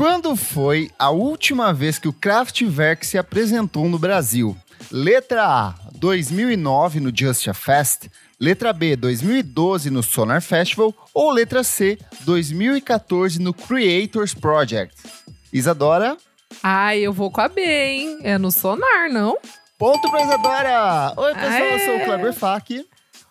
[0.00, 4.56] Quando foi a última vez que o Kraftwerk se apresentou no Brasil?
[4.90, 8.08] Letra A, 2009 no Just a Fest.
[8.40, 10.94] Letra B, 2012 no Sonar Festival.
[11.12, 14.96] Ou letra C, 2014 no Creators Project.
[15.52, 16.16] Isadora?
[16.62, 18.18] Ai, eu vou com a B, hein?
[18.22, 19.36] É no Sonar, não?
[19.80, 21.14] Ponto pra Isadora!
[21.16, 21.74] Oi, pessoal, Aê!
[21.74, 22.86] eu sou o Kleber Fak.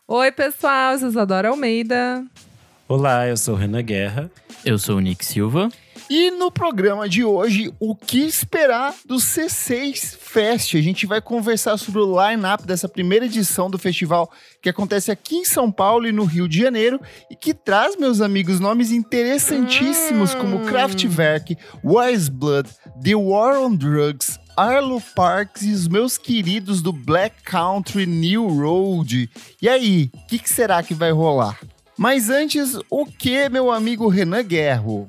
[0.08, 2.26] Oi, pessoal, eu sou Isadora Almeida.
[2.88, 4.32] Olá, eu sou o Renan Guerra.
[4.66, 5.70] Eu sou o Nick Silva.
[6.10, 10.74] E no programa de hoje, o que esperar do C6 Fest?
[10.74, 15.36] A gente vai conversar sobre o line-up dessa primeira edição do festival que acontece aqui
[15.36, 20.34] em São Paulo e no Rio de Janeiro e que traz, meus amigos, nomes interessantíssimos
[20.34, 22.68] como Kraftwerk, Wise Blood,
[23.04, 29.30] The War on Drugs, Arlo Parks e os meus queridos do Black Country New Road.
[29.62, 31.58] E aí, o que, que será que vai rolar?
[31.98, 35.08] Mas antes, o que, meu amigo Renan Guerro?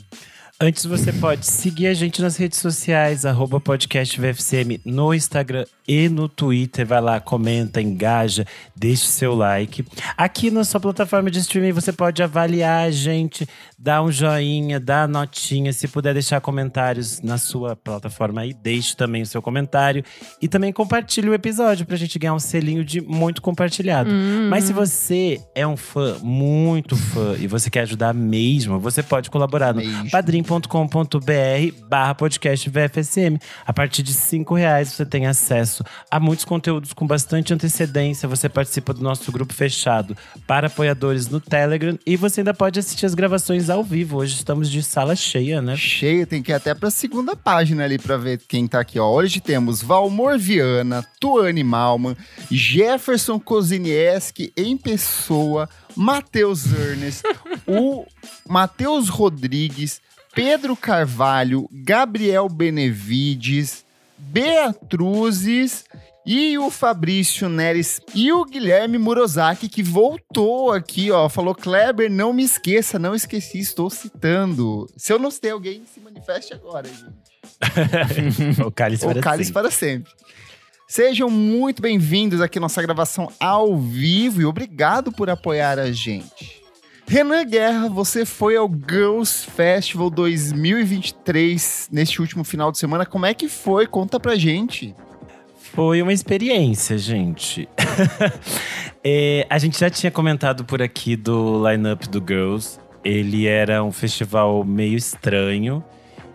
[0.62, 6.06] Antes você pode seguir a gente nas redes sociais, arroba podcast VFCM no Instagram e
[6.06, 6.86] no Twitter.
[6.86, 8.44] Vai lá, comenta, engaja,
[8.76, 9.82] deixe seu like.
[10.18, 15.08] Aqui na sua plataforma de streaming você pode avaliar a gente, dar um joinha, dar
[15.08, 15.72] notinha.
[15.72, 20.04] Se puder deixar comentários na sua plataforma aí, deixe também o seu comentário.
[20.42, 24.10] E também compartilhe o episódio pra gente ganhar um selinho de muito compartilhado.
[24.50, 29.30] Mas se você é um fã, muito fã, e você quer ajudar mesmo, você pode
[29.30, 30.10] colaborar no Mesmo.
[30.50, 33.38] padrim.com.br barra podcast VFSM.
[33.64, 38.28] A partir de cinco reais você tem acesso a muitos conteúdos com bastante antecedência.
[38.28, 43.06] Você participa do nosso grupo fechado para apoiadores no Telegram e você ainda pode assistir
[43.06, 44.18] as gravações ao vivo.
[44.18, 45.76] Hoje estamos de sala cheia, né?
[45.76, 49.08] Cheio, tem que ir até pra segunda página ali pra ver quem tá aqui, ó.
[49.08, 52.16] Hoje temos Valmor Viana, Tuane Malman,
[52.50, 57.22] Jefferson Kozinieski em pessoa, Matheus Ernest,
[57.66, 58.04] o
[58.48, 60.00] Matheus Rodrigues,
[60.34, 63.84] Pedro Carvalho, Gabriel Benevides,
[64.16, 65.84] Beatruzes
[66.24, 71.28] e o Fabrício Neres e o Guilherme Murozaki, que voltou aqui, ó.
[71.28, 74.88] Falou: Kleber, não me esqueça, não esqueci, estou citando.
[74.96, 77.30] Se eu não citei alguém, se manifeste agora, gente.
[78.64, 79.62] o cálice Ou para cálice sempre.
[79.62, 80.12] para sempre.
[80.86, 86.59] Sejam muito bem-vindos aqui à nossa gravação ao vivo e obrigado por apoiar a gente.
[87.10, 93.04] Renan Guerra, você foi ao Girls Festival 2023 neste último final de semana.
[93.04, 93.84] Como é que foi?
[93.84, 94.94] Conta pra gente.
[95.74, 97.68] Foi uma experiência, gente.
[99.02, 102.78] É, a gente já tinha comentado por aqui do lineup do Girls.
[103.02, 105.82] Ele era um festival meio estranho.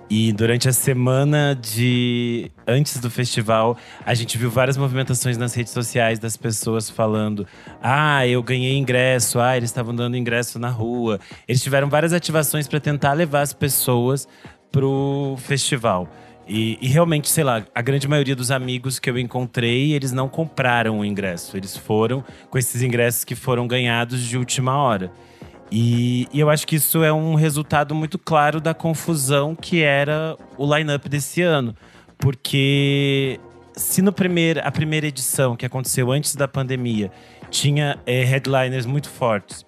[0.08, 5.74] E durante a semana de antes do festival, a gente viu várias movimentações nas redes
[5.74, 7.48] sociais das pessoas falando:
[7.82, 11.20] "Ah, eu ganhei ingresso, ah, eles estavam dando ingresso na rua".
[11.48, 14.28] Eles tiveram várias ativações para tentar levar as pessoas
[14.72, 16.08] pro festival.
[16.48, 20.30] E, e realmente, sei lá, a grande maioria dos amigos que eu encontrei, eles não
[20.30, 21.58] compraram o ingresso.
[21.58, 25.12] Eles foram com esses ingressos que foram ganhados de última hora.
[25.72, 30.38] E, e eu acho que isso é um resultado muito claro da confusão que era
[30.58, 31.76] o line-up desse ano.
[32.18, 33.40] Porque
[33.76, 37.12] se no primeiro, a primeira edição, que aconteceu antes da pandemia,
[37.50, 39.66] tinha eh, headliners muito fortes,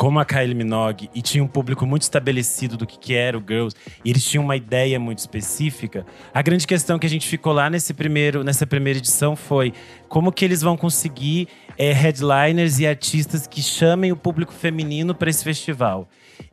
[0.00, 3.44] como a Kylie Minogue, e tinha um público muito estabelecido do que, que era o
[3.46, 7.52] Girls, e eles tinham uma ideia muito específica, a grande questão que a gente ficou
[7.52, 9.74] lá nesse primeiro, nessa primeira edição foi
[10.08, 15.28] como que eles vão conseguir eh, headliners e artistas que chamem o público feminino para
[15.28, 16.08] esse festival.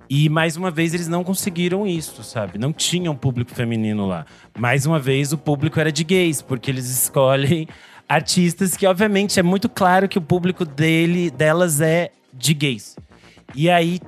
[0.10, 2.60] E mais uma vez eles não conseguiram isso, sabe?
[2.60, 4.26] Não tinham público feminino lá.
[4.60, 7.66] Mais uma vez o público era de gays, porque eles escolhem
[8.10, 12.98] artistas que obviamente é muito claro que o público dele delas é de gays.
[13.58, 14.00] E aí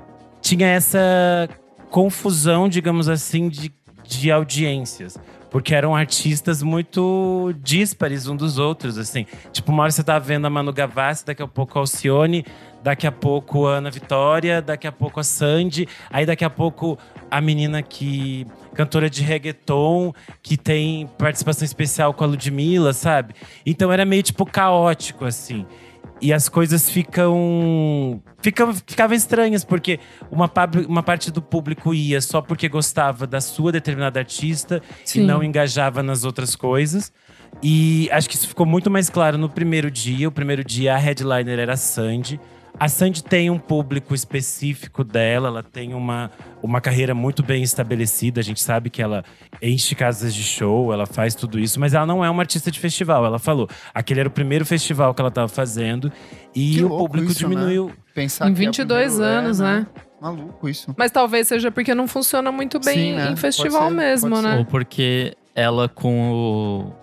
[0.44, 1.50] tinha essa
[1.90, 3.74] confusão, digamos assim, de,
[4.08, 5.18] de audiências.
[5.50, 9.26] Porque eram artistas muito díspares um dos outros, assim.
[9.52, 12.46] Tipo, uma hora você tá vendo a Manu Gavassi, daqui a pouco a Alcione,
[12.84, 17.00] daqui a pouco a Ana Vitória, daqui a pouco a Sandy, aí daqui a pouco
[17.32, 18.46] a menina que.
[18.76, 20.14] cantora de reggaeton,
[20.44, 23.34] que tem participação especial com a Ludmilla, sabe?
[23.66, 25.66] Então era meio tipo caótico, assim.
[26.22, 28.22] E as coisas ficam.
[28.42, 30.00] Ficam, ficavam estranhas, porque
[30.32, 30.50] uma,
[30.88, 35.22] uma parte do público ia só porque gostava da sua determinada artista Sim.
[35.22, 37.12] e não engajava nas outras coisas.
[37.62, 40.28] E acho que isso ficou muito mais claro no primeiro dia.
[40.28, 42.40] O primeiro dia a headliner era Sandy.
[42.80, 46.32] A Sandy tem um público específico dela, ela tem uma,
[46.64, 48.40] uma carreira muito bem estabelecida.
[48.40, 49.24] A gente sabe que ela
[49.62, 52.80] enche casas de show, ela faz tudo isso, mas ela não é uma artista de
[52.80, 53.26] festival.
[53.26, 56.10] Ela falou, aquele era o primeiro festival que ela estava fazendo
[56.56, 57.54] e Que o público isso, né?
[57.56, 57.92] diminuiu.
[58.16, 59.88] Pensar Em que é o 22 primeiro- é, anos, né?
[60.22, 60.94] Maluco isso.
[60.98, 63.32] Mas talvez seja porque não funciona muito bem Sim, né?
[63.32, 64.58] em festival ser, mesmo, né?
[64.58, 66.94] Ou porque ela com o,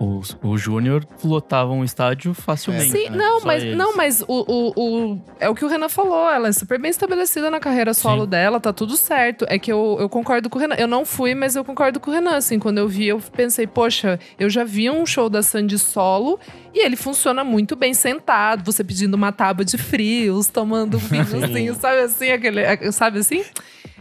[0.00, 2.90] o, o Júnior lotavam o estádio facilmente.
[2.92, 3.16] Sim, né?
[3.16, 3.76] não, Só mas, eles.
[3.76, 4.72] não, mas o, o,
[5.14, 6.30] o- é o que o Renan falou.
[6.30, 8.28] Ela é super bem estabelecida na carreira solo Sim.
[8.30, 9.44] dela, tá tudo certo.
[9.48, 10.76] É que eu, eu concordo com o Renan.
[10.76, 12.36] Eu não fui, mas eu concordo com o Renan.
[12.36, 16.38] Assim, quando eu vi, eu pensei, poxa, eu já vi um show da Sandy solo
[16.72, 21.74] e ele funciona muito bem sentado, você pedindo uma tábua de frios, tomando um vinhozinho,
[21.74, 22.30] sabe assim?
[22.30, 23.42] Aquele, sabe assim?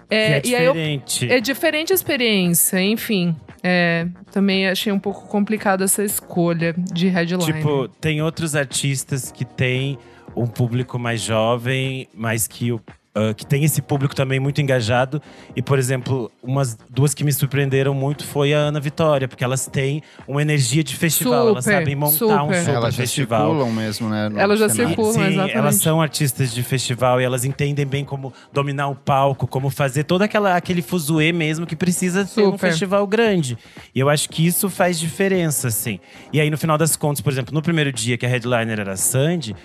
[0.09, 1.31] Que é e aí eu diferente.
[1.31, 3.35] é diferente a experiência, enfim.
[3.63, 7.43] É, também achei um pouco complicada essa escolha de headline.
[7.43, 9.97] Tipo, tem outros artistas que têm
[10.35, 12.79] um público mais jovem, mas que o
[13.17, 15.19] ah, que tem esse público também muito engajado.
[15.55, 19.65] E, por exemplo, umas duas que me surpreenderam muito foi a Ana Vitória, porque elas
[19.65, 21.49] têm uma energia de festival.
[21.49, 22.55] elas Super, sabem montar um super.
[22.57, 23.47] show para Elas já festival.
[23.49, 24.29] circulam mesmo, né?
[24.37, 24.89] Elas já cenário.
[24.95, 25.13] circulam.
[25.13, 25.57] Sim, exatamente.
[25.57, 30.03] elas são artistas de festival e elas entendem bem como dominar o palco, como fazer
[30.03, 33.57] todo aquela, aquele fuzuê mesmo que precisa ser um festival grande.
[33.95, 35.99] E eu acho que isso faz diferença, assim.
[36.31, 38.91] E aí, no final das contas, por exemplo, no primeiro dia que a headliner era
[38.93, 39.55] a Sandy,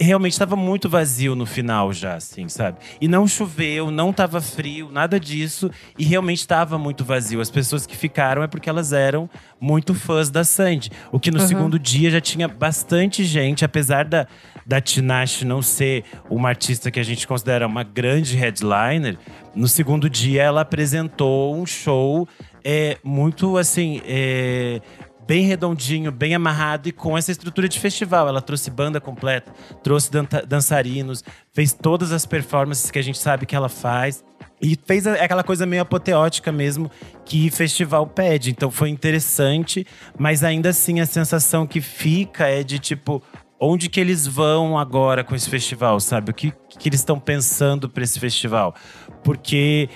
[0.00, 2.78] realmente estava muito vazio no final já, assim, sabe?
[3.00, 5.70] E não choveu, não tava frio, nada disso.
[5.98, 7.40] E realmente estava muito vazio.
[7.40, 9.28] As pessoas que ficaram é porque elas eram
[9.60, 10.90] muito fãs da Sandy.
[11.12, 11.46] O que no Uhum.
[11.46, 14.26] segundo dia já tinha bastante gente, apesar da,
[14.66, 19.16] da Tinashe não ser uma artista que a gente considera uma grande headliner.
[19.54, 22.28] No segundo dia ela apresentou um show
[22.64, 24.02] é, muito assim.
[24.04, 24.80] é,
[25.28, 28.26] bem redondinho, bem amarrado e com essa estrutura de festival.
[28.26, 29.52] Ela trouxe banda completa,
[29.82, 30.10] trouxe
[30.48, 31.22] dançarinos,
[31.52, 34.24] fez todas as performances que a gente sabe que ela faz.
[34.60, 36.90] E fez aquela coisa meio apoteótica mesmo
[37.26, 38.50] que festival pede.
[38.50, 39.86] Então foi interessante,
[40.18, 43.22] mas ainda assim a sensação que fica é de tipo.
[43.60, 46.30] Onde que eles vão agora com esse festival, sabe?
[46.30, 48.72] O que, que eles estão pensando para esse festival?
[49.24, 49.88] Porque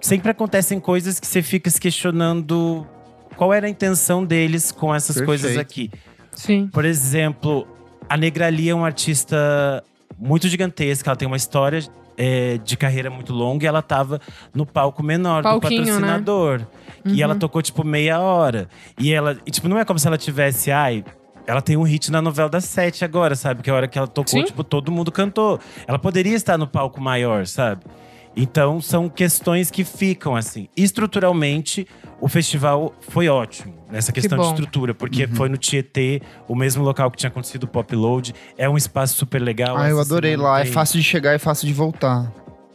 [0.00, 2.86] sempre acontecem coisas que você fica se questionando
[3.36, 5.26] qual era a intenção deles com essas Perfeito.
[5.26, 5.90] coisas aqui.
[6.34, 6.68] Sim.
[6.72, 7.66] Por exemplo,
[8.08, 9.84] a Negrali é uma artista
[10.18, 11.82] muito gigantesca, ela tem uma história
[12.16, 14.20] é, de carreira muito longa e ela tava
[14.54, 15.92] no palco menor Palquinho, do né?
[15.92, 16.66] patrocinador.
[17.04, 18.68] E ela tocou, tipo, meia hora.
[18.98, 21.04] E ela, e, tipo, não é como se ela tivesse, ai.
[21.44, 23.62] Ela tem um hit na novela das sete agora, sabe?
[23.62, 24.44] Que é a hora que ela tocou, Sim.
[24.44, 25.58] tipo, todo mundo cantou.
[25.88, 27.82] Ela poderia estar no palco maior, sabe?
[28.34, 30.68] Então, são questões que ficam assim.
[30.76, 31.86] Estruturalmente,
[32.20, 34.50] o festival foi ótimo nessa questão de bom.
[34.50, 38.34] estrutura, porque foi no Tietê, o mesmo local que tinha acontecido o Pop Load.
[38.56, 39.76] É um espaço super legal.
[39.76, 40.60] Ah, eu adorei lá.
[40.60, 42.32] É tem- fácil de chegar e fácil de voltar.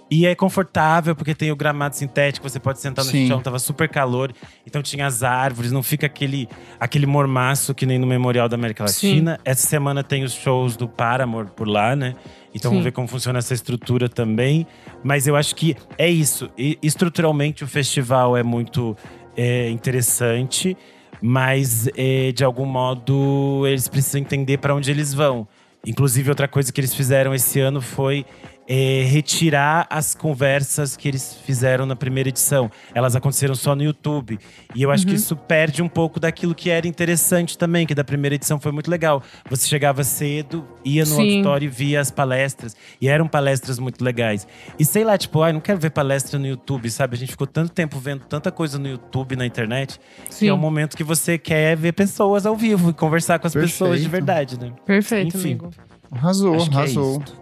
[0.09, 3.27] E é confortável, porque tem o gramado sintético, você pode sentar no Sim.
[3.27, 4.31] chão, tava super calor.
[4.65, 6.47] Então tinha as árvores, não fica aquele,
[6.79, 9.09] aquele mormaço que nem no Memorial da América Sim.
[9.09, 9.39] Latina.
[9.43, 12.15] Essa semana tem os shows do Paramore por lá, né?
[12.53, 12.75] Então Sim.
[12.75, 14.65] vamos ver como funciona essa estrutura também.
[15.03, 16.49] Mas eu acho que é isso.
[16.57, 18.95] E, estruturalmente o festival é muito
[19.35, 20.75] é, interessante,
[21.21, 25.47] mas é, de algum modo eles precisam entender para onde eles vão.
[25.85, 28.25] Inclusive, outra coisa que eles fizeram esse ano foi
[28.69, 32.69] é, retirar as conversas que eles fizeram na primeira edição.
[32.93, 34.37] Elas aconteceram só no YouTube.
[34.75, 35.09] E eu acho Uhum.
[35.11, 38.71] que isso perde um pouco daquilo que era interessante também, que da primeira edição foi
[38.73, 39.23] muito legal.
[39.49, 41.21] Você chegava cedo, ia no Sim.
[41.21, 42.75] auditório e via as palestras.
[43.01, 44.45] E eram palestras muito legais.
[44.77, 47.15] E sei lá, tipo, ai, não quero ver palestra no YouTube, sabe?
[47.15, 50.49] A gente ficou tanto tempo vendo tanta coisa no YouTube, na internet, que Sim.
[50.49, 54.01] é o momento que você quer ver pessoas ao vivo e conversar com as pessoas
[54.01, 54.11] de Perfeito.
[54.11, 54.73] verdade, né?
[54.85, 55.47] Perfeito, Enfim.
[55.53, 55.69] amigo.
[56.11, 57.19] Arrasou, Acho que é arrasou.
[57.19, 57.37] isto.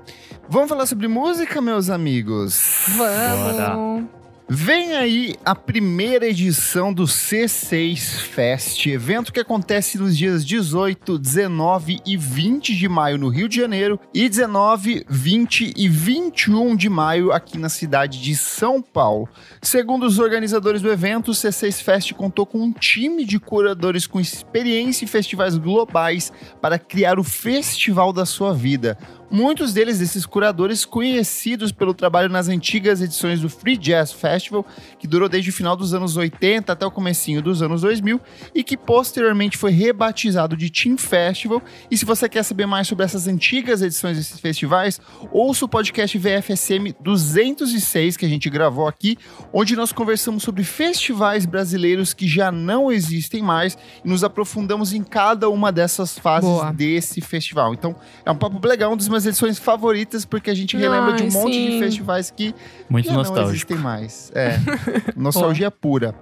[0.47, 2.85] Vamos falar sobre música, meus amigos?
[2.95, 4.05] Vamos.
[4.47, 11.99] Vem aí a primeira edição do C6 Fest, evento que acontece nos dias 18, 19
[12.05, 17.31] e 20 de maio no Rio de Janeiro e 19, 20 e 21 de maio
[17.31, 19.27] aqui na cidade de São Paulo.
[19.63, 24.19] Segundo os organizadores do evento, o C6 Fest contou com um time de curadores com
[24.19, 28.95] experiência em festivais globais para criar o festival da sua vida.
[29.29, 34.65] Muitos deles, desses curadores, conhecidos pelo trabalho nas antigas edições do Free Jazz Festival,
[34.99, 38.21] que durou desde o final dos anos 80 até o comecinho dos anos 2000
[38.53, 41.61] e que posteriormente foi rebatizado de Team Festival.
[41.89, 44.99] E se você quer saber mais sobre essas antigas edições desses festivais,
[45.31, 49.17] ouça o podcast VFSM 206 que a gente gravou aqui,
[49.51, 55.03] onde nós conversamos sobre festivais brasileiros que já não existem mais e nos aprofundamos em
[55.03, 56.71] cada uma dessas fases Boa.
[56.71, 57.73] desse festival.
[57.73, 61.13] Então, é um papo legal, um dos meus nossas edições favoritas, porque a gente relembra
[61.13, 61.69] de um Ai, monte sim.
[61.71, 62.53] de festivais que
[62.89, 64.31] Muito já não existem mais.
[64.33, 64.57] É,
[65.15, 66.15] nostalgia pura.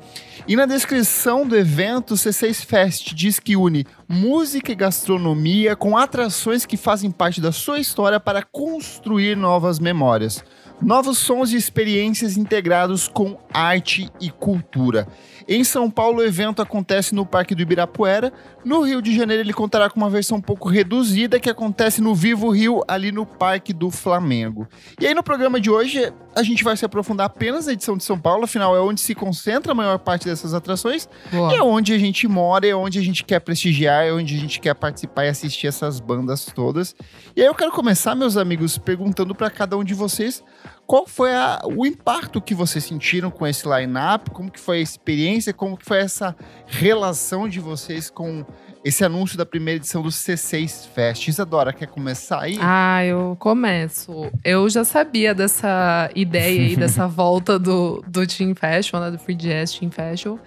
[0.48, 5.98] E na descrição do evento, o C6 Fest diz que une música e gastronomia com
[5.98, 10.44] atrações que fazem parte da sua história para construir novas memórias.
[10.82, 15.08] Novos sons e experiências integrados com arte e cultura.
[15.48, 18.32] Em São Paulo, o evento acontece no Parque do Ibirapuera.
[18.64, 22.16] No Rio de Janeiro, ele contará com uma versão um pouco reduzida que acontece no
[22.16, 24.68] Vivo Rio, ali no Parque do Flamengo.
[25.00, 28.04] E aí, no programa de hoje, a gente vai se aprofundar apenas na edição de
[28.04, 31.08] São Paulo, afinal, é onde se concentra a maior parte dessas atrações.
[31.32, 31.54] Boa.
[31.54, 34.40] E é onde a gente mora, é onde a gente quer prestigiar, é onde a
[34.40, 36.96] gente quer participar e assistir essas bandas todas.
[37.36, 40.44] E aí eu quero começar, meus amigos, perguntando para cada um de vocês
[40.86, 44.82] qual foi a- o impacto que vocês sentiram com esse line-up, como que foi a
[44.82, 46.36] experiência, como que foi essa
[46.68, 48.46] relação de vocês com
[48.84, 51.28] esse anúncio da primeira edição do C6 Fest.
[51.30, 52.58] Isadora, quer começar aí?
[52.62, 54.30] Ah, eu começo.
[54.44, 59.36] Eu já sabia dessa ideia aí, dessa volta do, do Team Fashion, né, do Free
[59.36, 60.38] Jazz Team Fashion.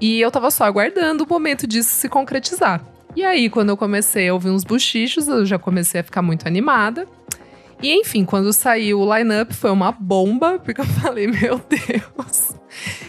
[0.00, 2.84] E eu tava só aguardando o momento disso se concretizar.
[3.16, 6.46] E aí, quando eu comecei a ouvir uns buchichos, eu já comecei a ficar muito
[6.46, 7.06] animada.
[7.82, 12.54] E enfim, quando saiu o line-up, foi uma bomba, porque eu falei, meu Deus,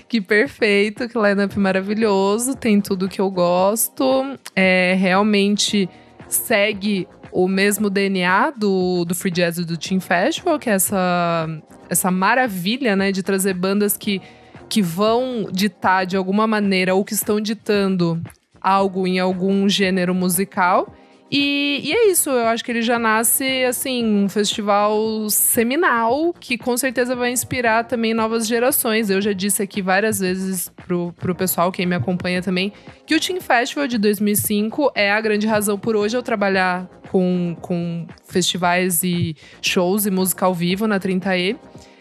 [0.08, 4.38] que perfeito, que line-up maravilhoso, tem tudo que eu gosto.
[4.56, 5.90] É, realmente
[6.28, 11.48] segue o mesmo DNA do, do Free Jazz e do Team Festival, que é essa,
[11.90, 14.22] essa maravilha, né, de trazer bandas que,
[14.68, 18.22] que vão ditar de alguma maneira ou que estão ditando
[18.62, 20.94] algo em algum gênero musical.
[21.32, 26.58] E, e é isso, eu acho que ele já nasce, assim, um festival seminal que
[26.58, 29.10] com certeza vai inspirar também novas gerações.
[29.10, 32.74] Eu já disse aqui várias vezes pro, pro pessoal, quem me acompanha também,
[33.06, 37.56] que o Team Festival de 2005 é a grande razão por hoje eu trabalhar com,
[37.62, 41.58] com festivais e shows e música ao vivo na 30E.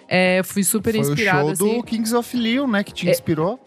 [0.09, 1.77] É, fui super foi o inspirada, show assim.
[1.77, 3.61] do Kings of Leon, né, que te É, inspirou.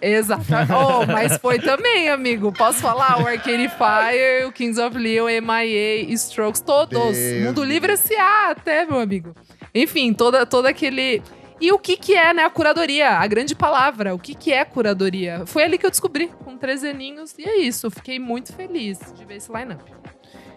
[0.00, 0.44] Exato.
[0.70, 2.52] Oh, mas foi também, amigo.
[2.52, 3.22] Posso falar?
[3.22, 7.16] O Arcade Fire, o Kings of Leon, MIA, Strokes, todos.
[7.16, 8.50] Deus Mundo Livre S.A.
[8.50, 9.34] até, meu amigo.
[9.74, 11.22] Enfim, toda, todo aquele...
[11.58, 13.12] E o que que é, né, a curadoria?
[13.12, 14.14] A grande palavra.
[14.14, 15.44] O que que é curadoria?
[15.46, 17.34] Foi ali que eu descobri, com três aninhos.
[17.38, 19.82] E é isso, fiquei muito feliz de ver esse line-up.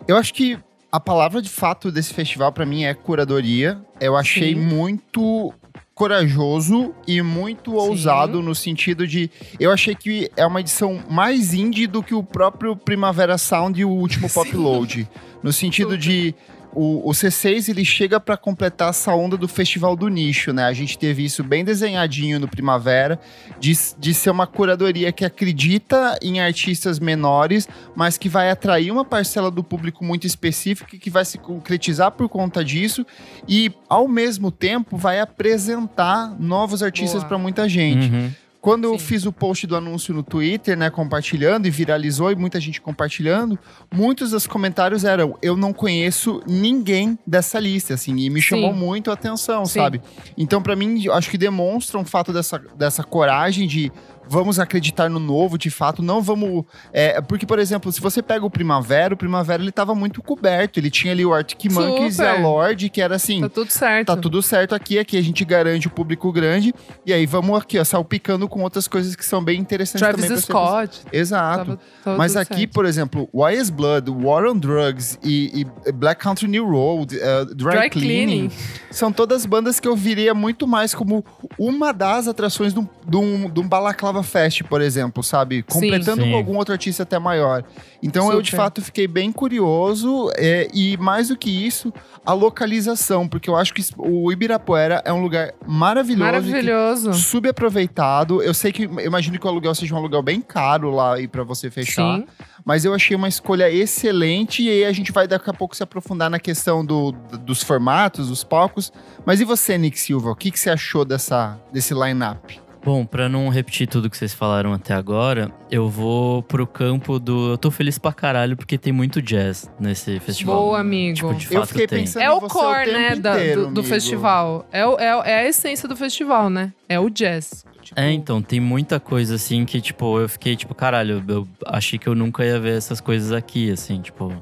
[0.06, 0.60] Eu acho que
[0.92, 3.80] a palavra de fato desse festival pra mim é curadoria.
[4.02, 4.60] Eu achei Sim.
[4.60, 5.54] muito
[6.00, 9.30] corajoso e muito ousado no sentido de
[9.60, 13.84] eu achei que é uma edição mais indie do que o próprio Primavera Sound e
[13.84, 14.56] o último Pop Sim.
[14.56, 15.10] Load,
[15.44, 16.34] no sentido de
[16.74, 20.66] o, o C6 ele chega pra completar essa onda do festival do nicho, né?
[20.66, 23.20] A gente teve isso bem desenhadinho no Primavera,
[23.60, 29.04] de, de ser uma curadoria que acredita em artistas menores, mas que vai atrair uma
[29.04, 33.06] parcela do público muito específica e que vai se concretizar por conta disso
[33.48, 38.10] e, ao mesmo tempo, vai apresentar novos artistas para muita gente.
[38.10, 38.32] Uhum.
[38.62, 39.06] Quando eu Sim.
[39.06, 43.58] fiz o post do anúncio no Twitter, né, compartilhando e viralizou e muita gente compartilhando,
[43.94, 48.80] muitos dos comentários eram: eu não conheço ninguém dessa lista, assim, e me chamou Sim.
[48.80, 49.80] muito a atenção, Sim.
[49.80, 50.02] sabe?
[50.38, 53.92] Então, pra mim, eu acho que demonstra um fato dessa, dessa coragem de
[54.30, 56.64] vamos acreditar no novo, de fato, não vamos.
[56.94, 60.80] é, porque, por exemplo, se você pega o Primavera, o Primavera ele tava muito coberto,
[60.80, 62.44] ele tinha ali o Arctic Monkeys e a Super.
[62.44, 63.42] Lorde, que era assim.
[63.42, 64.08] Tá tudo certo.
[64.08, 66.74] Tá tudo certo aqui, aqui a gente garante o público grande.
[67.06, 70.40] E aí vamos aqui, ó, salpicando com outras coisas que são bem interessantes Travis também.
[70.42, 71.02] Scott.
[71.12, 71.66] Exato.
[71.66, 72.74] Tava, tava Mas aqui, certo.
[72.74, 77.72] por exemplo, YS Blood, War on Drugs e, e Black Country New Road, uh, Dry,
[77.72, 78.52] Dry Cleaning, Cleaning.
[78.92, 81.26] são todas bandas que eu viria muito mais como
[81.58, 85.64] uma das atrações de um, de um, de um Balaclava Fest, por exemplo, sabe?
[85.64, 86.32] Completando Sim.
[86.32, 87.64] com algum outro artista até maior.
[88.02, 88.58] Então eu, de Super.
[88.64, 91.94] fato, fiquei bem curioso é, e, mais do que isso,
[92.26, 96.24] a localização, porque eu acho que o Ibirapuera é um lugar maravilhoso.
[96.24, 97.14] Maravilhoso.
[97.14, 98.42] subaproveitado.
[98.42, 101.28] Eu sei que eu imagino que o aluguel seja um aluguel bem caro lá aí
[101.28, 102.28] para você fechar, Sim.
[102.66, 105.84] mas eu achei uma escolha excelente e aí a gente vai daqui a pouco se
[105.84, 107.12] aprofundar na questão do-
[107.46, 108.92] dos formatos, dos palcos.
[109.26, 110.32] Mas e você, Nick Silva?
[110.32, 112.60] O que, que você achou dessa desse line-up?
[112.84, 117.52] Bom, pra não repetir tudo que vocês falaram até agora, eu vou pro campo do.
[117.52, 120.56] Eu tô feliz pra caralho porque tem muito jazz nesse festival.
[120.56, 121.16] Boa, amigo.
[121.16, 122.00] Tipo, de Eu fato fiquei tem.
[122.06, 124.66] pensando É o você core, tempo né, da- inteiro, do, do festival.
[124.72, 126.72] É, o- é, é a essência do festival, né?
[126.88, 127.66] É o jazz.
[127.82, 132.00] Tipo, É, então, tem muita coisa assim que, tipo, eu fiquei, tipo, caralho, eu achei
[132.00, 134.34] que eu nunca ia ver essas coisas aqui, assim, tipo,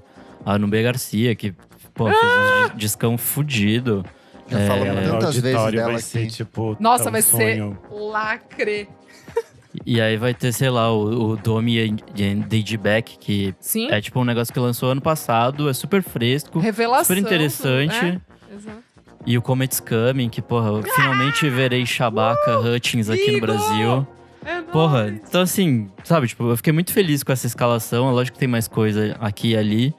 [0.45, 1.53] a Nubia Garcia, que,
[1.93, 4.05] pô, fez um dis- discão fudido.
[4.49, 7.77] Já É, falamos tantas vezes dela vai ser, tipo, Nossa, tão vai ser- sonho.
[7.91, 8.87] Lacre.
[9.85, 11.97] E aí vai ter, sei lá, o, o Domi and
[12.49, 13.89] the Back, que Sim.
[13.91, 16.57] é tipo um negócio que lançou ano passado, é super fresco.
[16.59, 17.03] Revelação.
[17.15, 17.95] Super interessante.
[17.95, 18.77] É, exato.
[19.25, 23.41] E o Comet's Coming, que, porra, eu finalmente verei Shabaka Hutchins aqui no!
[23.41, 24.07] Brasil.
[24.45, 25.21] É Porra, nóis.
[25.27, 28.07] então assim, sabe, tipo, eu fiquei muito feliz com essa escalação.
[28.09, 29.93] É lógico que tem mais coisa aqui e ali,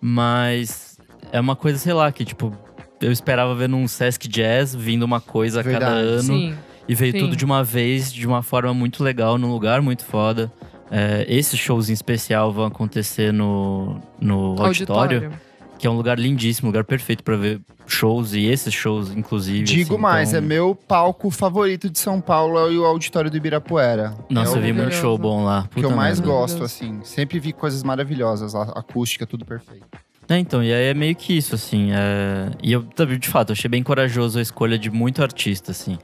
[0.00, 0.98] mas
[1.32, 2.52] é uma coisa, sei lá, que, tipo,
[3.00, 6.22] eu esperava ver num Sesc Jazz vindo uma coisa a cada ano.
[6.22, 6.54] Sim.
[6.88, 7.18] E veio Sim.
[7.18, 10.52] tudo de uma vez, de uma forma muito legal, num lugar muito foda.
[10.90, 15.32] É, esses shows em especial vão acontecer no, no auditório,
[15.78, 19.64] que é um lugar lindíssimo, um lugar perfeito pra ver shows e esses shows, inclusive.
[19.64, 23.36] Digo assim, mais, então- é meu palco favorito de São Paulo é o auditório do
[23.36, 24.14] Ibirapuera.
[24.30, 25.68] Nossa, é eu vi muito show bom lá.
[25.72, 26.32] que eu Puta mais merda.
[26.32, 27.00] gosto, assim.
[27.02, 29.86] Sempre vi coisas maravilhosas lá, acústica, tudo perfeito.
[30.28, 31.90] É, então, e aí é meio que isso, assim.
[31.92, 35.98] é, E eu, também, de fato, achei bem corajoso a escolha de muito artista, assim.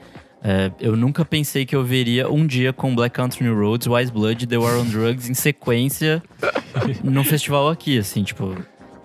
[0.44, 4.10] É, eu nunca pensei que eu veria um dia com Black Country New Roads, Wise
[4.12, 6.20] Blood e The War on Drugs em sequência
[7.02, 8.56] num festival aqui, assim, tipo.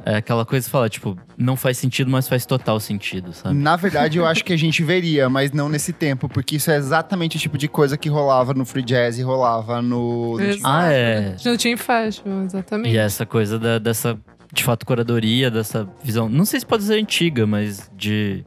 [0.06, 3.54] É aquela coisa que fala, tipo, não faz sentido, mas faz total sentido, sabe?
[3.56, 6.78] Na verdade, eu acho que a gente veria, mas não nesse tempo, porque isso é
[6.78, 10.40] exatamente o tipo de coisa que rolava no Free Jazz e rolava no.
[10.40, 10.62] Exato.
[10.64, 11.36] Ah, é.
[11.44, 12.94] No Team Festival, exatamente.
[12.96, 14.18] E essa coisa da- dessa,
[14.52, 16.30] de fato, curadoria, dessa visão.
[16.30, 18.44] Não sei se pode ser antiga, mas de,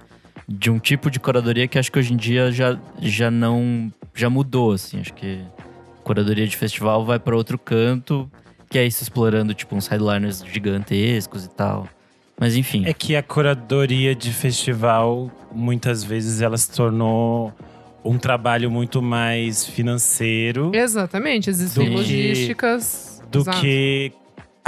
[0.49, 3.93] de um tipo de curadoria que acho que hoje em dia já, já não.
[4.15, 5.01] Já mudou, assim.
[5.01, 5.41] Acho que
[6.03, 8.31] curadoria de festival vai para outro canto,
[8.69, 11.89] que é isso explorando, tipo, uns headliners gigantescos e tal.
[12.39, 12.85] Mas enfim.
[12.87, 17.53] É que a curadoria de festival, muitas vezes, ela se tornou
[18.03, 23.23] um trabalho muito mais financeiro Exatamente, existem logísticas.
[23.31, 23.61] do exato.
[23.61, 24.11] que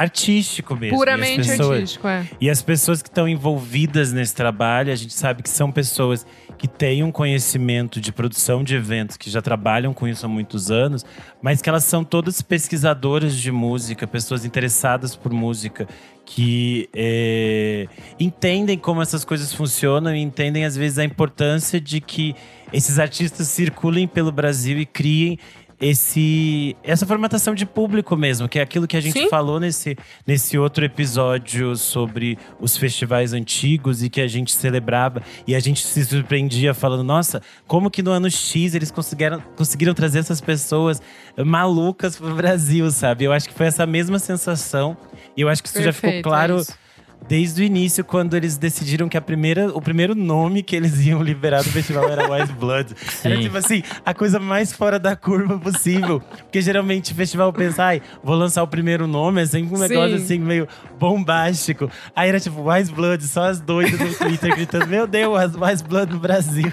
[0.02, 0.97] artístico mesmo.
[0.97, 2.26] E Puramente pessoas- artístico, é.
[2.40, 6.26] E as pessoas que estão envolvidas nesse trabalho, a gente sabe que são pessoas
[6.59, 10.71] que têm um conhecimento de produção de eventos, que já trabalham com isso há muitos
[10.71, 11.04] anos,
[11.42, 15.88] mas que elas são todas pesquisadoras de música, pessoas interessadas por música,
[16.25, 22.35] que é, entendem como essas coisas funcionam e entendem, às vezes, a importância de que
[22.73, 25.38] esses artistas circulem pelo Brasil e criem
[25.83, 29.29] esse essa formatação de público mesmo, que é aquilo que a gente Sim.
[29.29, 35.57] falou nesse, nesse outro episódio sobre os festivais antigos e que a gente celebrava e
[35.57, 40.21] a gente se surpreendia falando, nossa, como que no ano X eles conseguiram, conseguiram trazer
[40.21, 41.02] essas pessoas
[41.45, 43.25] malucas pro Brasil, sabe?
[43.25, 44.97] Eu acho que foi essa mesma sensação
[45.37, 46.81] e eu acho que isso já ficou Perfeito, é claro isso.
[47.28, 51.23] Desde o início, quando eles decidiram que a primeira, o primeiro nome que eles iam
[51.23, 52.95] liberar do festival era Wise Blood.
[53.25, 53.43] Era Sim.
[53.43, 56.21] tipo assim, a coisa mais fora da curva possível.
[56.21, 59.89] Porque geralmente o festival pensa, ai, vou lançar o primeiro nome, é sempre um Sim.
[59.89, 61.91] negócio assim, meio bombástico.
[62.15, 66.13] Aí era tipo, Wise Blood, só as doidas no Twitter gritando, meu Deus, Wise Blood
[66.13, 66.73] no Brasil.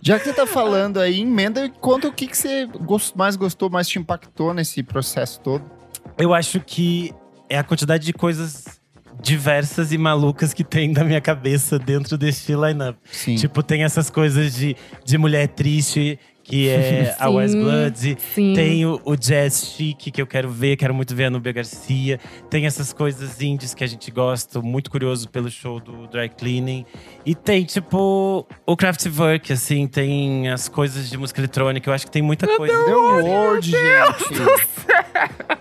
[0.00, 2.68] Já que você tá falando aí, emenda e conta o que, que você
[3.14, 5.64] mais gostou, mais te impactou nesse processo todo.
[6.16, 7.12] Eu acho que
[7.48, 8.77] é a quantidade de coisas
[9.20, 12.98] diversas e malucas que tem na minha cabeça dentro desse line-up.
[13.10, 13.36] Sim.
[13.36, 18.16] Tipo, tem essas coisas de, de mulher triste, que é a Sim, West Blood.
[18.34, 18.54] Sim.
[18.54, 22.18] Tem o, o jazz chique que eu quero ver, quero muito ver a Nubia Garcia.
[22.48, 26.86] Tem essas coisas indies que a gente gosta, muito curioso pelo show do Dry Cleaning.
[27.24, 31.88] E tem, tipo, o Kraftwerk, assim, tem as coisas de música eletrônica.
[31.88, 32.74] Eu acho que tem muita coisa.
[32.84, 35.57] Deu Word, gente.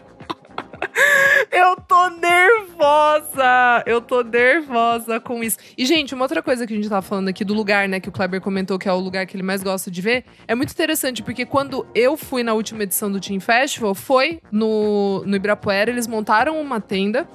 [1.52, 3.84] Eu tô nervosa!
[3.86, 5.58] Eu tô nervosa com isso.
[5.78, 8.10] E, gente, uma outra coisa que a gente tava falando aqui do lugar, né, que
[8.10, 10.72] o Kleber comentou que é o lugar que ele mais gosta de ver, é muito
[10.72, 15.90] interessante, porque quando eu fui na última edição do Team Festival, foi no, no Ibirapuera,
[15.90, 17.28] eles montaram uma tenda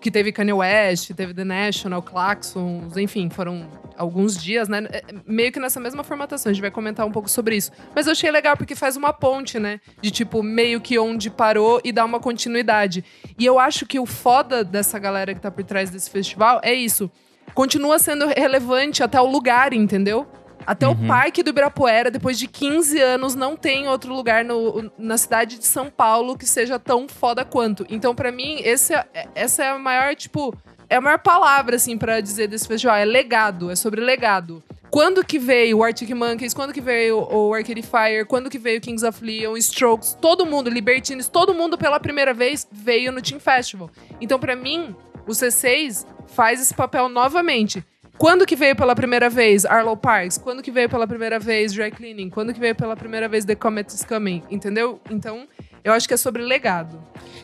[0.00, 4.86] que teve Kanye West, teve The National, Claxons, enfim, foram alguns dias, né?
[4.90, 7.70] É, Meio que nessa mesma formatação, a gente vai comentar um pouco sobre isso.
[7.94, 9.80] Mas eu achei legal porque faz uma ponte, né?
[10.00, 13.04] De tipo, meio que onde parou e dá uma continuidade.
[13.38, 16.72] E eu acho que o foda dessa galera que tá por trás desse festival é
[16.72, 17.10] isso.
[17.54, 20.26] Continua sendo relevante até o lugar, entendeu?
[20.66, 25.16] Até o Parque do Ibirapuera, depois de 15 anos, não tem outro lugar no- na
[25.18, 27.84] cidade de São Paulo que seja tão foda quanto.
[27.88, 30.54] Então, pra mim, esse é- essa é a maior, tipo,
[30.88, 32.96] é a maior palavra, assim, pra dizer desse festival.
[32.96, 34.62] É legado, é sobre legado.
[34.90, 38.80] Quando que veio o Arctic Monkeys, quando que veio o Arcade Fire, quando que veio
[38.80, 43.38] Kings of Leon, Strokes, todo mundo, Libertines, todo mundo pela primeira vez veio no Team
[43.38, 43.88] Festival.
[44.20, 44.94] Então, pra mim,
[45.28, 47.84] o C6 faz esse papel novamente.
[48.20, 50.36] Quando que veio pela primeira vez Arlo Parks?
[50.36, 52.28] Quando que veio pela primeira vez Dry Cleaning?
[52.28, 54.42] Quando que veio pela primeira vez The Comet is Coming?
[54.50, 55.00] Entendeu?
[55.10, 55.48] Então,
[55.82, 57.00] Eu acho que é sobre legado.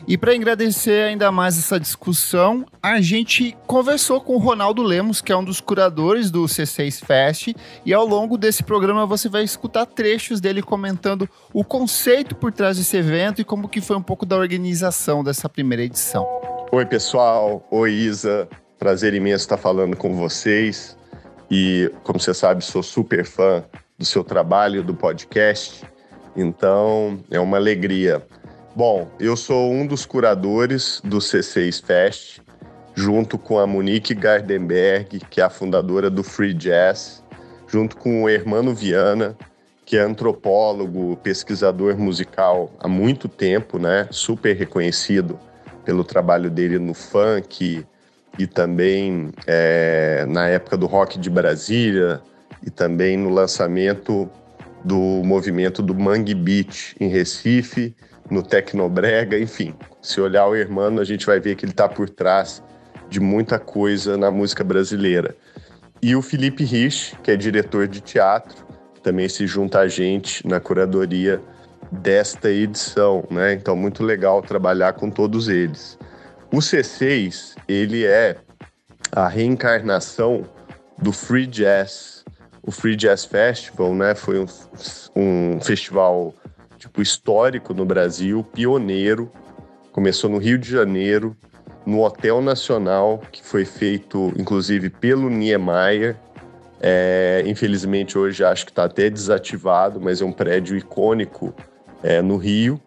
[0.07, 5.31] E para agradecer ainda mais essa discussão, a gente conversou com o Ronaldo Lemos, que
[5.31, 9.87] é um dos curadores do C6 Fest, e ao longo desse programa você vai escutar
[9.87, 14.23] trechos dele comentando o conceito por trás desse evento e como que foi um pouco
[14.23, 16.27] da organização dessa primeira edição.
[16.71, 17.65] Oi, pessoal.
[17.71, 18.47] Oi, Isa.
[18.77, 20.97] Prazer imenso estar falando com vocês.
[21.49, 23.63] E, como você sabe, sou super fã
[23.97, 25.83] do seu trabalho, do podcast.
[26.35, 28.23] Então, é uma alegria
[28.77, 32.41] Bom, eu sou um dos curadores do C6 Fest,
[32.93, 37.23] junto com a Monique Gardenberg, que é a fundadora do Free Jazz,
[37.67, 39.35] junto com o Hermano Viana,
[39.83, 44.07] que é antropólogo, pesquisador musical há muito tempo, né?
[44.11, 45.39] Super reconhecido
[45.83, 47.83] pelo trabalho dele no funk
[48.37, 52.21] e também é, na época do rock de Brasília
[52.65, 54.29] e também no lançamento
[54.83, 57.95] do movimento do Mangue Beat em Recife
[58.29, 59.73] no Tecnobrega, enfim.
[60.01, 62.61] Se olhar o Hermano, a gente vai ver que ele está por trás
[63.09, 65.35] de muita coisa na música brasileira.
[66.01, 68.65] E o Felipe Rich, que é diretor de teatro,
[69.01, 71.41] também se junta a gente na curadoria
[71.91, 73.53] desta edição, né?
[73.53, 75.96] Então, muito legal trabalhar com todos eles.
[76.51, 78.37] O C6, ele é
[79.11, 80.45] a reencarnação
[80.97, 82.23] do Free Jazz.
[82.63, 84.15] O Free Jazz Festival, né?
[84.15, 84.45] Foi um,
[85.15, 86.33] um festival
[86.77, 89.31] tipo histórico no Brasil, pioneiro.
[89.91, 91.35] Começou no Rio de Janeiro,
[91.85, 96.15] no Hotel Nacional, que foi feito inclusive pelo Niemeyer.
[96.79, 101.53] É, infelizmente hoje acho que está até desativado, mas é um prédio icônico
[102.03, 102.79] é, no Rio.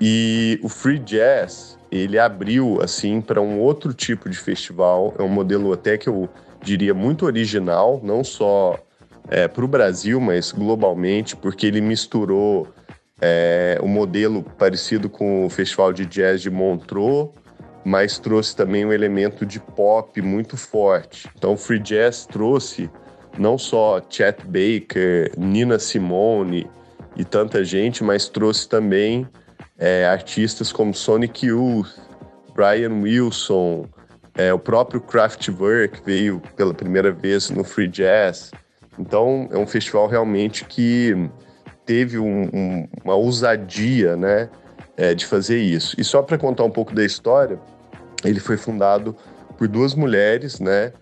[0.00, 5.14] E o Free Jazz ele abriu assim para um outro tipo de festival.
[5.18, 6.28] É um modelo até que eu
[6.62, 8.78] diria muito original, não só
[9.28, 12.68] é, para o Brasil, mas globalmente, porque ele misturou
[13.20, 17.30] é, um modelo parecido com o Festival de Jazz de Montreux,
[17.84, 21.28] mas trouxe também um elemento de pop muito forte.
[21.36, 22.90] Então, o Free Jazz trouxe
[23.38, 26.68] não só Chet Baker, Nina Simone
[27.16, 29.26] e tanta gente, mas trouxe também
[29.78, 31.88] é, artistas como Sonic Youth,
[32.54, 33.86] Brian Wilson,
[34.34, 38.50] é, o próprio Kraftwerk veio pela primeira vez no Free Jazz.
[38.98, 41.28] Então, é um festival realmente que
[41.84, 44.48] teve um, um, uma ousadia, né,
[44.96, 45.94] é, de fazer isso.
[45.98, 47.58] E só para contar um pouco da história,
[48.24, 49.16] ele foi fundado
[49.56, 50.92] por duas mulheres, né,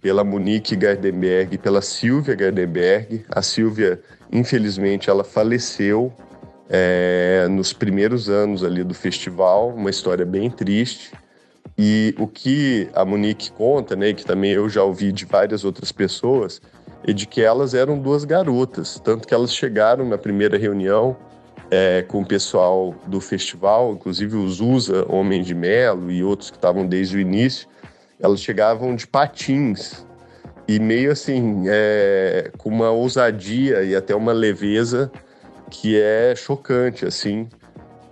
[0.00, 3.24] pela Monique Gardenberg e pela Silvia Gardenberg.
[3.30, 6.12] A Silvia, infelizmente, ela faleceu
[6.76, 11.12] é, nos primeiros anos ali do festival, uma história bem triste.
[11.78, 15.92] E o que a Monique conta, né, que também eu já ouvi de várias outras
[15.92, 16.60] pessoas,
[17.06, 21.16] e de que elas eram duas garotas, tanto que elas chegaram na primeira reunião
[21.70, 26.56] é, com o pessoal do festival, inclusive os Usa, Homem de Melo e outros que
[26.56, 27.68] estavam desde o início,
[28.18, 30.04] elas chegavam de patins.
[30.66, 35.12] E meio assim, é, com uma ousadia e até uma leveza
[35.70, 37.48] que é chocante, assim,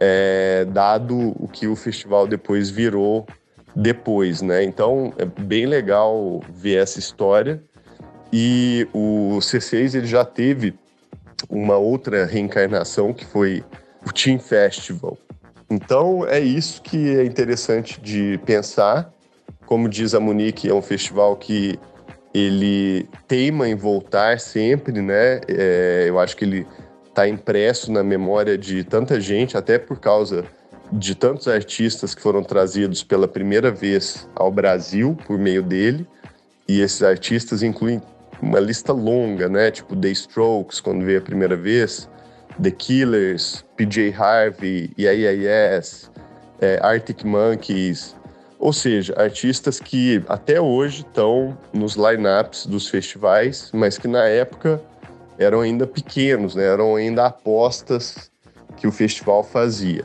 [0.00, 3.26] é, dado o que o festival depois virou
[3.74, 4.64] depois, né?
[4.64, 7.62] Então é bem legal ver essa história
[8.32, 10.74] e o C6 ele já teve
[11.48, 13.64] uma outra reencarnação que foi
[14.06, 15.16] o Team Festival.
[15.70, 19.12] Então é isso que é interessante de pensar.
[19.66, 21.78] Como diz a Monique, é um festival que
[22.34, 25.40] ele teima em voltar sempre, né?
[25.48, 26.66] É, eu acho que ele
[27.12, 30.44] está impresso na memória de tanta gente, até por causa
[30.90, 36.06] de tantos artistas que foram trazidos pela primeira vez ao Brasil por meio dele.
[36.66, 38.00] E esses artistas incluem
[38.40, 39.70] uma lista longa, né?
[39.70, 42.08] Tipo The Strokes, quando veio a primeira vez,
[42.60, 46.10] The Killers, PJ Harvey, EAS,
[46.60, 48.16] é, Arctic Monkeys.
[48.58, 54.80] Ou seja, artistas que até hoje estão nos lineups dos festivais, mas que na época
[55.38, 56.64] eram ainda pequenos, né?
[56.64, 58.30] Eram ainda apostas
[58.76, 60.04] que o festival fazia.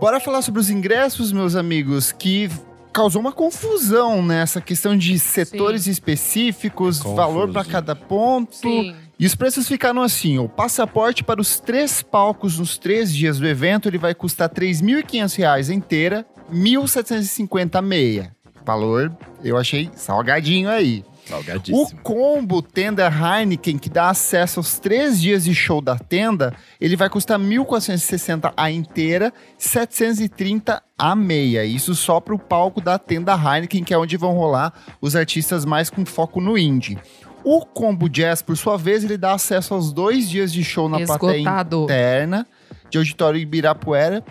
[0.00, 2.50] Bora falar sobre os ingressos, meus amigos, que
[2.92, 4.64] causou uma confusão nessa né?
[4.64, 5.90] questão de setores Sim.
[5.90, 7.16] específicos, Confuso.
[7.16, 8.54] valor para cada ponto.
[8.54, 8.94] Sim.
[9.18, 13.46] E os preços ficaram assim: o passaporte para os três palcos nos três dias do
[13.46, 18.34] evento ele vai custar R$ 3.500 inteira, R$ 1.750 meia.
[18.64, 21.04] Valor, eu achei salgadinho aí.
[21.26, 21.82] Salgadíssimo.
[21.82, 26.96] O combo tenda Heineken, que dá acesso aos três dias de show da tenda, ele
[26.96, 31.64] vai custar 1.460 a inteira, 730 a meia.
[31.64, 35.64] Isso só para o palco da tenda Heineken, que é onde vão rolar os artistas
[35.64, 36.98] mais com foco no indie.
[37.42, 41.00] O combo jazz, por sua vez, ele dá acesso aos dois dias de show na
[41.00, 41.20] Esgotado.
[41.20, 42.46] plateia interna
[42.88, 44.24] de auditório Ibirapuera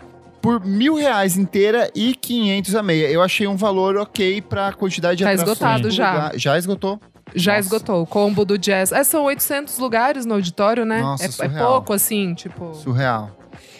[0.44, 3.08] por mil reais inteira e 500 a meia.
[3.10, 5.56] Eu achei um valor ok pra quantidade de Tá atrações.
[5.58, 6.12] esgotado do já.
[6.12, 6.32] lugar.
[6.38, 7.00] Já esgotou?
[7.34, 7.62] Já Nossa.
[7.66, 8.02] esgotou.
[8.02, 8.92] O combo do jazz.
[8.92, 11.00] É, são 800 lugares no auditório, né?
[11.00, 12.74] Nossa, é, é pouco, assim, tipo.
[12.74, 13.32] Surreal.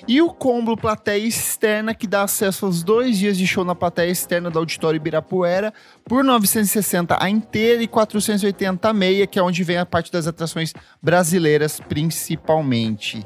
[0.08, 4.10] E o combo plateia externa, que dá acesso aos dois dias de show na plateia
[4.10, 5.74] externa do Auditório Ibirapuera,
[6.06, 10.28] por 960 a inteira e 480 a meia, que é onde vem a parte das
[10.28, 13.26] atrações brasileiras, principalmente.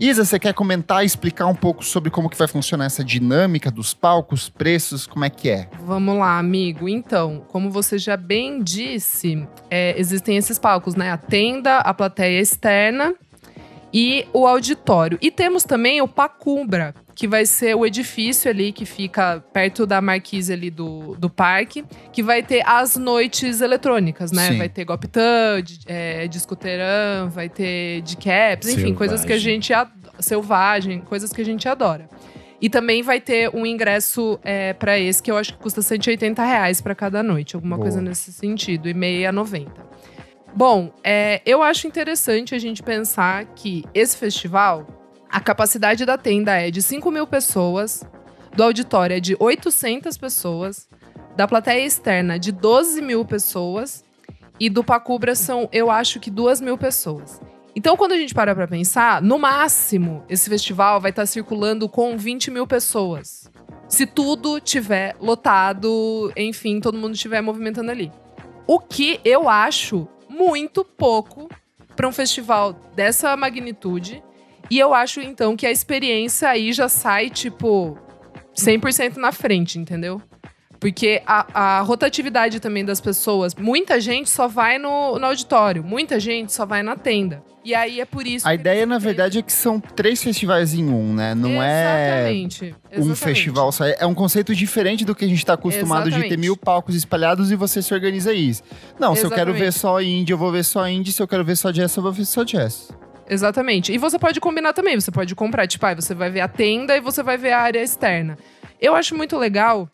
[0.00, 3.70] Isa, você quer comentar e explicar um pouco sobre como que vai funcionar essa dinâmica
[3.70, 5.68] dos palcos, preços, como é que é?
[5.84, 6.88] Vamos lá, amigo.
[6.88, 11.10] Então, como você já bem disse, é, existem esses palcos, né?
[11.10, 13.14] A tenda, a plateia externa
[13.92, 15.18] e o auditório.
[15.20, 20.00] E temos também o Pacumbra, que vai ser o edifício ali que fica perto da
[20.00, 24.48] marquise ali do, do parque, que vai ter as noites eletrônicas, né?
[24.48, 24.56] Sim.
[24.56, 29.60] Vai ter Goptan, é, Discoteran, vai ter de caps, enfim, coisas que a Selvagem.
[29.60, 29.74] gente
[30.18, 32.08] selvagem, coisas que a gente adora.
[32.58, 36.42] E também vai ter um ingresso é, para esse que eu acho que custa 180
[36.42, 37.84] reais para cada noite, alguma Boa.
[37.84, 39.70] coisa nesse sentido, e meia 90.
[40.56, 44.99] Bom, é, eu acho interessante a gente pensar que esse festival,
[45.30, 48.04] a capacidade da tenda é de 5 mil pessoas,
[48.54, 50.88] do auditório é de 800 pessoas,
[51.36, 54.04] da plateia externa de 12 mil pessoas
[54.58, 57.40] e do Pacubra são, eu acho que 2 mil pessoas.
[57.74, 62.18] Então, quando a gente para pra pensar, no máximo, esse festival vai estar circulando com
[62.18, 63.48] 20 mil pessoas.
[63.88, 68.12] Se tudo tiver lotado, enfim, todo mundo estiver movimentando ali.
[68.66, 71.48] O que eu acho muito pouco
[71.94, 74.22] para um festival dessa magnitude.
[74.70, 77.98] E eu acho, então, que a experiência aí já sai, tipo,
[78.56, 80.22] 100% na frente, entendeu?
[80.78, 86.18] Porque a, a rotatividade também das pessoas, muita gente só vai no, no auditório, muita
[86.18, 87.42] gente só vai na tenda.
[87.62, 90.88] E aí é por isso A ideia, na verdade, é que são três festivais em
[90.88, 91.34] um, né?
[91.34, 93.16] Não é Exatamente, um exatamente.
[93.18, 93.84] festival só.
[93.84, 96.40] É um conceito diferente do que a gente tá acostumado de ter Exatamente.
[96.40, 98.62] mil palcos espalhados e você se organiza isso.
[98.98, 99.78] Não, se eu quero ver Exatamente.
[99.78, 101.12] só indie, eu vou ver só indie.
[101.12, 102.88] Se eu quero ver só jazz, eu vou ver só jazz.
[103.30, 103.92] Exatamente.
[103.92, 104.98] E você pode combinar também.
[105.00, 107.60] Você pode comprar, tipo, aí você vai ver a tenda e você vai ver a
[107.60, 108.36] área externa.
[108.80, 109.88] Eu acho muito legal,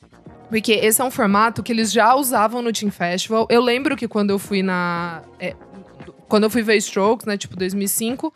[0.49, 3.46] porque esse é um formato que eles já usavam no Team Festival.
[3.51, 5.20] Eu lembro que quando eu fui na.
[5.38, 5.55] é,
[6.27, 8.33] quando eu fui ver Strokes, né, tipo 2005,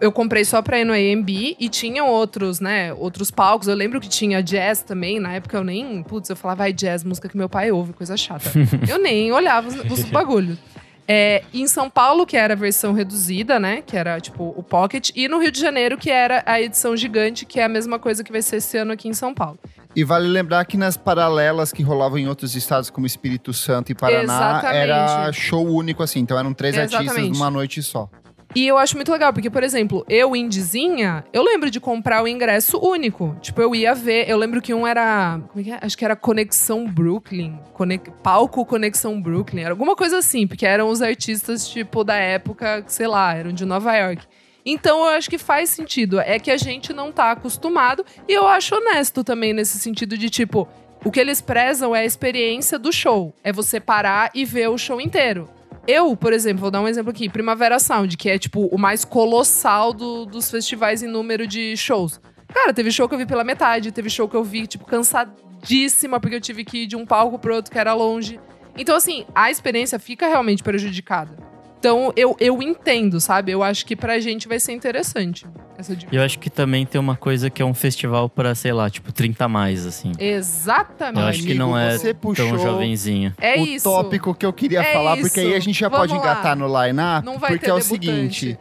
[0.00, 3.66] eu comprei só pra ir no AMB e tinham outros, né, outros palcos.
[3.66, 5.18] Eu lembro que tinha jazz também.
[5.18, 6.02] Na época eu nem.
[6.04, 8.52] Putz, eu falava, vai, jazz, música que meu pai ouve, coisa chata.
[8.88, 10.58] eu nem olhava os, os bagulhos.
[11.06, 13.82] É, em São Paulo, que era a versão reduzida, né?
[13.82, 15.10] Que era tipo o Pocket.
[15.14, 18.24] E no Rio de Janeiro, que era a edição gigante, que é a mesma coisa
[18.24, 19.58] que vai ser esse ano aqui em São Paulo.
[19.94, 23.94] E vale lembrar que nas paralelas que rolavam em outros estados, como Espírito Santo e
[23.94, 24.76] Paraná, Exatamente.
[24.76, 26.20] era show único, assim.
[26.20, 27.32] Então eram três artistas Exatamente.
[27.32, 28.08] numa noite só.
[28.54, 32.28] E eu acho muito legal, porque, por exemplo, eu, indizinha, eu lembro de comprar o
[32.28, 33.36] ingresso único.
[33.40, 34.30] Tipo, eu ia ver.
[34.30, 35.40] Eu lembro que um era.
[35.48, 35.78] Como é que é?
[35.80, 37.58] Acho que era Conexão Brooklyn.
[37.72, 39.62] Conex, palco Conexão Brooklyn.
[39.62, 43.64] Era alguma coisa assim, porque eram os artistas, tipo, da época, sei lá, eram de
[43.64, 44.24] Nova York.
[44.64, 46.20] Então eu acho que faz sentido.
[46.20, 48.06] É que a gente não tá acostumado.
[48.28, 50.68] E eu acho honesto também nesse sentido de, tipo,
[51.04, 53.34] o que eles prezam é a experiência do show.
[53.42, 55.48] É você parar e ver o show inteiro.
[55.86, 57.28] Eu, por exemplo, vou dar um exemplo aqui.
[57.28, 62.20] Primavera Sound, que é, tipo, o mais colossal do- dos festivais em número de shows.
[62.52, 66.18] Cara, teve show que eu vi pela metade, teve show que eu vi, tipo, cansadíssima,
[66.20, 68.40] porque eu tive que ir de um palco pro outro que era longe.
[68.76, 71.36] Então, assim, a experiência fica realmente prejudicada.
[71.84, 73.52] Então, eu, eu entendo, sabe?
[73.52, 76.98] Eu acho que pra gente vai ser interessante essa E eu acho que também tem
[76.98, 80.12] uma coisa que é um festival pra, sei lá, tipo, 30 a mais, assim.
[80.18, 81.20] Exatamente.
[81.20, 83.34] Eu acho que não é você puxou tão jovenzinho.
[83.38, 83.84] É o isso.
[83.84, 85.66] tópico que eu queria É falar, porque aí a isso.
[85.66, 86.24] gente já Vamos pode lá.
[86.24, 88.00] engatar no line-up, Não vai porque ter é o debutante.
[88.40, 88.58] seguinte.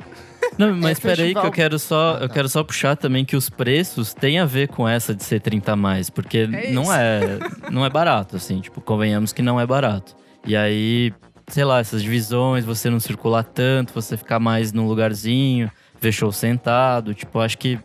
[0.58, 2.26] Não, mas É peraí que festival- eu quero só, Ah, tá.
[2.26, 5.40] eu quero só puxar também que os preços têm a ver com essa de ser
[5.40, 7.40] 30 a mais, porque É não é,
[7.72, 10.14] não é barato assim, tipo, convenhamos que não é barato.
[10.46, 11.14] E aí,
[11.48, 16.32] sei lá, essas divisões, você não circular tanto, você ficar mais num lugarzinho, ver show
[16.32, 17.80] sentado, tipo, acho que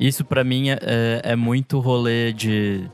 [0.00, 0.78] isso pra mim é,
[1.22, 2.88] é muito rolê de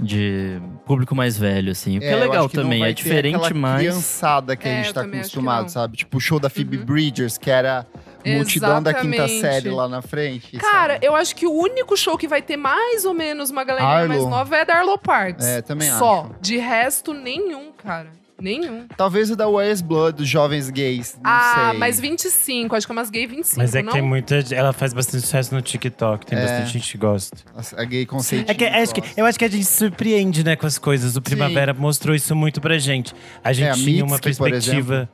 [0.00, 1.98] de público mais velho, assim.
[1.98, 3.78] O que é, eu legal também, é diferente, mas.
[3.78, 5.96] criançada que É, a eu gente tá acostumado, sabe?
[5.96, 6.84] Tipo o show da Phoebe Uhum.
[6.84, 7.86] Bridgers, que era
[8.26, 9.40] multidão da quinta Exatamente.
[9.40, 10.56] série lá na frente.
[10.56, 11.06] Cara, sabe?
[11.06, 14.08] eu acho que o único show que vai ter mais ou menos uma galerinha Arlo.
[14.08, 15.46] mais nova é da Arlo Parks.
[15.46, 16.22] É, também Só.
[16.22, 16.34] acho.
[16.40, 18.08] De resto, nenhum, cara.
[18.42, 18.86] Nenhum.
[18.96, 21.14] Talvez o da West Blood, dos jovens gays.
[21.14, 21.78] Não ah, sei.
[21.78, 22.74] mas 25.
[22.74, 23.92] Acho que é umas gay 25, Mas é que não?
[23.92, 24.42] tem muita.
[24.52, 26.42] Ela faz bastante sucesso no TikTok, tem É.
[26.42, 27.36] bastante gente que gosta.
[27.76, 28.50] A gay conceito.
[28.50, 31.14] É que, acho que, eu acho que a gente se surpreende, né, com as coisas.
[31.16, 33.14] O Primavera mostrou isso muito pra gente.
[33.44, 35.08] A gente É, a tinha uma perspectiva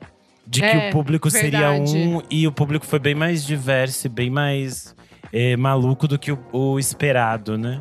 [0.47, 1.95] de que É, o público seria verdade.
[1.95, 4.95] um e o público foi bem mais diverso, e bem mais
[5.31, 7.79] é, maluco do que o, o esperado, né?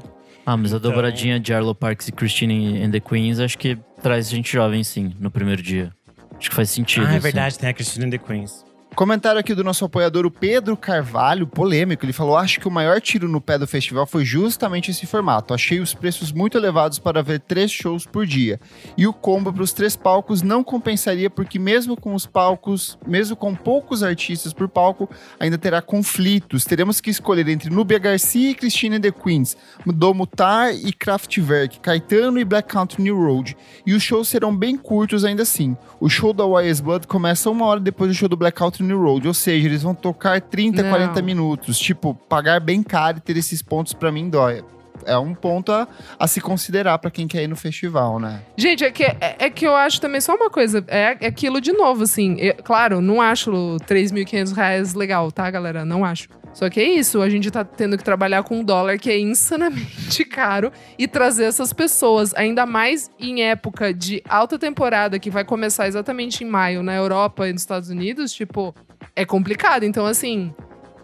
[0.50, 3.76] Ah, mas a Então- dobradinha de Arlo Parks e Christine and the Queens acho que
[4.02, 5.92] traz gente jovem, sim, no primeiro dia.
[6.38, 7.04] Acho que faz sentido.
[7.06, 7.20] ah, é assim.
[7.20, 8.64] verdade, tem a Christine and the Queens.
[8.98, 12.04] Comentário aqui do nosso apoiador, o Pedro Carvalho, polêmico.
[12.04, 15.54] Ele falou: Acho que o maior tiro no pé do festival foi justamente esse formato.
[15.54, 18.58] Achei os preços muito elevados para ver três shows por dia.
[18.96, 23.36] E o combo para os três palcos não compensaria, porque mesmo com os palcos, mesmo
[23.36, 25.08] com poucos artistas por palco,
[25.38, 26.64] ainda terá conflitos.
[26.64, 29.56] Teremos que escolher entre Nubia Garcia e Christine and the Queens,
[29.86, 33.56] Domutar e Kraftwerk, Caetano e Black Country New Road.
[33.86, 35.76] E os shows serão bem curtos ainda assim.
[36.00, 39.00] O show da YS Blood começa uma hora depois do show do Black Country New
[39.00, 40.90] Road, ou seja, eles vão tocar 30, Não.
[40.90, 41.78] 40 minutos.
[41.78, 44.64] Tipo, pagar bem caro e ter esses pontos pra mim dói.
[45.06, 45.86] É um ponto a,
[46.18, 48.40] a se considerar pra quem quer ir no festival, né?
[48.56, 50.84] Gente, é que, é, é que eu acho também só uma coisa.
[50.88, 52.34] É, é aquilo de novo, assim.
[52.40, 55.84] eu- claro, não acho 3.500 reais legal, tá, galera?
[55.84, 56.28] Não acho.
[56.58, 59.16] Só que é isso, a gente tá tendo que trabalhar com um dólar que é
[59.16, 65.44] insanamente caro e trazer essas pessoas, ainda mais em época de alta temporada, que vai
[65.44, 68.74] começar exatamente em maio na Europa e nos Estados Unidos, tipo,
[69.14, 69.84] é complicado.
[69.84, 70.52] Então, assim,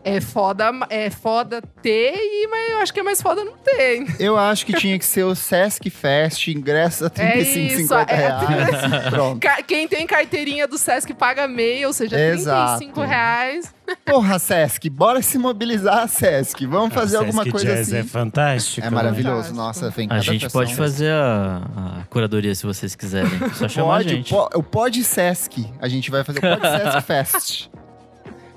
[0.04, 4.04] é foda, é foda ter, e, mas eu acho que é mais foda não ter.
[4.20, 8.12] Eu acho que tinha que ser o Sesc Fest, ingresso a 35, É isso, 50
[8.12, 9.08] é, reais.
[9.10, 9.46] Pronto.
[9.66, 12.78] Quem tem carteirinha do Sesc paga meia, ou seja, Exato.
[12.78, 13.74] 35 reais.
[14.04, 16.66] Porra, Sesc, bora se mobilizar, Sesc.
[16.66, 17.96] Vamos fazer Ah, alguma Sesc coisa Jazz assim.
[17.98, 18.86] é fantástico.
[18.86, 18.96] É né?
[18.96, 19.54] maravilhoso.
[19.54, 19.56] Fantástico.
[19.56, 21.62] Nossa, vem A gente pode fazer a,
[22.00, 23.30] a curadoria se vocês quiserem.
[23.54, 24.30] Só chamar a Pode, gente.
[24.30, 25.66] po- o Pod Sesc.
[25.80, 27.68] A gente vai fazer o Pod Sesc Fest.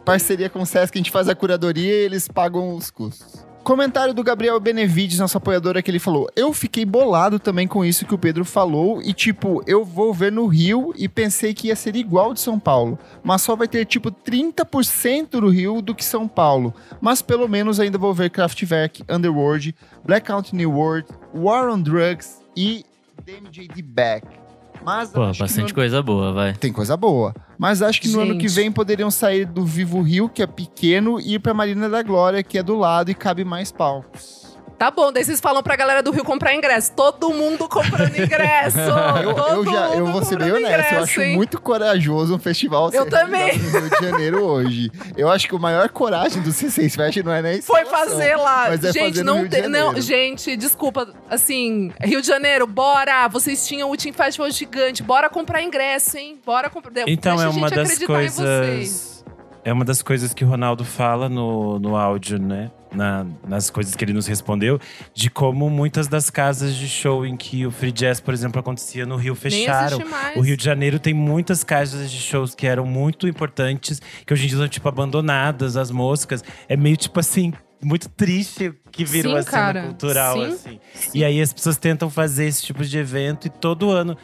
[0.08, 3.46] Parceria com o Sesc, a gente faz a curadoria e eles pagam os custos.
[3.62, 8.06] Comentário do Gabriel Benevides, nosso apoiador, que ele falou: Eu fiquei bolado também com isso
[8.06, 9.02] que o Pedro falou.
[9.02, 12.58] E, tipo, eu vou ver no Rio e pensei que ia ser igual de São
[12.58, 12.98] Paulo.
[13.22, 16.74] Mas só vai ter, tipo, 30% do Rio do que São Paulo.
[17.02, 22.86] Mas pelo menos ainda vou ver Kraftwerk, Underworld, Blackout New World, War on Drugs e
[23.26, 24.47] DMJD Back.
[24.84, 26.54] Mas Pô, bastante no- coisa boa, vai.
[26.54, 27.34] tem coisa boa.
[27.58, 28.56] Mas acho que no ano que Gente.
[28.56, 32.42] vem poderiam sair do Vivo Rio, que é pequeno, e ir pra Marina da Glória,
[32.44, 34.47] que é do lado e cabe mais palcos.
[34.78, 36.92] Tá bom, daí vocês falam pra galera do Rio comprar ingresso.
[36.96, 38.78] Todo mundo comprando ingresso!
[39.24, 41.36] Eu, Todo eu já, eu vou ser bem honesto, eu ingresso, acho hein?
[41.36, 43.58] muito corajoso um festival Eu também.
[43.58, 44.92] no Rio de Janeiro hoje.
[45.16, 48.36] Eu acho que o maior coragem do C6 Fest não é nem Foi instalação, fazer
[48.36, 48.66] lá.
[48.70, 49.68] Mas é gente, fazer no não Rio de tem.
[49.70, 51.08] Não, gente, desculpa.
[51.30, 53.28] Assim, Rio de Janeiro, bora!
[53.28, 55.02] Vocês tinham o Team Festival gigante.
[55.02, 56.40] Bora comprar ingresso, hein?
[56.46, 56.92] Bora comprar.
[57.08, 58.68] Então Deixa é a gente uma das acreditar em vocês.
[58.68, 59.26] coisas.
[59.66, 62.70] É uma das coisas que o Ronaldo fala no, no áudio, né?
[62.91, 64.80] Na- nas coisas que ele nos respondeu,
[65.13, 69.06] de como muitas das casas de show em que o Free Jazz, por exemplo, acontecia
[69.06, 70.00] no Rio fecharam.
[70.38, 74.45] O Rio de Janeiro tem muitas casas de shows que eram muito importantes, que hoje
[74.45, 76.43] em dia são, tipo, abandonadas, as moscas.
[76.69, 77.52] É meio, tipo assim,
[77.84, 79.84] muito triste que virou Sim, a cena cara.
[79.84, 80.54] cultural, Sim.
[80.54, 80.80] assim.
[81.13, 84.17] E aí as pessoas tentam fazer esse tipo de evento e todo ano,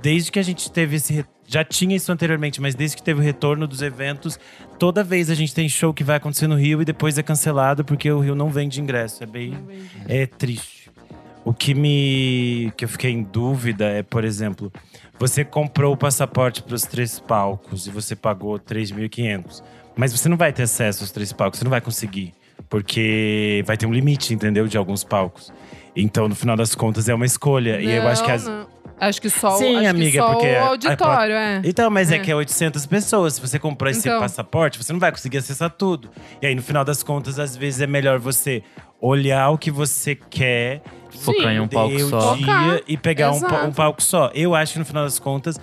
[0.00, 1.24] desde que a gente teve esse.
[1.46, 4.38] Já tinha isso anteriormente, mas desde que teve o retorno dos eventos,
[4.78, 7.84] toda vez a gente tem show que vai acontecer no Rio e depois é cancelado
[7.84, 9.22] porque o Rio não vende ingresso.
[9.22, 9.54] É bem.
[10.08, 10.90] É triste.
[11.44, 12.72] O que me.
[12.76, 14.72] que eu fiquei em dúvida é, por exemplo,
[15.16, 19.62] você comprou o passaporte para os três palcos e você pagou 3.500.
[19.94, 22.34] Mas você não vai ter acesso aos três palcos, você não vai conseguir.
[22.68, 24.66] Porque vai ter um limite, entendeu?
[24.66, 25.52] De alguns palcos.
[25.94, 27.80] Então, no final das contas, é uma escolha.
[27.80, 28.44] e eu acho que Não, as.
[28.46, 28.65] não.
[28.98, 31.60] Acho que só, o- Sim, acho que amiga, só porque o a- auditório, é.
[31.64, 32.16] Então, mas é.
[32.16, 32.18] É.
[32.18, 33.34] que é 800 pessoas.
[33.34, 34.20] Se você comprar esse Então.
[34.20, 36.08] passaporte, você não vai conseguir acessar tudo.
[36.40, 38.62] E aí, no final das contas, às vezes é melhor você
[39.00, 40.80] olhar o que você quer,
[41.20, 42.34] Focar em um palco só.
[42.34, 44.30] dia e pegar um, um palco só.
[44.34, 45.58] Eu acho que no final das contas,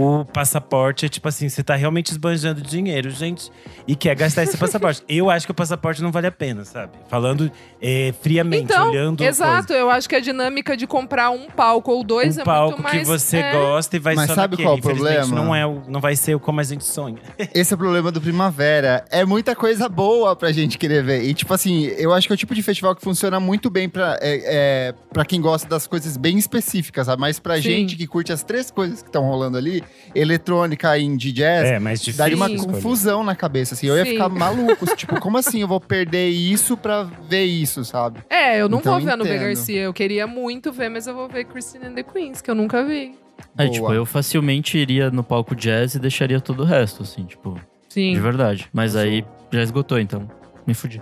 [0.00, 3.50] o passaporte é tipo assim, você tá realmente esbanjando dinheiro, gente,
[3.86, 5.02] e quer gastar esse passaporte.
[5.08, 6.92] Eu acho que o passaporte não vale a pena, sabe?
[7.08, 7.50] Falando
[7.82, 9.24] eh, friamente, Então, olhando.
[9.24, 9.72] exato.
[9.72, 12.82] Eu acho que a dinâmica de comprar um palco ou dois um é palco muito
[12.84, 12.98] mais…
[13.00, 13.52] que você é.
[13.52, 14.68] gosta e vai Mas só sabe naquele.
[14.68, 15.26] qual o problema?
[15.34, 17.18] Não, é, o- não vai ser como a gente sonha.
[17.52, 19.04] Esse é o problema do Primavera.
[19.10, 21.24] É muita coisa boa pra gente querer ver.
[21.24, 23.88] E, tipo assim, eu acho que é o tipo de festival que funciona muito bem
[23.88, 27.20] pra, é, é, pra quem gosta das coisas bem específicas, sabe?
[27.20, 27.62] Mas pra Sim.
[27.62, 29.82] gente que curte as três coisas que estão rolando ali,
[30.14, 32.18] eletrônica, indie, jazz, É, mas difícil.
[32.18, 32.72] daria uma escolher.
[32.74, 33.86] confusão na cabeça, assim.
[33.86, 34.10] Eu ia Sim.
[34.12, 34.86] ficar maluco.
[34.96, 38.20] tipo, como assim eu vou perder isso pra ver isso, sabe?
[38.30, 39.36] É, eu não Então, vou ver a Nubia.
[39.38, 39.80] Garcia.
[39.82, 42.84] Eu queria muito ver, mas eu vou ver Christine and the Queens, que eu nunca
[42.84, 43.14] vi.
[43.56, 43.70] É, Boa.
[43.70, 48.12] tipo, eu facilmente iria no palco jazz e deixaria todo o resto, assim, tipo, Sim.
[48.12, 48.68] de verdade.
[48.72, 50.28] Mas aí já esgotou, então
[50.66, 51.00] me fudi.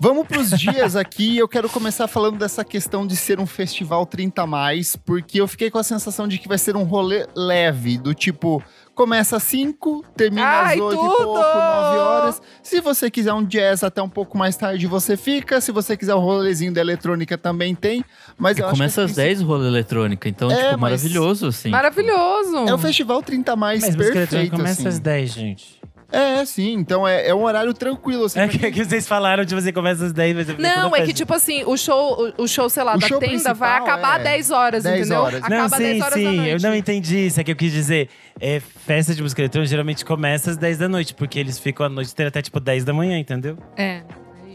[0.00, 1.36] Vamos pros dias aqui.
[1.38, 5.48] Eu quero começar falando dessa questão de ser um festival 30 a mais, porque eu
[5.48, 8.62] fiquei com a sensação de que vai ser um rolê leve, do tipo,
[8.94, 12.42] começa às 5, termina Ai, às 8 e pouco, 9 horas.
[12.62, 15.60] Se você quiser um jazz até um pouco mais tarde, você fica.
[15.60, 18.04] Se você quiser um rolezinho da eletrônica, também tem.
[18.38, 21.48] Mas eu acho Começa que às 10 o rolê eletrônico, então, É, tipo, mas- maravilhoso,
[21.48, 21.70] assim.
[21.70, 22.56] Maravilhoso.
[22.68, 24.88] É o festival 30 a mais Mas eletrônica perfeito, começa assim.
[24.88, 25.78] às 10, gente.
[26.10, 26.72] É, sim.
[26.72, 28.40] Então é, é um horário tranquilo, assim.
[28.40, 31.34] É que, que vocês falaram de você começa às 10, mas Não, é que tipo
[31.34, 34.24] assim, o show, o, o show, sei lá, O da show tenda vai acabar é
[34.24, 35.20] 10 horas, 10 entendeu?
[35.22, 35.42] horas.
[35.44, 36.50] Acaba Não, 10 sim, horas da sim, noite.
[36.50, 37.40] eu não entendi isso.
[37.40, 38.08] É que eu quis dizer,
[38.40, 41.88] é, festa de música eletrônica geralmente começa às 10 da noite, porque eles ficam a
[41.90, 43.58] noite inteira até tipo 10 da manhã, entendeu?
[43.76, 44.02] É, é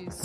[0.08, 0.24] isso.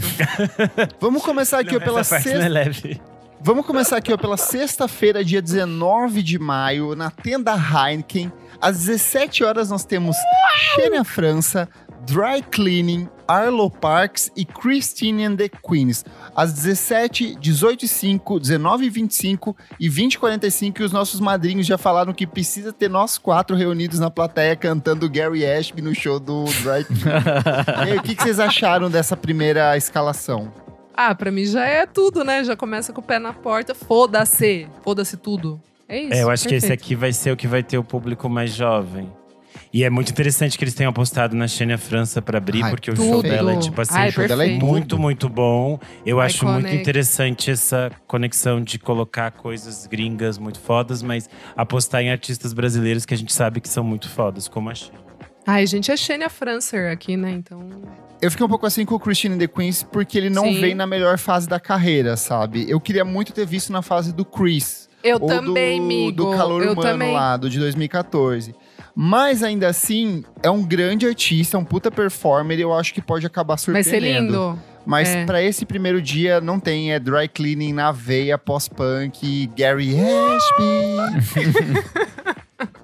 [0.98, 2.30] Vamos começar aqui Não, ó, pela sexta.
[2.30, 2.98] é leve.
[3.40, 8.32] Vamos começar aqui ó, pela sexta-feira, dia 19 de maio, na tenda Heineken.
[8.60, 10.16] Às 17 horas nós temos
[10.74, 11.68] Xênia França,
[12.06, 16.04] Dry Cleaning, Arlo Parks e Christine and the Queens.
[16.34, 20.82] Às 17, 18 e 5, 19 e 25 e 20 e 45.
[20.82, 25.08] E os nossos madrinhos já falaram que precisa ter nós quatro reunidos na plateia cantando
[25.08, 27.86] Gary Ashby no show do Dry Cleaning.
[27.86, 30.50] e aí, o que, que vocês acharam dessa primeira escalação?
[31.00, 32.42] ah, pra mim já é tudo, né?
[32.42, 33.72] Já começa com o pé na porta.
[33.72, 34.68] Foda-se.
[34.82, 35.62] Foda-se tudo.
[35.88, 36.12] É isso.
[36.12, 36.84] É, eu acho que esse perfeito.
[36.84, 39.10] aqui vai ser o que vai ter o público mais jovem.
[39.72, 42.90] E é muito interessante que eles tenham apostado na Xênia França pra abrir, Ai, porque
[42.90, 43.06] o tudo.
[43.06, 44.66] show dela é tipo assim, Ai, o show dela é perfeito.
[44.66, 45.78] muito, muito bom.
[46.06, 46.80] Eu acho muito Iconic.
[46.80, 53.12] interessante essa conexão de colocar coisas gringas muito fodas, mas apostar em artistas brasileiros que
[53.12, 55.00] a gente sabe que são muito fodas, como a Xênia.
[55.46, 57.30] Ai, gente, é Xenia Francer aqui, né?
[57.30, 57.66] Então.
[58.20, 60.60] Eu fiquei um pouco assim com o Christian and the Queens, porque ele não Sim.
[60.60, 62.68] vem na melhor fase da carreira, sabe?
[62.70, 64.87] Eu queria muito ter visto na fase do Chris.
[65.02, 66.12] Eu ou também, do, amigo.
[66.12, 67.12] do Calor eu Humano também.
[67.14, 68.54] lá, do de 2014.
[68.94, 73.24] Mas ainda assim, é um grande artista, um puta performer, e eu acho que pode
[73.26, 73.92] acabar Vai surpreendendo.
[73.92, 74.58] ser lindo.
[74.84, 75.24] Mas É.
[75.26, 76.92] pra esse primeiro dia, não tem.
[76.92, 81.98] É dry cleaning na veia, pós-punk, Gary Ashby.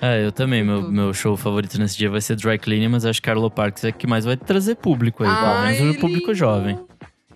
[0.00, 0.62] É, eu também.
[0.62, 3.82] Meu, meu show favorito nesse dia vai ser Dry Cleaning, mas acho que Carlo Parks
[3.82, 6.78] é que mais vai trazer público aí, pelo menos o público jovem.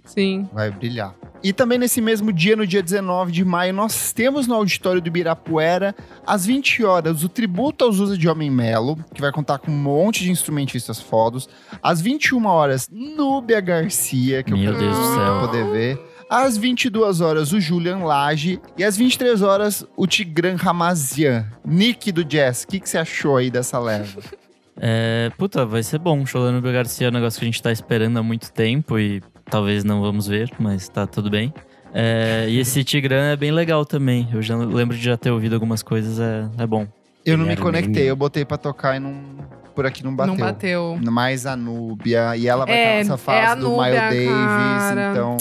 [0.04, 0.48] Sim.
[0.52, 1.14] Vai brilhar.
[1.42, 5.08] E também nesse mesmo dia, no dia 19 de maio, nós temos no auditório do
[5.08, 5.94] Ibirapuera,
[6.24, 9.76] às 20 horas, o tributo aos Usa de Homem Melo, que vai contar com um
[9.76, 11.48] monte de instrumentistas fodos.
[11.82, 15.40] Às 21 horas, Núbia Garcia, que Meu eu quero Deus do céu.
[15.40, 16.00] poder ver.
[16.30, 18.60] Às 22 horas, o Julian Lage.
[18.78, 21.46] E às 23 horas, o Tigran Ramazian.
[21.64, 24.20] Nick do Jazz, o que, que você achou aí dessa leva?
[24.84, 26.24] É, puta, vai ser bom.
[26.24, 28.98] Show da Nubia Garcia é um negócio que a gente tá esperando há muito tempo
[28.98, 29.22] e
[29.52, 31.52] talvez não vamos ver, mas tá tudo bem.
[31.92, 34.26] É, e esse Tigran é bem legal também.
[34.32, 36.88] Eu já lembro de já ter ouvido algumas coisas, é, é bom.
[37.24, 39.14] Eu não me conectei, eu botei pra tocar e não...
[39.74, 40.34] Por aqui não bateu.
[40.34, 40.98] Não bateu.
[41.10, 42.34] mais a Núbia.
[42.36, 44.34] E ela vai É, estar nessa fase é a do Núbia, Miles Davis,
[44.82, 45.10] cara.
[45.12, 45.36] então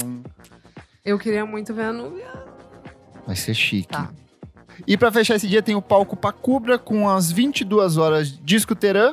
[1.06, 2.28] Eu queria muito ver a Núbia.
[3.26, 3.88] vai ser chique.
[3.88, 4.10] Tá.
[4.86, 9.12] E pra fechar esse dia tem o palco Pacubra com as 22 horas Disco Terã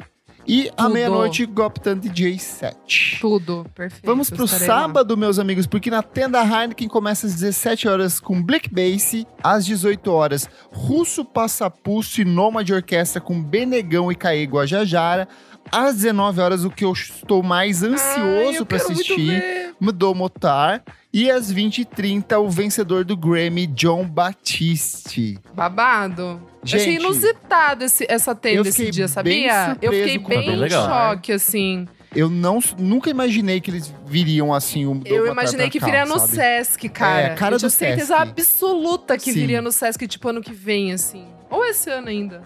[0.49, 3.19] e à meia-noite Goptan DJ 7.
[3.21, 3.67] Tudo.
[3.75, 4.07] Perfeito.
[4.07, 4.81] Vamos pro estarei lá.
[4.81, 9.67] sábado, meus amigos, porque na tenda Heineken começa às 17 horas com Black Bass, às
[9.67, 15.29] 18 horas Russo Passapulso e Nômade Orquestra com Benegão e Caê Guajajara,
[15.71, 19.75] às 19 horas o que eu estou mais Ai, ansioso muito assistir.
[19.79, 20.83] Mudou Motar.
[21.19, 25.37] E às 20h30, o vencedor do Grammy, John Batiste.
[25.53, 26.41] Babado.
[26.63, 29.77] Gente, Achei inusitado esse, essa eu tenda fiquei esse dia, bem sabia?
[29.83, 30.87] Eu fiquei bem em legal.
[30.87, 31.89] choque, assim.
[32.15, 34.87] Eu não, nunca imaginei que eles viriam assim.
[34.87, 36.35] O Mudou Eu imaginei que cá, viria no sabe?
[36.37, 37.21] Sesc, cara.
[37.21, 38.31] É, cara eu tinha certeza Sesc.
[38.31, 39.41] absoluta que Sim.
[39.41, 41.27] viria no Sesc, tipo, ano que vem, assim.
[41.51, 42.43] Ou esse ano ainda.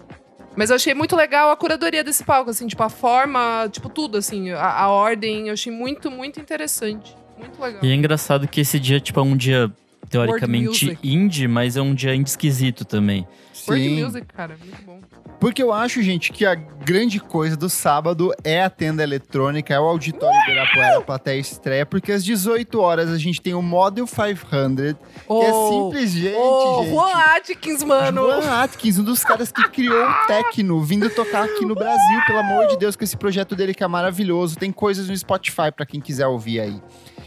[0.55, 4.17] Mas eu achei muito legal a curadoria desse palco, assim, tipo, a forma, tipo, tudo,
[4.17, 5.49] assim, a, a ordem.
[5.49, 7.21] Eu achei muito, muito interessante.
[7.43, 7.83] Muito legal.
[7.83, 9.71] E é engraçado que esse dia, tipo, é um dia
[10.09, 13.27] teoricamente indie, mas é um dia indie esquisito também.
[13.67, 14.99] World Sim, Music, cara, muito bom.
[15.39, 19.79] porque eu acho, gente, que a grande coisa do sábado é a tenda eletrônica, é
[19.79, 23.61] o auditório do Ibirapuera, a plateia estreia, porque às 18 horas a gente tem o
[23.61, 26.91] Model 500, que é simples, gente, Ô, gente.
[26.91, 28.21] Juan Atkins, mano.
[28.23, 32.39] Juan Atkins, um dos caras que criou o techno, vindo tocar aqui no Brasil, pelo
[32.39, 34.57] amor de Deus, com esse projeto dele que é maravilhoso.
[34.57, 36.81] Tem coisas no Spotify pra quem quiser ouvir aí.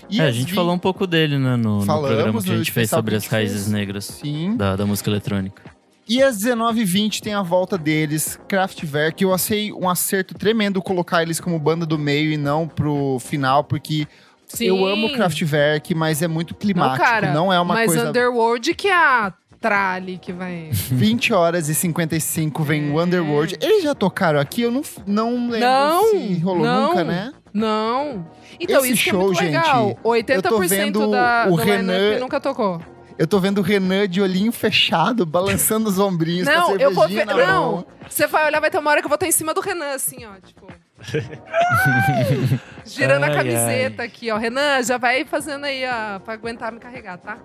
[0.08, 2.48] E é, a gente vi- falou um pouco dele, né, no, no Falamos programa que
[2.48, 3.68] a no gente fez sobre as raízes fez.
[3.72, 4.56] negras Sim.
[4.56, 5.62] da, da música eletrônica.
[6.08, 9.22] E às 19h20 tem a volta deles, Kraftwerk.
[9.24, 13.64] Eu achei um acerto tremendo colocar eles como banda do meio e não pro final,
[13.64, 14.06] porque
[14.46, 14.66] Sim.
[14.66, 17.04] eu amo Kraftwerk, mas é muito Não, climático.
[17.04, 18.08] cara, não é uma mas coisa.
[18.10, 20.68] Underworld que é a trali que vai...
[20.92, 22.92] 20 horas e 55 vem É.
[22.92, 23.56] o Underworld.
[23.60, 24.62] Eles já tocaram aqui?
[24.62, 26.88] Eu não, não lembro Não, se rolou não.
[26.90, 27.32] nunca, né?
[27.56, 28.26] Não.
[28.60, 29.88] Então, Esse isso que é show, muito legal.
[29.88, 32.80] gente, 80% eu tô vendo da, o do line-up Renan- nunca tocou.
[33.18, 36.92] Eu tô vendo o Renan de olhinho fechado, balançando os ombrinhos com a Não, eu
[36.92, 37.24] vou ver.
[37.24, 39.60] Não, você vai olhar, vai ter uma hora que eu vou estar em cima do
[39.62, 40.66] Renan, assim, ó, tipo.
[42.84, 44.36] Girando a Ai, camiseta aqui, ó.
[44.36, 47.38] Renan, já vai fazendo aí, ó, pra aguentar me carregar, tá?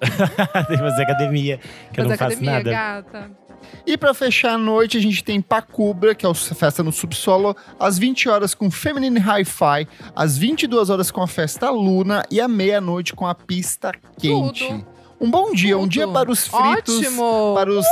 [0.68, 1.58] Tem que fazer academia,
[1.92, 2.70] que eu Fazer não faço academia, nada.
[2.70, 3.30] gata.
[3.86, 7.56] E pra fechar a noite, a gente tem Pacubra, que é a festa no subsolo,
[7.78, 12.48] às 20 horas com Feminine Hi-Fi, às 22 horas com a festa Luna e à
[12.48, 14.66] meia-noite com a pista quente.
[14.66, 14.94] Tudo.
[15.20, 15.90] Um bom dia, um Tudo.
[15.92, 16.98] dia para os fritos.
[16.98, 17.54] Ótimo!
[17.54, 17.86] Para os.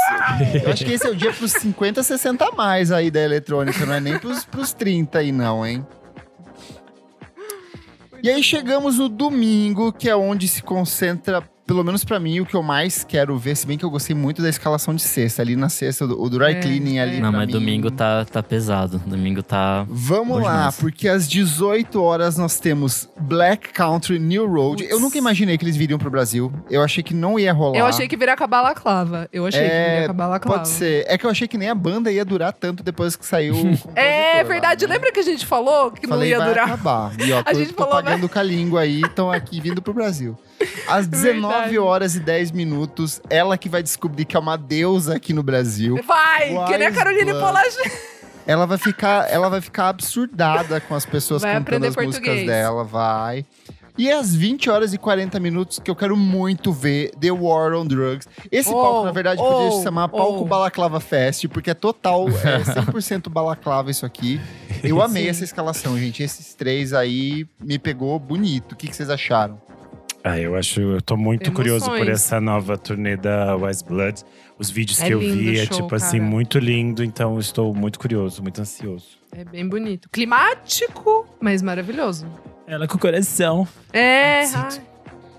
[0.62, 3.86] Eu acho que esse é o dia pros 50, 60 a mais aí da eletrônica,
[3.86, 5.86] não é nem pros, pros 30 aí, não, hein?
[8.22, 12.46] E aí chegamos no domingo, que é onde se concentra, pelo menos pra mim, o
[12.46, 15.42] que eu mais quero ver, se bem que eu gostei muito da escalação de sexta.
[15.42, 17.16] Ali na sexta, o dry É, cleaning ali.
[17.16, 17.20] é.
[17.20, 17.52] Não, pra mas mim.
[17.52, 18.98] domingo tá, tá pesado.
[19.06, 19.84] Domingo tá.
[19.88, 20.76] Vamos lá, mais.
[20.76, 24.84] porque às 18 horas nós temos Black Country New Road.
[24.88, 26.52] Eu nunca imaginei que eles viriam pro Brasil.
[26.70, 27.78] Eu achei que não ia rolar.
[27.78, 29.28] Eu achei que viria com a balaclava.
[29.32, 30.58] Eu achei que É, viria com a balaclava.
[30.58, 31.04] Pode ser.
[31.08, 33.78] É que eu achei que nem a banda ia durar tanto depois que saiu o
[33.96, 34.86] É lá, verdade.
[34.86, 34.94] né?
[34.94, 36.66] Lembra que a gente falou que Falei, não ia vai durar?
[36.66, 37.12] acabar.
[37.20, 39.80] E ó, A tô, gente tô falou, pagando com a língua aí, estão aqui vindo
[39.80, 40.36] pro Brasil.
[40.88, 41.78] Às 19 Verdade.
[41.78, 45.98] horas e 10 minutos, ela que vai descobrir que é uma deusa aqui no Brasil.
[46.06, 46.48] Vai!
[46.66, 47.32] que nem a Wise Caroline.
[47.32, 48.12] Polachek.
[48.46, 52.46] Ela vai ficar, ela vai ficar absurdada com as pessoas Vai cantando as músicas português.
[52.46, 53.46] dela, vai.
[53.96, 57.86] E às 20 horas e 40 minutos, que eu quero muito ver The War on
[57.86, 58.26] Drugs.
[58.50, 60.44] Esse Oh, palco, na verdade, poderia oh, se chamar Palco oh.
[60.46, 64.40] Balaclava Fest, porque é total, é 100% balaclava isso aqui.
[64.82, 65.28] Eu amei Sim.
[65.28, 66.22] essa escalação, gente.
[66.22, 68.72] Esses três aí me pegou bonito.
[68.72, 69.60] O que, que vocês acharam?
[70.24, 71.56] Ah, eu acho, eu tô muito Emoções.
[71.56, 74.22] curioso por essa nova turnê da Wise Blood.
[74.58, 76.30] Os vídeos É que eu vi é show, tipo assim, cara.
[76.30, 79.18] muito lindo, então estou muito curioso, muito ansioso.
[79.32, 80.08] É bem bonito.
[80.10, 82.26] Climático, mas maravilhoso.
[82.68, 83.66] Ela com o coração.
[83.92, 84.42] É.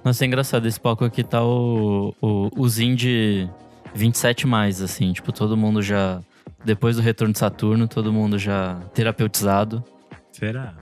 [0.04, 0.68] Nossa, é engraçado.
[0.68, 3.50] Esse palco aqui tá o, o, os indie
[3.96, 5.14] 27 mais, assim.
[5.14, 6.20] Tipo, todo mundo já.
[6.66, 9.82] Depois do retorno de Saturno, todo mundo já terapeutizado.
[10.34, 10.74] Será?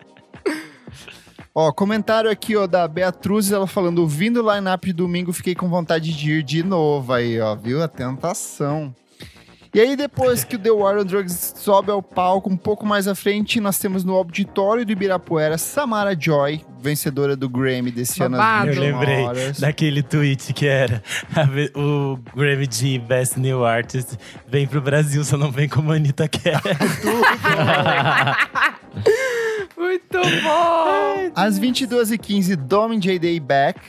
[1.60, 5.68] Ó, comentário aqui, ó, da Beatriz, ela falando, ouvindo o line-up de domingo, fiquei com
[5.68, 7.82] vontade de ir de novo aí, ó, viu?
[7.82, 8.94] A tentação.
[9.74, 13.08] E aí, depois que o The War on Drugs sobe ao palco, um pouco mais
[13.08, 18.36] à frente, nós temos no auditório do Ibirapuera, Samara Joy, vencedora do Grammy desse ano.
[18.36, 18.70] Babado.
[18.70, 19.58] 21 Eu lembrei horas.
[19.58, 21.02] daquele tweet que era
[21.74, 26.28] o Grammy de Best New Artist vem pro Brasil, só não vem como a Anitta
[26.28, 26.62] quer.
[29.88, 31.30] Muito bom!
[31.34, 33.80] Às 22h15, Domin J Day Back.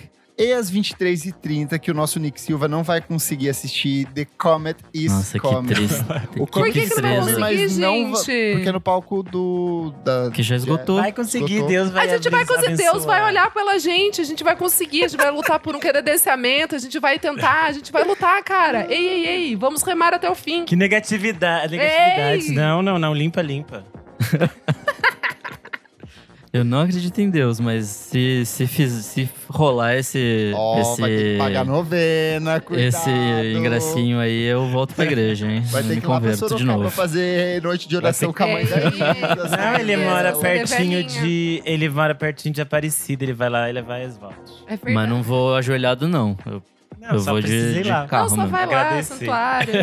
[0.41, 5.11] E às 23h30, que o nosso Nick Silva não vai conseguir assistir The Comet is
[5.11, 5.67] Nossa, que Coming.
[5.67, 5.99] triste.
[6.39, 8.53] O Por que, que não vai conseguir, Mas não va- gente?
[8.55, 9.93] Porque no palco do.
[10.05, 11.01] Da, Que já esgotou.
[11.01, 11.67] Vai conseguir, Esgotou.
[11.67, 15.03] Deus vai A gente vai conseguir, Deus vai olhar pela gente, a gente vai conseguir,
[15.03, 18.41] a gente vai lutar por um credenciamento, a gente vai tentar, a gente vai lutar,
[18.41, 18.87] cara.
[18.89, 20.63] Ei, ei, ei, vamos remar até o fim.
[20.63, 22.47] Que negatividade, negatividade.
[22.47, 22.55] Ei!
[22.55, 23.83] Não, não, não, limpa, limpa.
[26.51, 30.51] Eu não acredito em Deus, mas se, se, fiz, se rolar esse.
[30.55, 32.87] Ó, esse vai ter que pagar novena, cuidado.
[32.87, 33.09] esse
[33.55, 35.61] ingressinho aí, eu volto pra igreja, hein?
[35.69, 36.89] Vai ter Me que ir lá pra converto de Sorocaba novo.
[36.89, 39.81] fazer noite de oração com a mãe É, da Não, sabe?
[39.81, 41.61] ele mora pertinho de.
[41.63, 44.35] Ele mora pertinho de Aparecida, ele vai lá e levar esvalto.
[44.65, 44.93] É verdade.
[44.95, 46.35] Mas não vou ajoelhado, não.
[46.47, 46.63] Eu
[46.99, 48.07] Não, Eu só vou de- de lá.
[48.07, 48.29] carro.
[48.35, 49.13] Não, só vai lá, Agradecer.
[49.19, 49.73] santuário.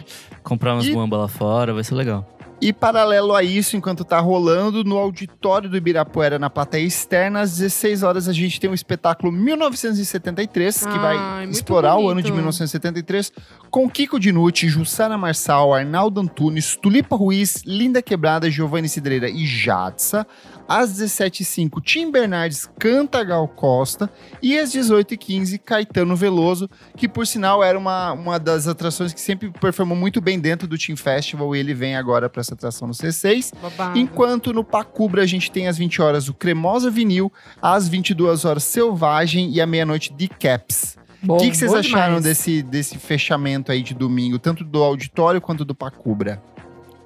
[0.42, 2.26] comprar umas E- lá fora, vai ser legal.
[2.60, 7.56] E paralelo a isso, enquanto tá rolando, no auditório do Ibirapuera, na plateia externa, às
[7.56, 12.30] 16 horas, a gente tem o espetáculo 1973, que Ai, vai explorar o ano de
[12.30, 12.36] bonito.
[12.36, 13.32] 1973,
[13.70, 20.26] com Kiko Dinucci, Jussara Marçal, Arnaldo Antunes, Tulipa Ruiz, Linda Quebrada, Giovanni Cidreira e Jatsa.
[20.68, 24.10] Às 17h05, Tim Bernardes canta Gal Costa.
[24.42, 29.50] E às 18h15, Caetano Veloso, que por sinal era uma, uma das atrações que sempre
[29.60, 31.54] performou muito bem dentro do Team Festival.
[31.54, 33.52] E ele vem agora para essa atração no C6.
[33.60, 33.98] Babado.
[33.98, 38.64] Enquanto no Pacubra a gente tem às 20 horas o Cremosa Vinil, às 22 horas
[38.64, 40.96] Selvagem e à meia-noite de Caps.
[41.26, 42.24] O que, que vocês acharam demais.
[42.24, 46.42] desse, desse fechamento aí de domingo, tanto do auditório quanto do Pacubra?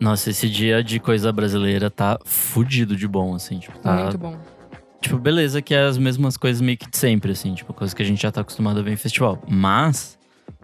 [0.00, 3.58] Nossa, esse dia de coisa brasileira tá fudido de bom, assim.
[3.58, 4.36] Tipo, tá, Muito bom.
[5.00, 7.54] Tipo, beleza que é as mesmas coisas meio que de sempre, assim.
[7.54, 9.42] Tipo, coisa que a gente já tá acostumado a ver em festival.
[9.48, 10.16] Mas…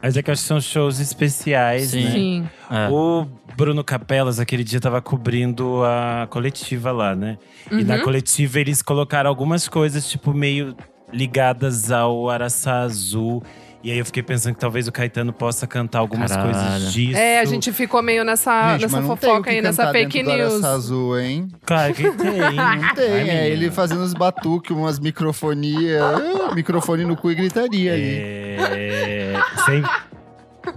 [0.02, 2.04] Mas é que eu acho que são shows especiais, Sim.
[2.04, 2.10] né?
[2.10, 2.48] Sim.
[2.70, 3.26] é, O
[3.56, 7.38] Bruno Capelas, aquele dia, tava cobrindo a coletiva lá, né?
[7.70, 8.02] E na Uhum.
[8.02, 10.74] coletiva eles colocaram algumas coisas, tipo, meio
[11.12, 13.42] ligadas ao Araçá Azul.
[13.84, 16.52] E aí eu fiquei pensando que talvez o Caetano possa cantar algumas Caralho.
[16.54, 17.18] coisas disso.
[17.18, 20.54] É, a gente ficou meio nessa, Gente, nessa fofoca aí, nessa fake do news.
[20.54, 21.48] Araçazu, hein?
[21.66, 22.40] Claro que tem.
[22.40, 27.34] Não tem, Ai, é ele fazendo os batuques, umas microfonia, ah, microfone no cu e
[27.34, 28.16] gritaria ali.
[28.16, 29.34] É,
[29.66, 29.90] sempre,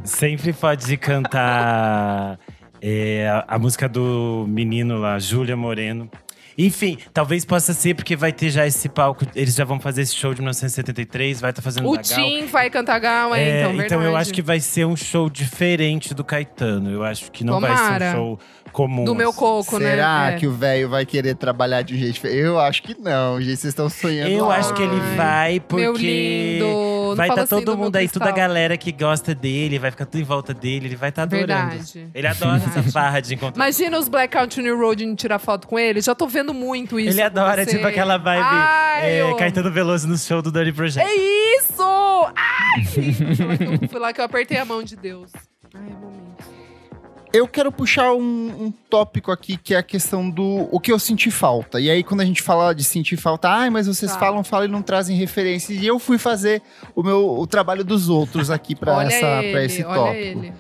[0.04, 2.38] sempre pode cantar
[2.82, 6.12] é, a, a música do menino lá, Júlia Moreno.
[6.58, 9.26] Enfim, talvez possa ser porque vai ter já esse palco.
[9.36, 11.98] Eles já vão fazer esse show de 1973, vai estar fazendo O.
[11.98, 14.06] Tim vai cantar Gal, é, É, então, então verdade.
[14.06, 16.90] eu acho que vai ser um show diferente do Caetano.
[16.90, 18.10] Eu acho que não vai ser Tomara.
[18.10, 18.40] um show
[18.78, 19.04] comum.
[19.06, 19.40] Do meu assim.
[19.40, 19.90] coco, né?
[19.92, 20.36] Será É.
[20.36, 22.40] que o velho vai querer trabalhar de um jeito diferente?
[22.40, 23.58] Eu acho que não, gente.
[23.58, 24.30] Vocês estão sonhando.
[24.32, 24.60] Eu alto.
[24.60, 26.66] acho que ele Ai, vai porque Meu lindo.
[27.08, 28.48] Não vai fala estar assim do todo meu mundo aí, toda a cristal.
[28.50, 31.48] galera que gosta dele, vai ficar tudo em volta dele, ele vai estar adorando.
[31.48, 32.08] Verdade.
[32.14, 33.64] Ele adora essa farra de encontrar.
[33.64, 36.00] Imagina os Black Country New Road indo tirar foto com ele.
[36.02, 37.10] Já tô vendo muito isso.
[37.10, 37.78] ele adora, acontecer.
[37.78, 41.00] tipo aquela vibe Ai, é, eu- Caetano Veloso no show do Dirty Project.
[41.10, 41.16] É
[41.60, 41.82] isso!
[42.36, 42.84] Ai!
[43.80, 45.32] Foi- Foi lá que eu apertei a mão de Deus.
[45.74, 46.27] Ai, momento.
[47.34, 48.22] Eu quero puxar um,
[48.66, 51.80] um tópico aqui que é a questão do o que eu senti falta.
[51.80, 54.20] E aí, quando a gente fala de sentir falta, ai, mas vocês Tá.
[54.20, 55.82] falam, falam e não trazem referências.
[55.82, 56.62] E eu fui fazer
[56.96, 59.06] o meu o trabalho dos outros aqui para
[59.64, 60.16] esse tópico.
[60.16, 60.54] ele.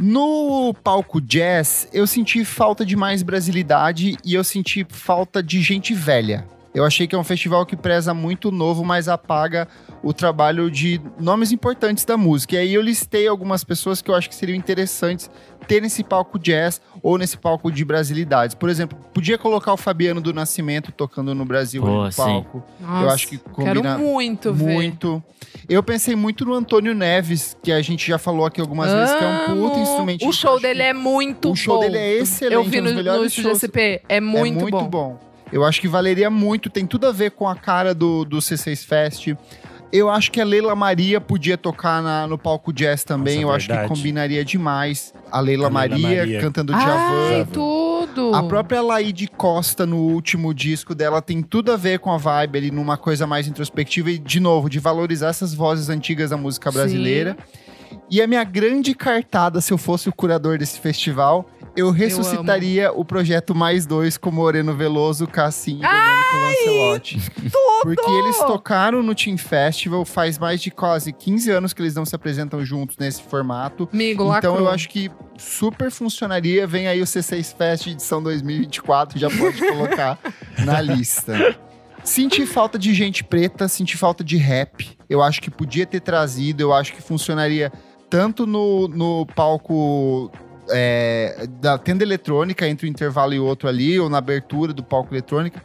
[0.00, 5.92] No palco jazz, eu senti falta de mais brasilidade e eu senti falta de gente
[5.92, 6.46] velha.
[6.74, 9.68] Eu achei que é um festival que preza muito o novo, mas apaga
[10.02, 12.56] o trabalho de nomes importantes da música.
[12.56, 15.30] E aí eu listei algumas pessoas que eu acho que seriam interessantes
[15.66, 18.54] ter nesse palco jazz ou nesse palco de brasilidades.
[18.54, 22.16] Por exemplo, podia colocar o Fabiano do Nascimento tocando no Brasil Pô, no sim.
[22.22, 22.62] palco.
[22.80, 24.64] Nossa, eu acho que combina Quero muito ver.
[24.72, 25.22] muito.
[25.68, 29.22] Eu pensei muito no Antônio Neves, que a gente já falou aqui algumas vezes, que
[29.22, 29.82] é um puta Amo.
[29.82, 30.28] instrumentista.
[30.28, 31.52] O show dele é muito bom.
[31.52, 33.58] o show dele é excelente, Eu vi é um no, dos no melhores shows.
[33.60, 34.02] GSP.
[34.08, 34.88] É muito, é muito bom.
[34.88, 35.31] bom.
[35.52, 38.84] Eu acho que valeria muito, tem tudo a ver com a cara do, do C6
[38.86, 39.28] Fest.
[39.92, 43.36] Eu acho que a Leila Maria podia tocar na- no palco jazz também.
[43.42, 43.94] Nossa, eu acho que verdade.
[43.94, 45.12] combinaria demais.
[45.30, 46.40] A Leila, A Leila Maria, Maria.
[46.40, 47.44] cantando Ai, Djavan.
[47.52, 48.34] tudo.
[48.34, 52.56] A própria Laide Costa, no último disco dela, tem tudo a ver com a vibe
[52.58, 56.70] ali, numa coisa mais introspectiva e, de novo, de valorizar essas vozes antigas da música
[56.72, 57.36] brasileira.
[58.12, 63.06] E a minha grande cartada, se eu fosse o curador desse festival, eu ressuscitaria o
[63.06, 67.32] projeto Mais Dois com Moreno Veloso, Cassim e Domênico Lancelotti.
[67.80, 72.04] Porque eles tocaram no Team Festival faz mais de quase 15 anos que eles não
[72.04, 73.88] se apresentam juntos nesse formato.
[73.90, 74.58] Amigo, Então lacrou.
[74.58, 76.66] eu acho que super funcionaria.
[76.66, 80.18] Vem aí o C6 Fest edição 2024, já pode colocar
[80.66, 81.56] na lista.
[82.04, 84.90] Senti falta de gente preta, senti falta de rap.
[85.08, 87.72] Eu acho que podia ter trazido, eu acho que funcionaria
[88.12, 90.30] tanto no, no palco
[90.68, 95.14] é, da tenda eletrônica, entre um intervalo e outro ali, ou na abertura do palco
[95.14, 95.62] eletrônica.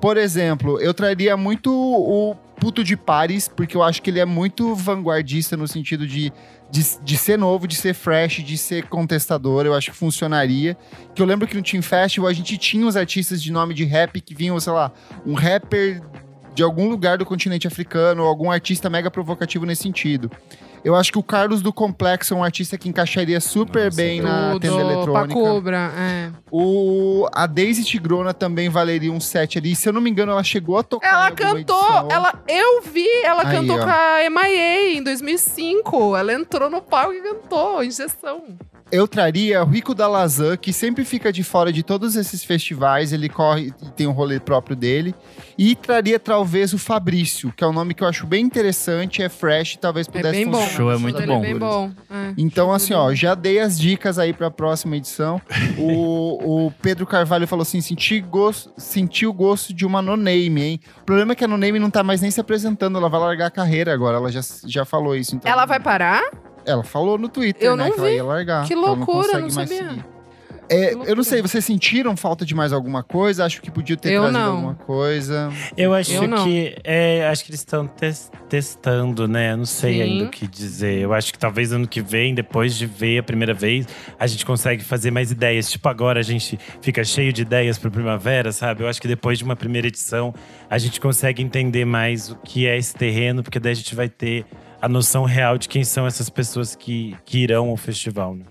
[0.00, 4.24] Por exemplo, eu traria muito o Puto de Paris, porque eu acho que ele é
[4.24, 6.32] muito vanguardista no sentido de,
[6.70, 9.66] de, de ser novo, de ser fresh, de ser contestador.
[9.66, 10.78] Eu acho que funcionaria.
[11.14, 13.84] Que eu lembro que no Team Festival a gente tinha os artistas de nome de
[13.84, 14.90] rap que vinham, sei lá,
[15.26, 16.00] um rapper
[16.54, 20.30] de algum lugar do continente africano, ou algum artista mega provocativo nesse sentido.
[20.84, 24.20] Eu acho que o Carlos do Complexo é um artista que encaixaria super Nossa, bem
[24.20, 25.34] na Tudo, tenda eletrônica.
[25.34, 26.30] Pacubra, é.
[26.50, 29.76] O, a Daisy Tigrona também valeria um set ali.
[29.76, 31.08] Se eu não me engano, ela chegou a tocar.
[31.08, 32.08] Ela cantou, edição.
[32.10, 33.84] ela, eu vi, ela Aí, cantou ó.
[33.84, 36.16] com a MIA em 2005.
[36.16, 38.42] Ela entrou no palco e cantou, injeção.
[38.92, 43.12] Eu traria o Rico da Lazan, que sempre fica de fora de todos esses festivais.
[43.12, 45.14] Ele corre e tem um rolê próprio dele.
[45.56, 49.28] E traria talvez o Fabrício, que é um nome que eu acho bem interessante, é
[49.28, 50.58] fresh, talvez É pudesse bem bom.
[50.58, 51.38] funcionar Show é muito Ele bom.
[51.38, 51.90] É bem bom.
[52.10, 52.34] é.
[52.36, 55.40] Então, assim, ó, já dei as dicas aí pra próxima edição.
[55.78, 60.80] O, o Pedro Carvalho falou assim: senti, gosto, senti o gosto de uma no-name, hein?
[61.02, 63.46] O problema é que a no-name não tá mais nem se apresentando, ela vai largar
[63.46, 64.16] a carreira agora.
[64.16, 65.36] Ela já, já falou isso.
[65.36, 66.22] Então, Ela vai parar?
[66.64, 68.14] Ela falou no Twitter, Eu né, não que ela vi.
[68.16, 68.66] ia largar.
[68.66, 70.04] Que ela não loucura, consegue não mais sabia.
[70.72, 73.44] É, Que eu não sei, vocês sentiram falta de mais alguma coisa?
[73.44, 74.52] Acho que podia ter Eu trazido não.
[74.52, 75.50] alguma coisa.
[75.76, 76.44] Eu acho Eu não.
[76.44, 76.76] que.
[76.84, 79.50] É, acho que eles estão tes- testando, né?
[79.52, 80.02] Eu não sei Sim.
[80.02, 81.00] ainda o que dizer.
[81.00, 83.84] Eu acho que talvez ano que vem, depois de ver a primeira vez,
[84.16, 85.68] a gente consegue fazer mais ideias.
[85.68, 88.84] Tipo, agora a gente fica cheio de ideias para primavera, sabe?
[88.84, 90.32] Eu acho que depois de uma primeira edição,
[90.70, 94.08] a gente consegue entender mais o que é esse terreno, porque daí a gente vai
[94.08, 94.44] ter
[94.80, 98.44] a noção real de quem são essas pessoas que, que irão ao festival, né?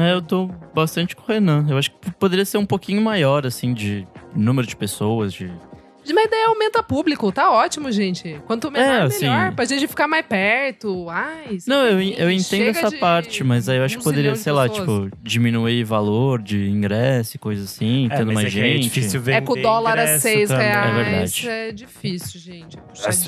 [0.00, 1.64] É, eu tô bastante com o Renan.
[1.68, 5.50] Eu acho que poderia ser um pouquinho maior, assim, de número de pessoas, de.
[6.12, 8.40] Mas daí aumenta público, tá ótimo, gente.
[8.46, 9.46] Quanto menor, É, melhor.
[9.46, 11.08] assim- Pra gente ficar mais perto.
[11.08, 14.04] Ai, Não, eu, sim, eu entendo essa de parte, mas aí eu acho um que
[14.04, 15.04] poderia, sei lá, pessoas.
[15.10, 18.82] tipo, diminuir valor de ingresso e coisa assim, tendo mas mais é é gente.
[18.84, 20.66] difícil vender É com o dólar a ingresso 6 também.
[20.66, 20.86] reais.
[20.90, 21.48] É verdade.
[21.48, 22.78] É difícil, gente.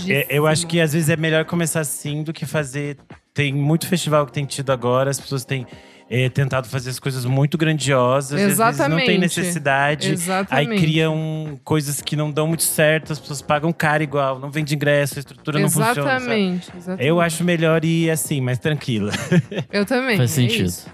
[0.08, 2.96] É é, eu acho que às vezes é melhor começar assim do que fazer
[3.34, 5.66] tem muito festival que tem tido agora, as pessoas têm
[6.10, 8.32] é, tentado fazer as coisas muito grandiosas.
[8.32, 9.06] e às vezes não Exatamente.
[9.06, 10.06] tem necessidade.
[10.08, 10.80] Aí Exatamente.
[10.82, 15.16] criam coisas que não dão muito certo, as pessoas pagam caro igual, não vende ingresso,
[15.16, 15.94] a estrutura não funciona.
[15.94, 16.08] sabe?
[16.16, 17.06] Exatamente, exatamente.
[17.06, 19.12] Eu acho melhor ir assim, mais tranquila.
[19.70, 20.16] Eu também.
[20.16, 20.66] Faz é sentido.
[20.66, 20.86] isso.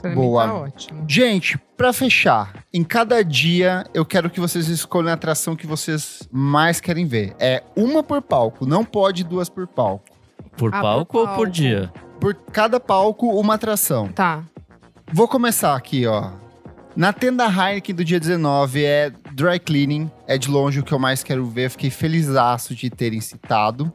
[0.00, 0.44] Pra mim Boa.
[0.46, 1.04] tá ótimo.
[1.08, 6.28] Gente, pra fechar, em cada dia eu quero que vocês escolham a atração que vocês
[6.30, 7.34] mais querem ver.
[7.38, 10.04] É uma por palco, não pode duas por palco.
[10.58, 11.50] Por Ah, por palco ou por palco.
[11.50, 11.90] dia?
[12.20, 14.08] Por cada palco, uma atração.
[14.08, 14.44] Tá.
[15.12, 16.30] Vou começar aqui, ó.
[16.96, 20.98] Na tenda Heineken do dia 19 é dry cleaning, é de longe o que eu
[20.98, 21.70] mais quero ver.
[21.70, 23.92] Fiquei felizaço de terem citado.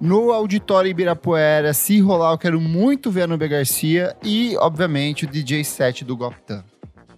[0.00, 5.28] No auditório Ibirapuera, se rolar, eu quero muito ver a Nubia Garcia e, obviamente, o
[5.28, 6.64] DJ set do Goptan.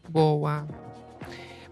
[0.09, 0.67] Boa.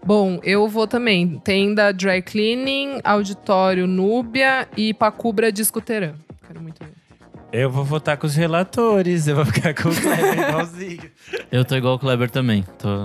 [0.03, 1.39] Bom, eu vou também.
[1.43, 6.13] Tenda Dry Cleaning, Auditório Núbia e Pacubra Discoterã.
[6.47, 7.00] Quero muito ver.
[7.51, 11.01] Eu vou votar com os relatores, eu vou ficar com o Kleber igualzinho.
[11.51, 12.63] Eu tô igual o Kleber também.
[12.79, 13.03] Tô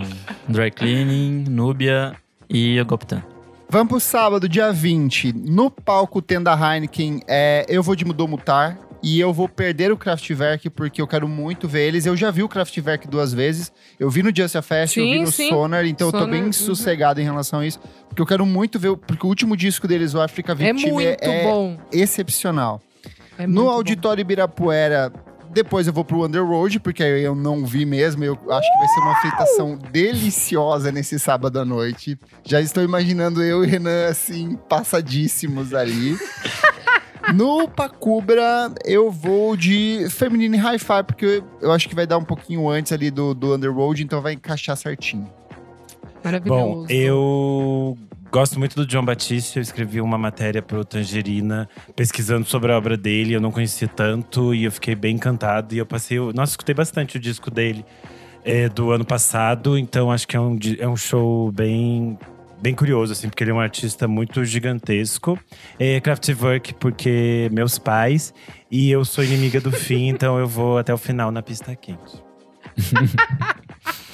[0.49, 2.14] dry cleaning, Núbia
[2.49, 3.22] e o Goptan.
[3.68, 5.32] Vamos pro sábado, dia 20.
[5.32, 8.78] No palco Tenda Heineken, é, eu vou de Mudomutar.
[9.03, 12.07] E eu vou perder o Kraftwerk porque eu quero muito ver eles.
[12.07, 13.70] Eu já vi o Kraftwerk duas vezes.
[14.01, 15.49] Eu vi no Just a Fest, eu vi Sim, no sim.
[15.49, 15.84] Sonar.
[15.86, 16.53] Então eu tô Sonar, bem uhum.
[16.53, 17.78] sossegado em relação a isso.
[18.09, 18.88] Porque eu quero muito ver...
[18.88, 21.76] o- Porque o último disco deles, o Africa É Victim, muito é, bom.
[21.92, 22.80] excepcional.
[23.39, 23.70] É no muito bom.
[23.70, 25.12] Auditório Ibirapuera,
[25.51, 28.22] depois eu vou pro Underworld, porque aí eu não vi mesmo.
[28.22, 32.18] Eu acho que vai ser uma feitação deliciosa nesse sábado à noite.
[32.45, 36.16] Já estou imaginando eu e Renan, assim, passadíssimos ali.
[37.34, 42.24] No Pacubra, eu vou de Feminine Hi-Fi, porque eu, eu acho que vai dar um
[42.24, 45.28] pouquinho antes ali do, do Underworld, então vai encaixar certinho.
[46.22, 46.61] Maravilhoso.
[46.61, 47.99] Bom, eu
[48.31, 49.57] gosto muito do John Batiste.
[49.57, 53.35] Eu escrevi uma matéria pro Tangerina, pesquisando sobre a obra dele.
[53.35, 55.74] Eu não conhecia tanto e eu fiquei bem encantado.
[55.74, 56.18] E eu passei.
[56.18, 57.85] Nossa, escutei bastante o disco dele
[58.45, 59.77] é, do ano passado.
[59.77, 62.18] Então acho que é um, é um show bem.
[62.59, 65.39] Bem curioso, assim, porque ele é um artista muito gigantesco.
[65.79, 68.33] É Kraftwerk, porque meus pais.
[68.70, 72.24] E eu sou inimiga do fim, então eu vou até o final na pista quente.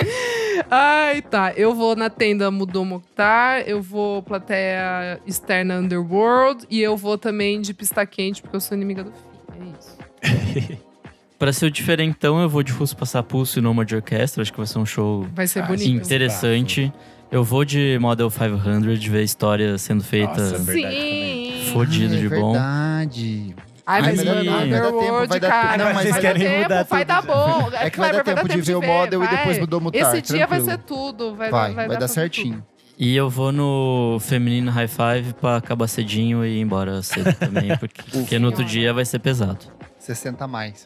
[0.71, 1.53] Ai, tá.
[1.57, 7.61] Eu vou na tenda Mudou Mokhtar, eu vou plateia externa Underworld e eu vou também
[7.61, 9.19] de pista quente, porque eu sou inimiga do fim.
[9.61, 10.79] É isso.
[11.39, 14.43] Pra ser o diferentão, eu vou de Russo Passar Pulso e Nomad Orchestra.
[14.43, 15.89] Acho que vai ser um show Vai ser Ah, bonito.
[16.05, 16.93] interessante.
[17.33, 20.29] Eu vou de Model 500, ver a história sendo feita.
[20.37, 21.71] Nossa, verdade Sim.
[21.73, 22.53] Fodido é de bom.
[22.53, 23.55] verdade.
[23.85, 25.77] Ai, Ai, mas dar- dar vai dar tempo, vai dar- cara.
[25.77, 27.71] não, mas vai vocês dar querem tempo, mudar vai tudo dar bom.
[27.73, 30.17] É que vai dar tempo de ver o model e depois mudou mutar.
[30.17, 31.35] Esse dia vai ser tudo.
[31.35, 32.55] Vai, Vai, vai, vai, dar certinho.
[32.57, 32.67] tudo.
[32.99, 37.77] E eu vou no Feminino High Five pra acabar cedinho e ir embora cedo também,
[37.79, 39.59] porque, porque no outro dia vai ser pesado.
[39.99, 40.85] 60 a mais.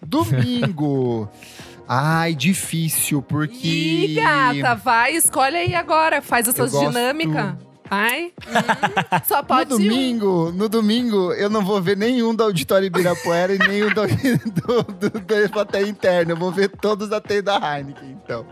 [0.00, 1.28] Domingo.
[1.88, 3.66] Ai, difícil, porque.
[3.68, 6.20] Ih, gata, vai, escolhe aí agora.
[6.20, 7.54] Faz essas dinâmicas.
[7.88, 8.26] Vai.
[8.26, 9.78] Hum, só No pode ir um.
[9.78, 15.10] domingo, no domingo, eu não vou ver nenhum da Auditório Ibirapuera e nenhum do, do,
[15.10, 16.32] do, da plateia interna.
[16.32, 18.46] Eu vou ver todos da T da Heineken, então.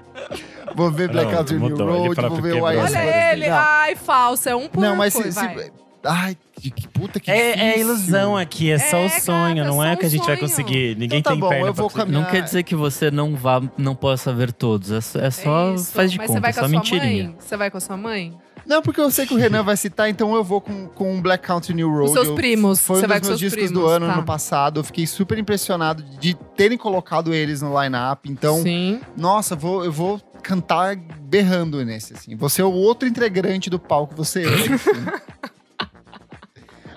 [0.74, 3.48] Vou ver Black Não, Out New mudou, Road, vou ver o Olha ele.
[3.48, 4.48] Não, Ai, falso.
[4.48, 5.70] É um por não mas se, se- vai.
[6.06, 9.68] Ai, que, que puta que É, é ilusão aqui, é só É, o sonho, gata,
[9.70, 10.48] não é é que a gente vai sonho.
[10.48, 10.96] conseguir.
[10.98, 12.22] Ninguém Então tá tem bom, perna eu vou caminhar.
[12.22, 14.90] Não quer dizer que você não vá, não possa ver todos.
[14.90, 15.30] É, só- é É
[15.78, 17.24] faz de Mas conta, você vai é com só a sua mentirinha.
[17.24, 17.36] mãe?
[17.38, 18.36] Você vai com a sua mãe?
[18.66, 21.46] Não, porque eu sei que o Renan vai citar, então eu vou com, com Black
[21.46, 22.06] Country New Road.
[22.06, 22.80] Os seus Eu- primos.
[22.80, 23.84] Foi Você um vai dos com meus seus discos primos.
[23.84, 24.12] do ano, tá.
[24.14, 24.80] ano passado.
[24.80, 28.30] Eu fiquei super impressionado de terem colocado eles no line-up.
[28.30, 29.00] Então, Sim.
[29.16, 32.36] nossa, vou, eu vou cantar berrando nesse, assim.
[32.36, 34.48] Você é o outro integrante do palco, você é.
[34.48, 34.70] assim.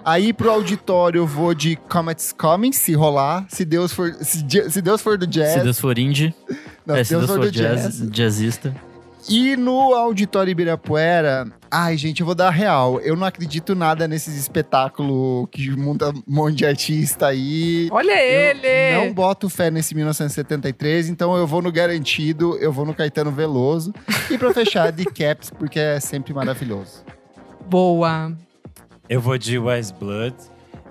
[0.04, 3.46] Aí pro auditório eu vou de Comets Coming, se rolar.
[3.50, 5.56] Se Deus for, se, se Deus for do jazz.
[5.56, 6.34] Se Deus for indie,
[6.86, 8.74] não, é, se Deus for do jazz, jazzista.
[9.30, 13.00] E no Auditório Ibirapuera, ai, gente, eu vou dar a real.
[13.02, 17.90] Eu não acredito nada nesses espetáculos que monta um monte de artista aí.
[17.92, 19.06] Olha Eu ele!
[19.06, 23.94] não boto fé nesse 1973, então eu vou no garantido, eu vou no Caetano Veloso.
[24.32, 27.04] E pra fechar, de Caps, porque é sempre maravilhoso.
[27.70, 28.32] Boa.
[29.10, 30.36] Eu vou de Wise Blood.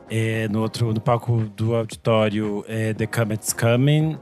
[0.08, 4.18] É, no outro, no palco do auditório, é The Comet's Coming.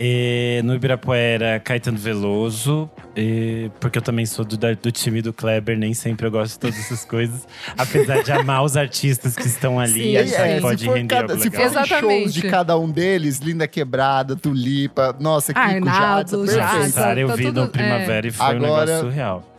[0.00, 2.88] É, no Ibirapuera, Caetano Veloso.
[3.16, 6.58] é, porque eu também sou do, do time do Kleber, nem sempre eu gosto de
[6.60, 7.48] todas essas coisas.
[7.76, 10.96] Apesar de amar os artistas que estão ali, Sim, achar é, que se pode for
[10.96, 11.70] render cada- algo se legal.
[11.70, 11.86] forem
[12.22, 17.02] shows de cada um deles, Linda Quebrada, Tulipa, nossa, Kiko Arnaldo, Jadza.
[17.02, 17.18] perfeito.
[17.18, 19.54] Eu tá vi tudo- no Primavera e foi um Agora- negócio surreal.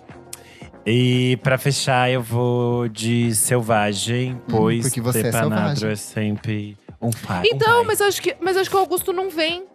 [0.86, 5.90] E pra fechar, eu vou de Selvagem, pois porque você é selvagem.
[5.92, 7.42] é sempre Um pai.
[7.42, 7.84] um Então, pai.
[7.88, 9.66] mas acho que, mas acho que o Augusto não vem.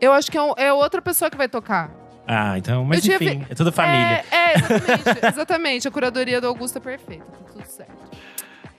[0.00, 1.90] Eu acho que é, um- é outra pessoa que vai tocar.
[2.26, 4.24] Ah, então, mas Eu enfim, é tudo família.
[4.30, 5.26] É, é, exatamente.
[5.26, 5.88] exatamente.
[5.88, 7.24] A curadoria do Augusto é perfeita.
[7.24, 7.92] Tá tudo certo.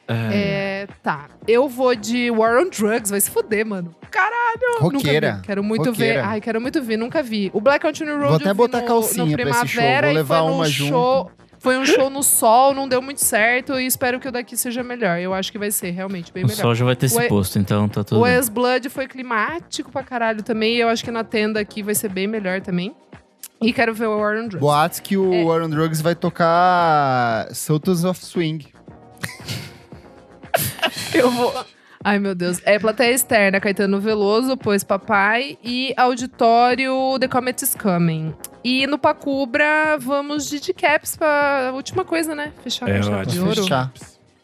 [0.07, 1.27] É, tá.
[1.47, 3.09] Eu vou de War on Drugs.
[3.09, 3.95] Vai se fuder, mano.
[4.11, 4.81] Caralho!
[4.81, 5.33] Nunca Roqueira.
[5.37, 5.41] vi.
[5.41, 6.21] Quero muito Roqueira.
[6.21, 6.27] ver.
[6.27, 6.97] Ai, quero muito ver.
[6.97, 7.49] Nunca vi.
[7.53, 9.81] O Black Country Road Vou até eu vi botar no, calcinha no pra esse show.
[9.81, 11.31] Primavera Vou e levar uma show...
[11.65, 13.73] Foi um show no sol, não deu muito certo.
[13.79, 15.17] E espero que o daqui seja melhor.
[15.19, 16.61] Eu acho que vai ser realmente bem O melhor.
[16.61, 18.27] sol já vai ter se posto, então tá tudo O.
[18.27, 20.75] Ex-Blood foi climático pra caralho também.
[20.75, 22.95] E eu acho que na tenda aqui vai ser bem melhor também.
[23.59, 24.59] E quero ver o War on Drugs.
[24.59, 25.43] Boatos que o É.
[25.43, 28.67] Warren Drugs vai tocar Sultans of Swing.
[31.13, 31.51] Eu vou.
[32.07, 32.61] Ai, meu Deus.
[32.65, 38.31] É plateia externa, Caetano Veloso, Pois Papai e auditório The Comet is Coming.
[38.63, 42.51] E no Pacubra, vamos de Caps pra última coisa, né?
[42.63, 43.33] Fechar É, com chave ótimo.
[43.33, 43.61] de ouro.
[43.63, 43.91] fechar.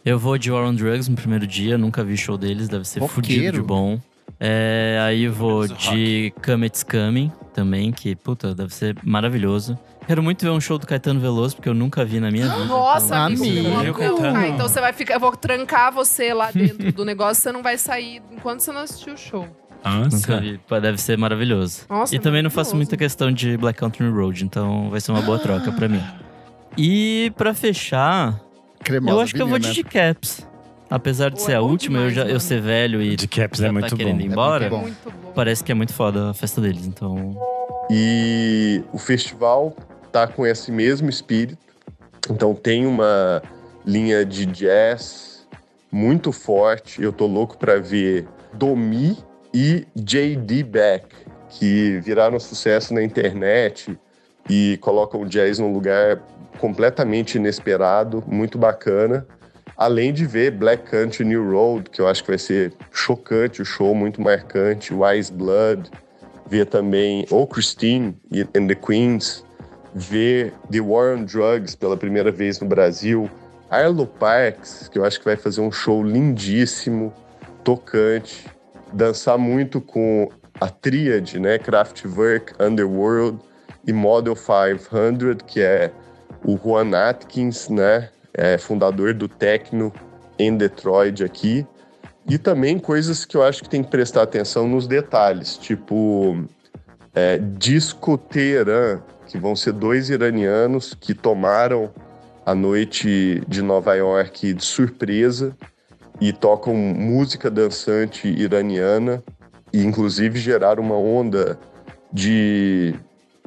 [0.04, 3.00] Eu vou de War on Drugs no primeiro dia, nunca vi show deles, deve ser
[3.00, 3.14] Roqueiro.
[3.28, 4.00] fudido de bom.
[4.40, 9.78] É, aí eu vou de Comet's Coming também, que, puta, deve ser maravilhoso.
[10.08, 12.66] Quero muito ver um show do Caetano Veloso, porque eu nunca vi na minha vida.
[12.66, 13.78] Nossa, então, amigo.
[13.78, 14.00] Amigo.
[14.36, 15.14] Ah, então você vai ficar.
[15.16, 18.82] Eu vou trancar você lá dentro do negócio, você não vai sair enquanto você não
[18.82, 19.48] assistiu o show.
[19.84, 20.16] Nossa.
[20.16, 20.58] Nunca vi.
[20.68, 21.86] Pô, Deve ser maravilhoso.
[21.90, 25.22] Nossa, e também não faço muita questão de Black Country Road, então vai ser uma
[25.22, 26.04] boa troca pra mim.
[26.78, 28.40] E pra fechar,
[28.84, 29.90] Cremosa, eu acho que eu vou de menina.
[29.90, 30.48] Caps.
[30.90, 33.26] Apesar de Pô, ser é a última, eu, demais, já, eu ser velho e De
[33.28, 34.24] Caps já é tá muito querendo bom.
[34.24, 34.70] ir embora, É.
[34.70, 35.32] Muito bom.
[35.34, 37.34] parece que é muito foda a festa deles, então...
[37.90, 39.74] E o festival
[40.12, 41.58] tá com esse mesmo espírito.
[42.30, 43.42] Então tem uma
[43.86, 45.48] linha de jazz
[45.92, 47.02] muito forte.
[47.02, 49.18] Eu tô louco para ver Domi
[49.54, 50.64] e J.D.
[50.64, 51.08] Beck,
[51.50, 53.98] que viraram sucesso na internet
[54.50, 56.22] e colocam o jazz num lugar
[56.60, 59.26] completamente inesperado, muito bacana.
[59.76, 63.66] Além de ver Black Country New Road, que eu acho que vai ser chocante, o
[63.66, 65.90] show muito marcante, Wise Blood,
[66.48, 68.16] ver também O Christine
[68.56, 69.44] and the Queens,
[69.94, 73.30] ver The War on Drugs pela primeira vez no Brasil,
[73.70, 77.14] Arlo Parks, que eu acho que vai fazer um show lindíssimo,
[77.64, 78.46] tocante,
[78.92, 80.30] dançar muito com
[80.60, 83.40] a tríade, né, Kraftwerk, Underworld
[83.86, 85.92] e Model 500, que é
[86.46, 89.92] o Juan Atkins, né, é fundador do Techno
[90.38, 91.66] em Detroit aqui.
[92.28, 96.46] E também coisas que eu acho que tem que prestar atenção nos detalhes, tipo
[97.16, 99.02] é, Disco Teherã,
[99.32, 101.90] que vão ser dois iranianos que tomaram
[102.46, 105.56] a noite de Nova York de surpresa
[106.20, 109.24] e tocam música dançante iraniana
[109.72, 111.58] e inclusive geraram uma onda
[112.12, 112.94] de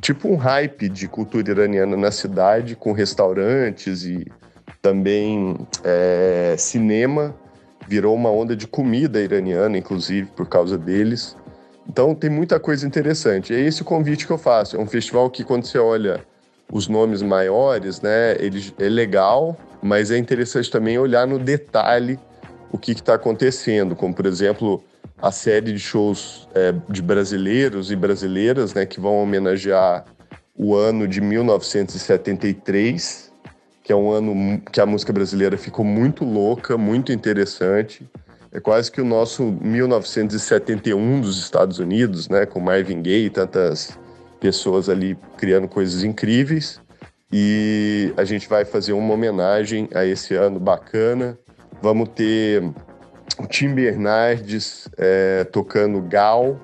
[0.01, 4.27] tipo um hype de cultura iraniana na cidade com restaurantes e
[4.81, 5.55] também
[5.85, 7.35] é, cinema
[7.87, 11.37] virou uma onda de comida iraniana, inclusive, por causa deles.
[11.89, 13.55] Então tem muita coisa interessante.
[13.55, 14.77] É esse o convite que eu faço.
[14.77, 16.21] É um festival que, quando você olha
[16.73, 22.19] os nomes maiores, né, ele é legal, mas é interessante também olhar no detalhe
[22.73, 24.83] o que está acontecendo, como por exemplo
[25.21, 30.05] a série de shows é, de brasileiros e brasileiras, né, que vão homenagear
[30.57, 33.33] o ano de 1973,
[33.83, 38.09] que é um ano que a música brasileira ficou muito louca, muito interessante.
[38.55, 43.99] É quase que o nosso 1971 dos Estados Unidos, né, com Marvin Gaye e tantas
[44.39, 46.81] pessoas ali criando coisas incríveis.
[47.33, 51.37] E a gente vai fazer uma homenagem a esse ano bacana.
[51.83, 52.63] Vamos ter
[53.41, 56.57] o Tim Bernardes é, tocando Gal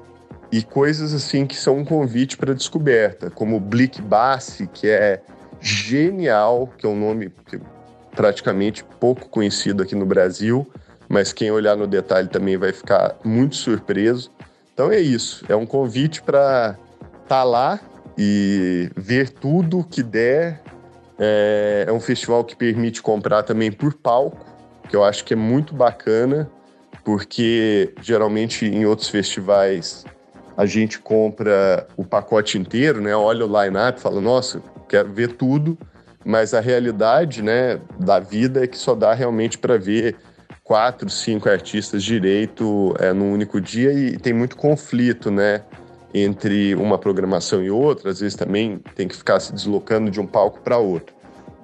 [0.53, 5.20] e coisas assim que são um convite para descoberta, como o Blick Bassi, que é
[5.61, 7.61] genial, que é um nome que
[8.14, 10.70] praticamente pouco conhecido aqui no Brasil,
[11.11, 14.30] mas quem olhar no detalhe também vai ficar muito surpreso.
[14.72, 16.78] Então é isso, é um convite para
[17.24, 17.80] estar tá lá
[18.16, 20.62] e ver tudo que der.
[21.18, 24.46] É, é um festival que permite comprar também por palco,
[24.88, 26.48] que eu acho que é muito bacana,
[27.04, 30.06] porque geralmente em outros festivais
[30.56, 33.14] a gente compra o pacote inteiro, né?
[33.16, 35.76] Olha o line-up fala, nossa, quero ver tudo,
[36.24, 40.16] mas a realidade, né, da vida é que só dá realmente para ver
[40.70, 45.64] quatro, cinco artistas direito é, num único dia e tem muito conflito, né?
[46.14, 50.26] Entre uma programação e outra, às vezes também tem que ficar se deslocando de um
[50.28, 51.12] palco para outro.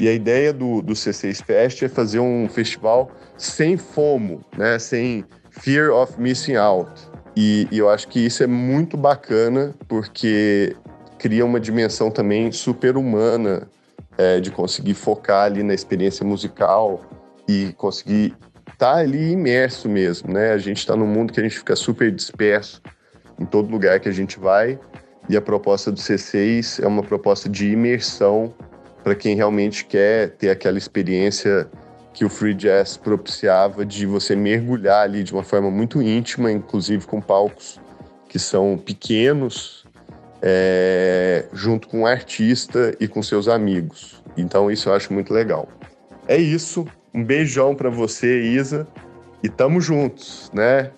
[0.00, 4.76] E a ideia do, do C6 Fest é fazer um festival sem FOMO, né?
[4.76, 6.90] Sem fear of missing out.
[7.36, 10.74] E, e eu acho que isso é muito bacana porque
[11.16, 13.68] cria uma dimensão também super humana
[14.18, 17.02] é, de conseguir focar ali na experiência musical
[17.48, 18.34] e conseguir
[18.78, 20.52] tá ali imerso mesmo, né?
[20.52, 22.82] A gente está num mundo que a gente fica super disperso
[23.38, 24.78] em todo lugar que a gente vai.
[25.28, 28.54] E a proposta do C6 é uma proposta de imersão
[29.02, 31.68] para quem realmente quer ter aquela experiência
[32.12, 37.06] que o free jazz propiciava de você mergulhar ali de uma forma muito íntima, inclusive
[37.06, 37.78] com palcos
[38.28, 39.84] que são pequenos,
[40.40, 44.22] é, junto com o artista e com seus amigos.
[44.36, 45.68] Então isso eu acho muito legal.
[46.26, 46.86] É isso.
[47.16, 48.86] Um beijão para você, Isa,
[49.42, 50.90] e tamo juntos, né?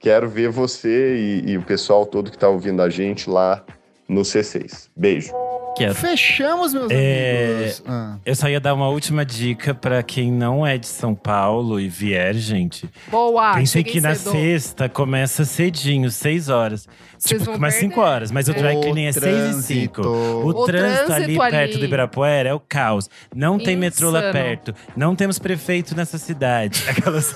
[0.00, 3.64] Quero ver você e, e o pessoal todo que está ouvindo a gente lá
[4.08, 4.88] no C6.
[4.96, 5.41] Beijo.
[5.76, 5.94] Quero.
[5.94, 7.82] Fechamos, meus É, amigos.
[7.86, 8.16] Ah.
[8.24, 11.88] Eu só ia dar uma última dica pra quem não é de São Paulo e
[11.88, 12.88] vier, gente.
[13.10, 13.54] Boa!
[13.54, 14.32] Pensei que na cedo.
[14.32, 16.86] sexta começa cedinho, seis horas.
[17.18, 17.94] Vocês tipo, começa perder.
[17.94, 20.02] cinco horas, mas o dry cleaning é seis e cinco.
[20.02, 21.78] O, O trânsito ali trânsito perto ali.
[21.78, 23.08] do Ibirapuera é o caos.
[23.34, 24.74] Não tem metrô lá perto.
[24.96, 26.82] Não temos prefeito nessa cidade.
[26.90, 27.32] Aquelas-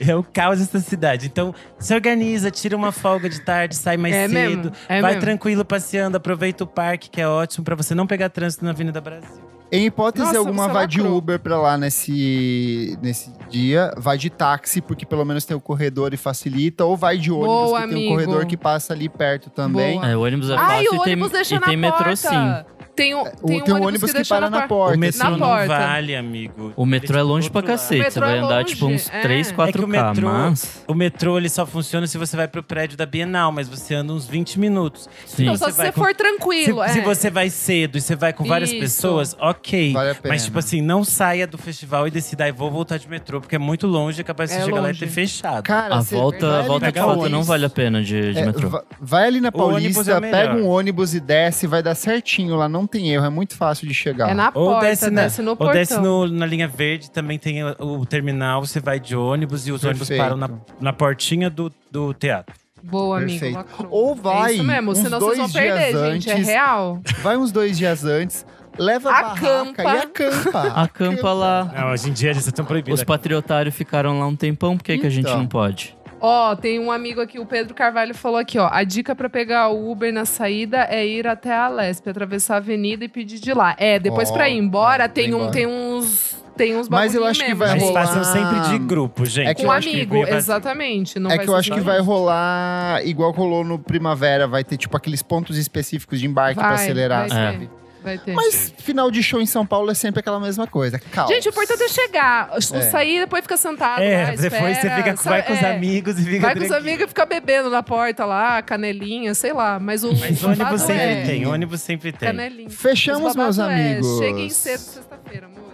[0.08, 1.26] é o caos dessa cidade.
[1.26, 4.32] Então, se organiza, tira uma folga de tarde, sai mais É cedo.
[4.34, 5.20] mesmo, é vai mesmo.
[5.20, 9.00] tranquilo passeando, aproveita o parque, que é ótimo pra você não pegar trânsito na Avenida
[9.00, 9.53] Brasil.
[9.74, 11.00] Em hipótese Nossa, alguma, vai de.
[11.00, 13.92] Uber pra lá nesse, nesse dia.
[13.96, 16.84] Vai de táxi, porque pelo menos tem o corredor e facilita.
[16.84, 18.14] Ou vai de ônibus, Boa, que tem um amigo.
[18.14, 19.96] corredor que passa ali perto também.
[19.98, 20.10] Boa.
[20.10, 22.16] É, o ônibus é Ai, fácil o e tem, e tem metrô porta.
[22.16, 22.74] sim.
[22.96, 23.24] Tem, um, O-
[23.64, 24.94] tem um ônibus, que, deixa para na porta.
[24.94, 25.66] O metrô Na não porta.
[25.66, 26.72] vale, amigo.
[26.76, 28.06] O metrô é longe pra cacete.
[28.06, 29.20] O Você vai é andar tipo uns é.
[29.20, 30.84] 3, É que 4 o k metrô, mas…
[30.86, 34.12] o metrô ele só funciona se você vai pro prédio da Bienal, mas você anda
[34.12, 35.08] uns 20 minutos.
[35.26, 35.46] Sim.
[35.46, 36.82] Você só se você com- for Se, tranquilo.
[36.84, 36.88] é.
[36.90, 38.78] se você vai cedo e você vai com várias Isso.
[38.78, 39.63] pessoas, ok.
[39.92, 40.34] Vale a pena.
[40.34, 43.56] Mas, tipo assim, não saia do festival e decida, "Ai, vou voltar de metrô, porque
[43.56, 45.00] é muito longe, é capaz de É você chegar lá e longe.
[45.00, 45.62] ter fechado.
[45.64, 48.46] Cara, A volta, vai a volta de fato não vale a pena de, de É,
[48.46, 48.68] metrô.
[48.68, 52.56] va- vai ali na ônibus Paulista, é pega um ônibus e desce, vai dar certinho
[52.56, 54.30] lá, não tem erro, é muito fácil de chegar.
[54.30, 55.74] É na Ou porta, desce, na, desce no ou portão.
[55.74, 59.72] desce no- na linha verde, também tem o, o terminal, você vai de ônibus e
[59.72, 60.22] os ônibus Perfeito.
[60.22, 60.50] param na,
[60.80, 62.54] na portinha do, do teatro.
[62.82, 63.30] Boa, amigo.
[63.30, 63.54] Perfeito.
[63.56, 63.88] lacrou.
[63.90, 66.28] Ou vai É isso mesmo, uns senão vocês vão dois perder, dias gente.
[66.30, 66.46] É antes.
[66.46, 67.00] real.
[67.22, 68.44] Vai uns dois dias antes,
[68.78, 70.62] leva a barraca e acampa.
[70.74, 71.72] Acampa lá.
[71.76, 73.00] Não, hoje em dia eles estão proibidos.
[73.00, 75.38] Os patriotários ficaram lá um tempão, por que, que a gente Então.
[75.38, 75.96] não pode?
[76.20, 78.68] Ó, tem um amigo aqui, o Pedro Carvalho falou aqui, ó.
[78.72, 82.56] A dica pra pegar o Uber na saída é ir até a Lesp, atravessar a
[82.56, 83.74] avenida e pedir de lá.
[83.78, 85.52] É, depois Ó, pra ir embora, é, tem, pra ir um, embora.
[85.52, 86.44] tem uns.
[86.56, 89.26] Tem uns Mas eu bagulhinho acho que mesmo, vai Mas rolar- façam sempre de grupo,
[89.26, 89.48] gente.
[89.48, 91.18] É que Com eu acho que amigo, vai- exatamente.
[91.18, 91.92] Não É vai que eu ser acho que sozinho.
[91.92, 96.68] vai rolar igual rolou no Primavera, vai ter tipo aqueles pontos específicos de embarque pra
[96.68, 97.68] Vai, acelerar, vai sabe?
[98.04, 98.34] Vai ter.
[98.34, 100.98] Mas final de show em São Paulo é sempre aquela mesma coisa.
[100.98, 101.28] Caos.
[101.30, 102.50] Gente, o importante é chegar.
[102.54, 102.60] É.
[102.60, 105.42] Sair, depois fica sentado É, lá, depois você espera, fica, vai sabe?
[105.46, 105.74] com os É.
[105.74, 109.52] amigos e fica Vai com os amigos e fica bebendo na porta lá, canelinha, sei
[109.52, 109.80] lá.
[109.80, 112.28] Mas o Mas o ônibus babado sempre é tem, ônibus sempre tem.
[112.28, 112.70] Canelinha.
[112.70, 114.18] Fechamos, meus é, amigos.
[114.18, 115.64] cheguem cedo sexta-feira, amores.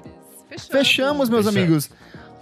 [0.49, 0.69] Fechamos.
[0.71, 1.65] Fechamos, meus Fechamos.
[1.69, 1.91] amigos.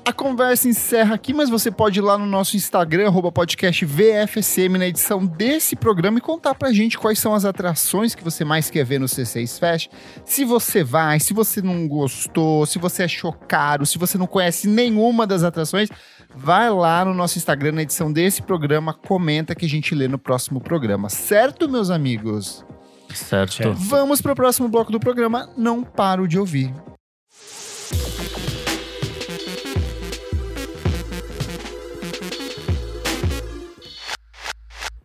[0.08, 4.78] A conversa encerra aqui, mas você pode ir lá no nosso Instagram, arroba podcast VFSM,
[4.78, 8.70] na edição desse programa e contar pra gente quais são as atrações que você mais
[8.70, 9.90] quer ver no C6 Fest.
[10.24, 14.66] Se você vai, se você não gostou, se você achou caro, se você não conhece
[14.66, 15.90] nenhuma das atrações,
[16.34, 20.18] vai lá no nosso Instagram, na edição desse programa, comenta que a gente lê no
[20.18, 21.10] próximo programa.
[21.10, 22.64] Certo, meus amigos?
[23.12, 23.52] Certo.
[23.52, 23.74] Certo.
[23.74, 25.50] Vamos pro próximo bloco do programa.
[25.54, 26.72] Não paro de ouvir.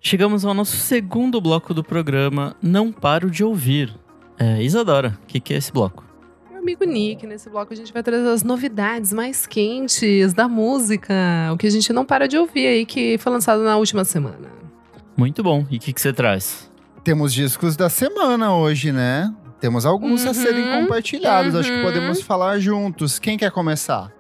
[0.06, 3.97] Chegamos ao nosso segundo bloco do programa Não Paro de Ouvir.
[4.38, 6.04] É, Isadora, o que, que é esse bloco?
[6.51, 11.14] Meu amigo Nick, nesse bloco a gente vai trazer as novidades mais quentes da música.
[11.54, 14.49] O que a gente não para de ouvir aí, que foi lançado na última semana.
[15.16, 15.66] Muito bom.
[15.72, 16.70] E o que, que você traz?
[17.01, 19.34] Temos discos da semana hoje, né?
[19.62, 21.56] Temos alguns a Uhum, serem compartilhados.
[21.56, 21.84] Acho que uhum.
[21.84, 23.20] podemos falar juntos.
[23.20, 24.12] Quem quer começar?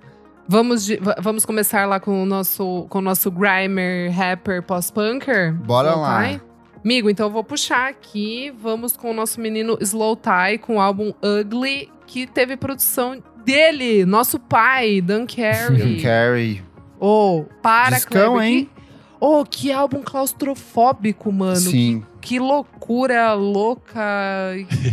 [0.47, 5.53] Vamos, de- va- vamos começar lá com o nosso, com o nosso Grimer rapper pós-punker?
[5.53, 6.23] Bora Slow lá.
[6.27, 6.41] Tie?
[6.83, 8.53] Amigo, então eu vou puxar aqui.
[8.61, 14.05] Vamos com o nosso menino Slow Tie com o álbum Ugly, que teve produção dele,
[14.05, 15.79] nosso pai, Dan Carey.
[15.79, 16.61] Jim Carrey.
[16.99, 18.65] Oh, para, Discão, Kleber, hein?
[18.65, 18.83] Que...
[19.19, 21.55] Oh, que álbum claustrofóbico, mano.
[21.55, 22.03] Sim.
[22.19, 24.01] Que loucura louca.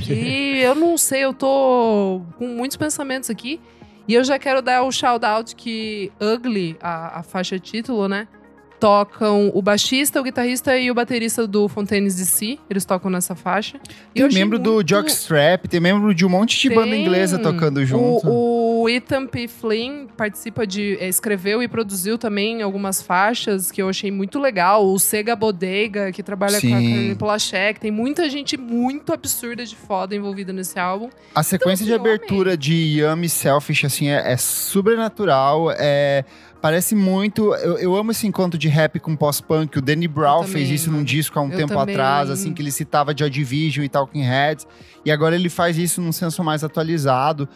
[0.04, 3.60] Que eu não sei, eu tô com muitos pensamentos aqui.
[4.10, 8.26] E eu já quero dar o shout-out que Ugly, a, a faixa título, né?
[8.80, 12.58] Tocam o baixista, o guitarrista e o baterista do Fontaines DC.
[12.68, 13.78] Eles tocam nessa faixa.
[14.12, 17.38] E Tem membro do muito- Jockstrap, tem membro de um monte de banda Tem inglesa
[17.38, 18.26] tocando junto.
[18.26, 19.48] O, O Ethan P.
[19.48, 20.96] Flynn participa de.
[21.00, 24.86] é, escreveu e produziu também algumas faixas que eu achei muito legal.
[24.86, 26.70] O Sega Bodega, que trabalha com a Sim.
[26.70, 27.80] Carolina Polachek.
[27.80, 31.10] Tem muita gente muito absurda de foda envolvida nesse álbum.
[31.34, 35.70] A sequência de assim, abertura de Yummy Selfish, assim, é, é sobrenatural.
[35.72, 36.24] É,
[36.60, 37.54] parece muito.
[37.56, 39.78] Eu, eu amo esse encontro de rap com pós-punk.
[39.78, 41.94] O Danny Brown também, fez isso num disco há um tempo também.
[41.94, 44.66] atrás, assim, que ele citava Joy Division e Talking Heads.
[45.04, 47.48] E agora ele faz isso num senso mais atualizado.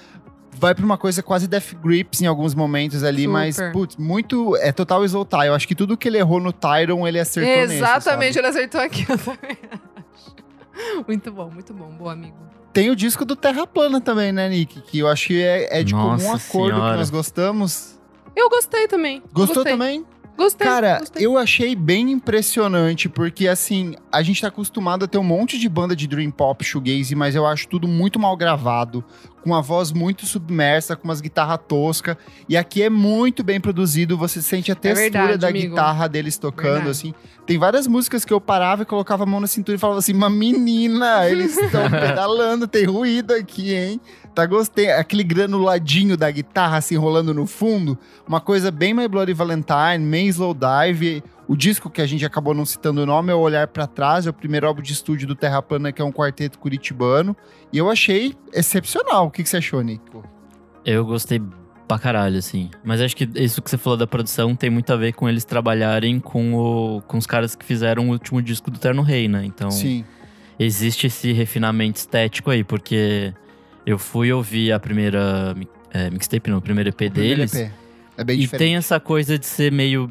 [0.56, 3.32] Vai pra uma coisa quase Death Grips em alguns momentos ali, Super.
[3.32, 4.56] mas, putz, muito.
[4.56, 5.46] É total exaltar.
[5.46, 8.46] Eu acho que tudo que ele errou no Tyron, ele acertou nesse, Exatamente, sabe?
[8.46, 11.04] ele acertou aqui, eu também acho.
[11.06, 12.36] Muito bom, muito bom, bom amigo.
[12.72, 14.80] Tem o disco do Terra Plana também, né, Nick?
[14.80, 16.92] Que eu acho que é, é de comum Nossa acordo Senhora.
[16.92, 18.00] que nós gostamos.
[18.34, 19.22] Eu gostei também.
[19.32, 19.72] Gostou gostei.
[19.72, 20.04] também?
[20.36, 20.66] Gostei.
[20.66, 21.24] Cara, gostei.
[21.24, 25.68] eu achei bem impressionante, porque assim, a gente tá acostumado a ter um monte de
[25.68, 29.04] banda de dream pop, shoegaze, mas eu acho tudo muito mal gravado,
[29.42, 32.16] com uma voz muito submersa, com umas guitarras toscas,
[32.48, 35.68] e aqui é muito bem produzido, você sente a textura É verdade, da amigo.
[35.68, 36.90] guitarra deles tocando, Verdade.
[36.90, 37.14] assim.
[37.46, 40.14] Tem várias músicas que eu parava e colocava a mão na cintura e falava assim,
[40.14, 44.00] uma menina, eles estão pedalando, tem ruído aqui, hein?
[44.34, 49.32] Tá gostei, aquele granuladinho da guitarra assim rolando no fundo, uma coisa bem My Bloody
[49.32, 51.22] Valentine, bem Slow Dive.
[51.46, 54.26] O disco que a gente acabou não citando o nome é o Olhar Pra Trás,
[54.26, 57.36] é o primeiro álbum de estúdio do Terra Plana, que é um quarteto curitibano.
[57.72, 59.26] E eu achei excepcional.
[59.26, 60.24] O que, que você achou, Nico?
[60.84, 61.40] Eu gostei
[61.86, 62.70] pra caralho, assim.
[62.82, 65.44] Mas acho que isso que você falou da produção tem muito a ver com eles
[65.44, 69.44] trabalharem com, o, com os caras que fizeram o último disco do Terno Rei, né?
[69.44, 70.04] Então, Sim.
[70.58, 73.32] existe esse refinamento estético aí, porque
[73.86, 75.54] eu fui ouvir a primeira
[75.92, 77.54] é, mixtape, não, o primeiro EP Primeiro deles.
[77.54, 77.70] EP.
[78.16, 78.58] É bem e diferente.
[78.66, 80.10] tem essa coisa de ser meio.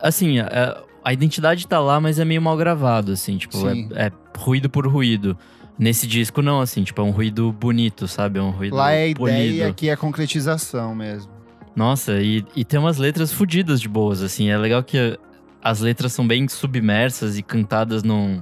[0.00, 4.12] Assim, a, a identidade tá lá, mas é meio mal gravado, assim, tipo, é, é
[4.36, 5.36] ruído por ruído.
[5.78, 8.38] Nesse disco, não, assim, tipo, é um ruído bonito, sabe?
[8.38, 9.38] É um ruído Lá é a polido.
[9.38, 11.30] ideia e aqui é a concretização mesmo.
[11.74, 14.48] Nossa, e, e tem umas letras fodidas de boas, assim.
[14.50, 15.18] É legal que
[15.62, 18.40] as letras são bem submersas e cantadas num,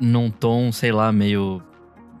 [0.00, 1.62] num tom, sei lá, meio,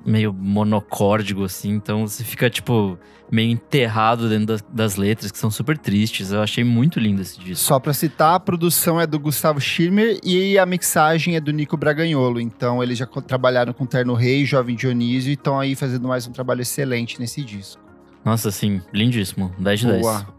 [0.04, 1.70] meio monocórdico, assim.
[1.70, 2.98] Então você fica, tipo,
[3.30, 6.32] meio enterrado dentro das, das letras, que são super tristes.
[6.32, 7.64] Eu achei muito lindo esse disco.
[7.64, 11.76] Só pra citar, a produção é do Gustavo Schirmer e a mixagem é do Nico
[11.76, 12.40] Braganholo.
[12.40, 16.32] Então, eles já trabalharam com Terno Rei, Jovem Dionísio e estão aí fazendo mais um
[16.32, 17.80] trabalho excelente nesse disco.
[18.24, 19.52] Nossa, assim, lindíssimo.
[19.58, 20.37] 10 de 10.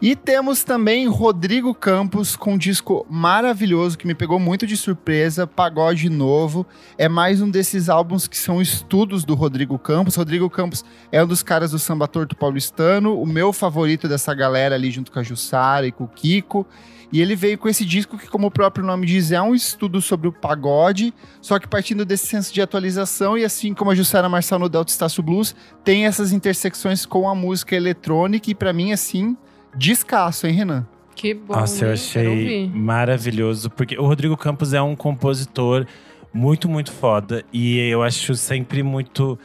[0.00, 5.46] E temos também Rodrigo Campos com um disco maravilhoso que me pegou muito de surpresa,
[5.46, 6.66] Pagode Novo.
[6.98, 10.16] É mais um desses álbuns que são estudos do Rodrigo Campos.
[10.16, 14.74] Rodrigo Campos é um dos caras do Samba Torto Paulistano, o meu favorito dessa galera
[14.74, 16.66] ali junto com a Jussara e com o Kiko.
[17.12, 20.00] E ele veio com esse disco que, como o próprio nome diz, é um estudo
[20.02, 24.28] sobre o pagode, só que partindo desse senso de atualização, e assim como a Jussara
[24.28, 25.54] Marçal no Delta Estácio Blues,
[25.84, 29.36] tem essas intersecções com a música eletrônica, e pra mim, assim,
[29.76, 30.86] descasso, hein, Renan?
[31.14, 31.54] Que bom.
[31.54, 32.68] Nossa, eu achei ouvir.
[32.68, 33.70] maravilhoso.
[33.70, 35.86] Porque o Rodrigo Campos é um compositor
[36.32, 37.42] muito, muito foda.
[37.52, 39.38] E eu acho sempre muito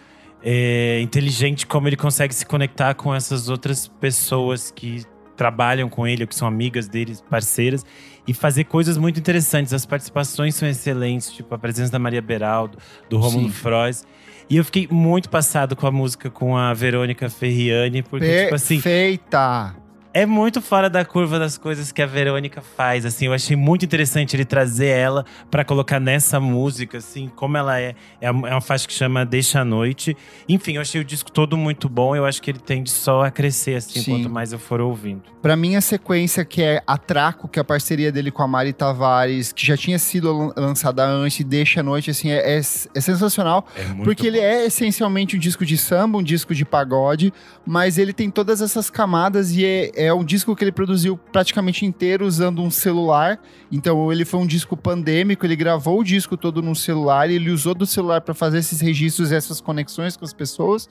[0.44, 5.04] é, inteligente como ele consegue se conectar com essas outras pessoas que
[5.38, 7.84] trabalham com ele, ou que são amigas dele, parceiras,
[8.28, 9.74] e fazer coisas muito interessantes.
[9.74, 12.78] As participações são excelentes, tipo a presença da Maria Beraldo,
[13.10, 13.54] do Rômulo Sim.
[13.54, 14.06] Frois.
[14.50, 18.82] E eu fiquei muito passado com a música com a Verônica Ferriani, porque, tipo assim,
[18.82, 19.81] Perfeita!
[20.14, 23.28] É muito fora da curva das coisas que a Verônica faz, assim.
[23.28, 27.96] Eu achei muito interessante ele trazer ela pra colocar nessa música, assim, como ela é.
[28.20, 30.16] É uma é uma faixa que chama Deixa a Noite.
[30.50, 32.16] Enfim, eu achei o disco todo muito bom.
[32.16, 34.12] Eu acho que ele tende só a crescer, assim, Sim.
[34.18, 35.22] quanto mais eu for ouvindo.
[35.42, 38.74] Pra mim, a sequência que é Atraco, que é a parceria dele com a Mari
[38.74, 42.62] Tavares, que já tinha sido lan- lançada antes, Deixa a Noite, assim, é, é- é
[43.02, 43.66] sensacional.
[43.76, 47.34] É muito Porque ele é essencialmente um disco de samba, um disco de pagode,
[47.66, 51.86] mas ele tem todas essas camadas e é, é um disco que ele produziu praticamente
[51.86, 53.40] inteiro usando um celular.
[53.72, 57.74] Então ele foi um disco pandêmico, ele gravou o disco todo num celular ele usou
[57.74, 60.88] do celular para fazer esses registros, essas conexões com as pessoas.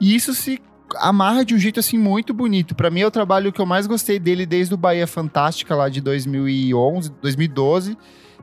[0.00, 0.60] E isso se
[0.96, 2.74] amarra de um jeito assim muito bonito.
[2.74, 5.88] Para mim é o trabalho que eu mais gostei dele desde o Bahia Fantástica lá
[5.88, 7.96] de 2011, 2012.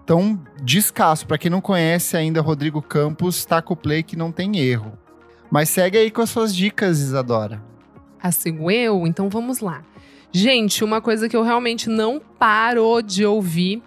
[0.03, 1.27] Então, descasso.
[1.27, 4.97] Pra quem não conhece ainda, Rodrigo Campos, taca o play que não tem erro.
[5.51, 7.61] Mas segue aí com as suas dicas, Isadora.
[8.21, 9.05] Assim, eu?
[9.05, 9.83] Então vamos lá.
[10.31, 13.81] Gente, uma coisa que eu realmente não paro de ouvir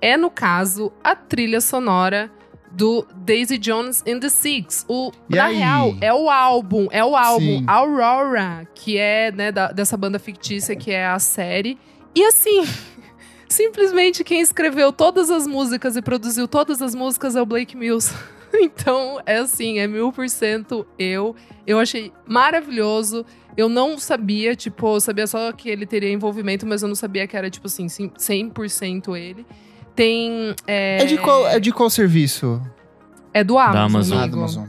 [0.00, 2.30] é, no caso, a trilha sonora
[2.70, 4.84] do Daisy Jones and the Six.
[4.88, 5.56] O, E na aí?
[5.56, 7.64] real, é o álbum, é o álbum Sim.
[7.66, 11.78] Aurora, que é, né, da- dessa banda fictícia que é a série.
[12.14, 12.64] E assim,
[13.48, 18.12] simplesmente quem escreveu todas as músicas e produziu todas as músicas é o Blake Mills.
[18.52, 21.34] então, é assim, é mil por cento eu.
[21.66, 23.24] Eu achei maravilhoso.
[23.56, 27.26] Eu não sabia, tipo, eu sabia só que ele teria envolvimento, mas eu não sabia
[27.26, 29.46] que era, tipo assim, 100% ele.
[29.94, 30.54] Tem.
[30.66, 32.60] É, É de qual, é de qual serviço?
[33.32, 33.78] é do Amazon.
[33.86, 34.18] Amazon.
[34.18, 34.36] Ah, amigo.
[34.36, 34.66] do Amazon.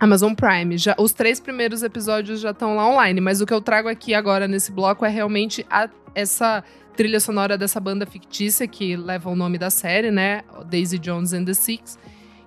[0.00, 0.78] Amazon Prime.
[0.78, 4.14] Já, os três primeiros episódios já estão lá online, mas o que eu trago aqui
[4.14, 6.64] agora nesse bloco é realmente a- essa
[6.96, 10.42] trilha sonora dessa banda fictícia que leva o nome da série, né?
[10.68, 11.98] Daisy Jones and the Six.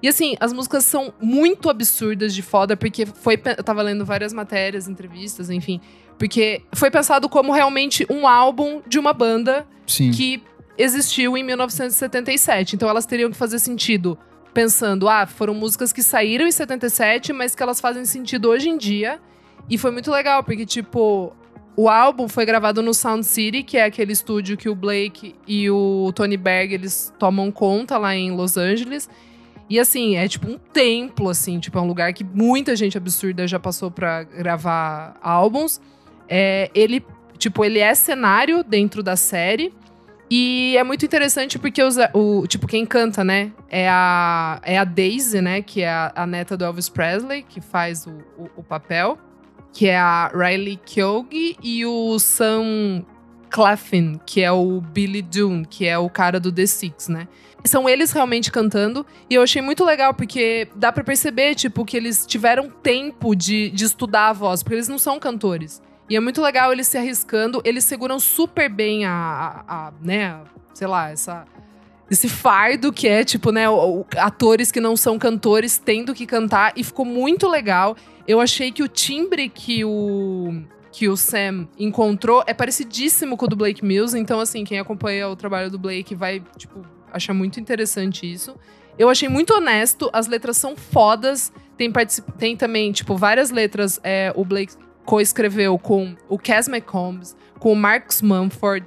[0.03, 3.41] E assim, as músicas são muito absurdas de foda, porque foi.
[3.57, 5.79] Eu tava lendo várias matérias, entrevistas, enfim.
[6.19, 10.11] Porque foi pensado como realmente um álbum de uma banda Sim.
[10.11, 10.43] que
[10.77, 12.75] existiu em 1977.
[12.75, 14.17] Então elas teriam que fazer sentido
[14.53, 18.77] pensando, ah, foram músicas que saíram em 77, mas que elas fazem sentido hoje em
[18.77, 19.21] dia.
[19.69, 21.33] E foi muito legal, porque, tipo,
[21.77, 25.69] o álbum foi gravado no Sound City, que é aquele estúdio que o Blake e
[25.69, 29.09] o Tony Berg, eles tomam conta lá em Los Angeles.
[29.69, 33.47] E assim, é tipo um templo, assim, tipo, é um lugar que muita gente absurda
[33.47, 35.79] já passou pra gravar álbuns.
[36.27, 37.05] É, ele,
[37.37, 39.73] tipo, ele é cenário dentro da série.
[40.29, 43.51] E é muito interessante porque os, o, tipo, quem canta, né?
[43.69, 45.61] É a, é a Daisy, né?
[45.61, 49.17] Que é a, a neta do Elvis Presley, que faz o, o, o papel.
[49.71, 53.03] Que é a Riley Keough e o Sam
[53.49, 57.27] Claflin, que é o Billy Dune, que é o cara do The Six, né?
[57.65, 59.05] São eles realmente cantando.
[59.29, 63.69] E eu achei muito legal, porque dá pra perceber, tipo, que eles tiveram tempo de,
[63.69, 65.81] de estudar a voz, porque eles não são cantores.
[66.09, 69.11] E é muito legal eles se arriscando, eles seguram super bem a,
[69.67, 70.41] a, a, né,
[70.73, 71.45] sei lá, essa
[72.11, 73.63] esse fardo que é, tipo, né,
[74.17, 77.95] atores que não são cantores tendo que cantar e ficou muito legal.
[78.27, 80.61] Eu achei que o timbre que o
[80.91, 85.27] que o Sam encontrou é parecidíssimo com o do Blake Mills, então assim, quem acompanha
[85.27, 88.55] o trabalho do Blake vai, tipo, achar muito interessante isso.
[88.97, 91.91] Eu achei muito honesto, as letras são fodas, tem,
[92.37, 94.73] tem também, tipo, várias letras é, o Blake
[95.05, 98.85] co-escreveu com o Cass McCombs, com o Marcus Mumford,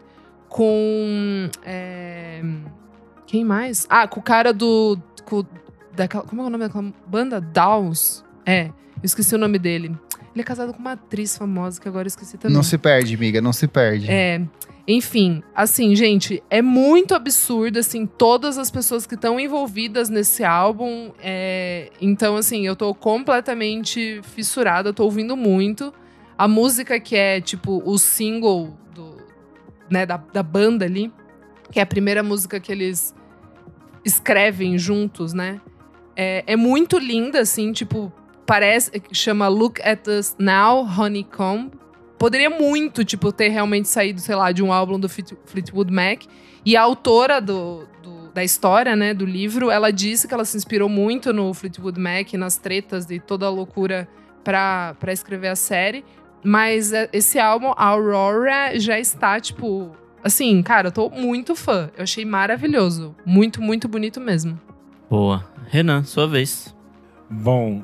[0.48, 1.48] com.
[1.64, 2.42] é,
[3.26, 3.86] quem mais?
[3.88, 4.98] Ah, com o cara do.
[5.24, 5.44] Com,
[5.94, 7.40] daquela, como é o nome daquela banda?
[7.40, 8.24] Downs.
[8.44, 8.72] É, eu
[9.02, 9.96] esqueci o nome dele.
[10.32, 12.54] Ele é casado com uma atriz famosa que agora eu esqueci também.
[12.54, 14.10] Não se perde, amiga, não se perde.
[14.10, 14.42] É.
[14.88, 21.10] Enfim, assim, gente, é muito absurdo, assim, todas as pessoas que estão envolvidas nesse álbum.
[21.20, 25.92] é, Então, assim, eu tô completamente fissurada, tô ouvindo muito.
[26.38, 29.16] A música que é, tipo, o single do,
[29.90, 31.12] né, da, da banda ali,
[31.72, 33.12] que é a primeira música que eles
[34.04, 35.60] escrevem juntos, né?
[36.14, 38.12] É, é muito linda, assim, tipo,
[38.46, 39.02] parece.
[39.12, 41.72] Chama Look at Us Now, Honeycomb
[42.18, 46.22] poderia muito, tipo, ter realmente saído, sei lá, de um álbum do Fleet- Fleetwood Mac.
[46.64, 50.56] E a autora do, do- da história, né, do livro, ela disse que ela se
[50.56, 54.08] inspirou muito no Fleetwood Mac, nas tretas e toda a loucura
[54.44, 56.04] pra escrever a série.
[56.44, 59.90] Mas é, esse álbum, Aurora, já está, tipo.
[60.22, 61.90] Assim, cara, eu tô muito fã.
[61.96, 63.14] Eu achei maravilhoso.
[63.24, 64.60] Muito, muito bonito mesmo.
[65.08, 65.44] Boa.
[65.68, 66.74] Renan, sua vez.
[67.28, 67.82] Bom,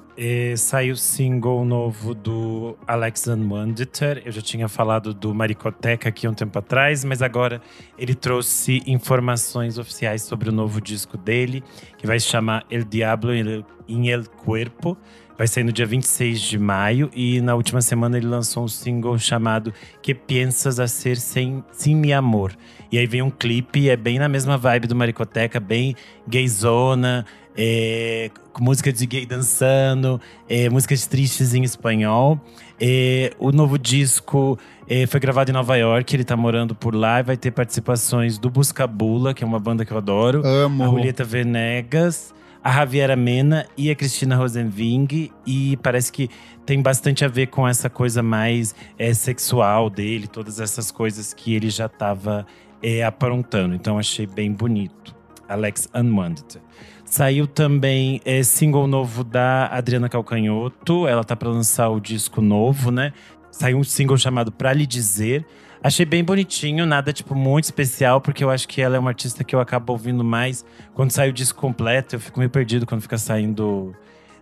[0.57, 4.23] saiu o single novo do Alex Unwandeter.
[4.25, 7.61] Eu já tinha falado do Maricoteca aqui um tempo atrás, mas agora
[7.99, 11.65] ele trouxe informações oficiais sobre o novo disco dele,
[11.99, 14.97] que vai se chamar El Diablo em El Cuerpo.
[15.43, 19.19] Vai sair no dia 26 de maio e na última semana ele lançou um single
[19.19, 22.53] chamado Que Piensas a Ser Sem, Sem Mi Amor.
[22.93, 25.97] E aí vem um clipe, é bem na mesma vibe do Maricoteca, bem
[26.29, 32.41] gayzona, é, com música de gay dançando, é, músicas tristes em espanhol.
[32.81, 34.57] É, o novo disco
[34.89, 38.39] é, foi gravado em Nova York, ele tá morando por lá e vai ter participações
[38.39, 40.85] do Buscabula, que é uma banda que eu adoro, a Amo.
[40.85, 42.33] Julieta Venegas,
[42.63, 45.31] a Javiera Mena e a Cristina Rosenving.
[45.47, 46.29] E parece que
[46.65, 51.55] tem bastante a ver com essa coisa mais é, sexual dele, todas essas coisas que
[51.55, 52.47] ele já estava
[52.83, 53.75] é, aprontando.
[53.75, 55.15] Então achei bem bonito.
[55.49, 56.61] Alex Unwanted.
[57.05, 61.07] Saiu também é, single novo da Adriana Calcanhoto.
[61.07, 63.13] Ela tá para lançar o disco novo, né?
[63.51, 65.45] Saiu um single chamado Pra Lhe Dizer.
[65.85, 69.43] Achei bem bonitinho, nada tipo muito especial, porque eu acho que ela é uma artista
[69.43, 70.65] que eu acabo ouvindo mais
[70.95, 72.15] quando sai o disco completo.
[72.15, 73.93] Eu fico meio perdido quando fica saindo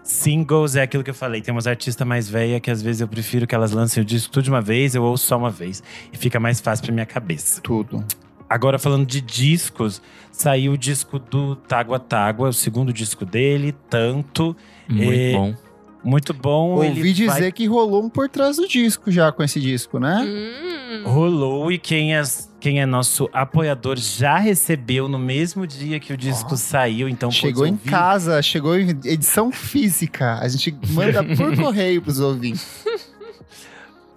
[0.02, 0.76] singles.
[0.76, 3.46] É aquilo que eu falei, tem umas artistas mais velhas que às vezes eu prefiro
[3.46, 5.82] que elas lancem o disco tudo de uma vez, eu ouço só uma vez.
[6.12, 7.62] E fica mais fácil pra minha cabeça.
[7.62, 8.04] Tudo.
[8.48, 10.02] Agora, falando de discos,
[10.32, 14.54] saiu o disco do Tágua Tágua, o segundo disco dele, Tanto.
[14.88, 15.54] Muito É, bom.
[16.02, 16.76] Muito bom.
[16.76, 19.98] Ouvi ele dizer vai- que rolou um por trás do disco já com esse disco,
[19.98, 20.22] né?
[20.24, 21.02] Hum.
[21.04, 26.16] Rolou e quem as quem é nosso apoiador já recebeu no mesmo dia que o
[26.16, 26.56] disco Ó.
[26.56, 30.38] saiu, então Chegou em casa, chegou em edição física.
[30.38, 32.84] A gente manda por correio pros ouvintes.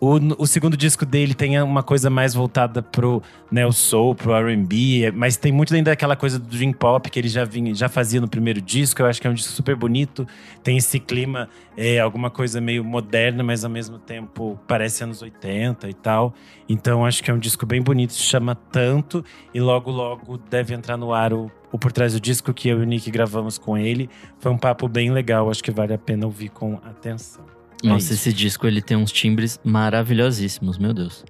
[0.05, 5.13] O, o segundo disco dele tem uma coisa mais voltada pro neo soul, pro R&B,
[5.15, 8.19] mas tem muito ainda daquela coisa do dream pop que ele já vinha, já fazia
[8.19, 9.01] no primeiro disco.
[9.01, 10.27] Eu acho que é um disco super bonito.
[10.61, 11.47] Tem esse clima,
[11.77, 16.33] é, alguma coisa meio moderna, mas ao mesmo tempo parece anos 80 e tal.
[16.67, 19.23] Então acho que é um disco bem bonito, se chama Tanto
[19.53, 22.79] e logo logo deve entrar no ar o, o por trás do disco que eu
[22.79, 24.09] e o Nick gravamos com ele.
[24.37, 27.52] Foi um papo bem legal, acho que vale a pena ouvir com atenção.
[27.83, 28.13] É Nossa, isso.
[28.13, 31.23] esse disco ele tem uns timbres maravilhosíssimos, meu Deus.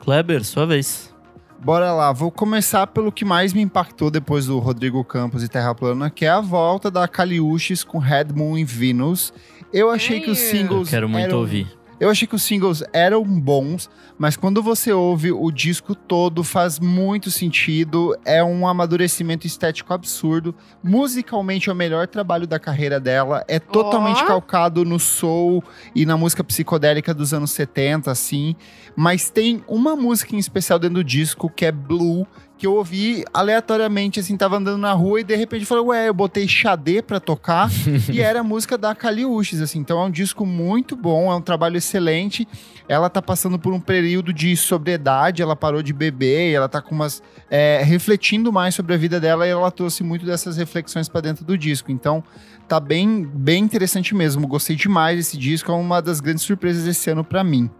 [0.00, 1.12] Kleber, sua vez.
[1.60, 5.74] Bora lá, vou começar pelo que mais me impactou depois do Rodrigo Campos e Terra
[5.74, 9.32] Plana, que é a volta da Caliuches com Red Moon e Venus.
[9.72, 10.44] Eu achei que os Ai.
[10.44, 10.88] Eu singles.
[10.90, 11.66] quero muito eram- ouvir.
[12.00, 16.78] Eu achei que os singles eram bons, mas quando você ouve o disco todo, faz
[16.78, 18.16] muito sentido.
[18.24, 20.54] É um amadurecimento estético absurdo.
[20.82, 23.44] Musicalmente é o melhor trabalho da carreira dela.
[23.48, 24.26] É totalmente Ó.
[24.26, 25.62] calcado no soul
[25.92, 28.54] e na música psicodélica dos anos 70, assim.
[28.94, 32.26] Mas tem uma música em especial dentro do disco que é Blue.
[32.58, 36.14] Que eu ouvi aleatoriamente, assim, tava andando na rua e de repente falei, ué, eu
[36.14, 37.70] botei Xadê pra tocar
[38.12, 39.78] e era a música da Caliuches, assim.
[39.78, 42.48] Então é um disco muito bom, é um trabalho excelente.
[42.88, 46.94] Ela tá passando por um período de sobriedade, ela parou de beber, ela tá com
[46.94, 47.22] umas.
[47.48, 51.44] é, refletindo mais sobre a vida dela e ela trouxe muito dessas reflexões pra dentro
[51.44, 51.92] do disco.
[51.92, 52.24] Então
[52.66, 54.46] tá bem, bem interessante mesmo.
[54.48, 57.70] Gostei demais desse disco, é uma das grandes surpresas desse ano pra mim.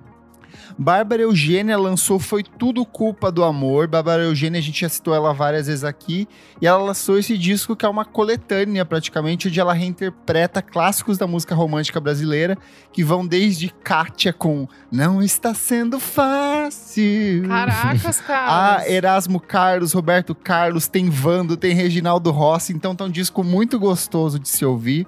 [0.79, 3.87] Bárbara Eugênia lançou Foi Tudo Culpa do Amor.
[3.87, 6.29] Bárbara Eugênia, a gente já citou ela várias vezes aqui.
[6.61, 11.27] E ela lançou esse disco que é uma coletânea, praticamente, onde ela reinterpreta clássicos da
[11.27, 12.57] música romântica brasileira,
[12.93, 17.49] que vão desde Kátia com Não Está Sendo Fácil.
[17.49, 18.79] Caracas, cara.
[18.79, 23.79] Ah, Erasmo Carlos, Roberto Carlos, tem Vando, tem Reginaldo Rossi, então tá um disco muito
[23.79, 25.07] gostoso de se ouvir.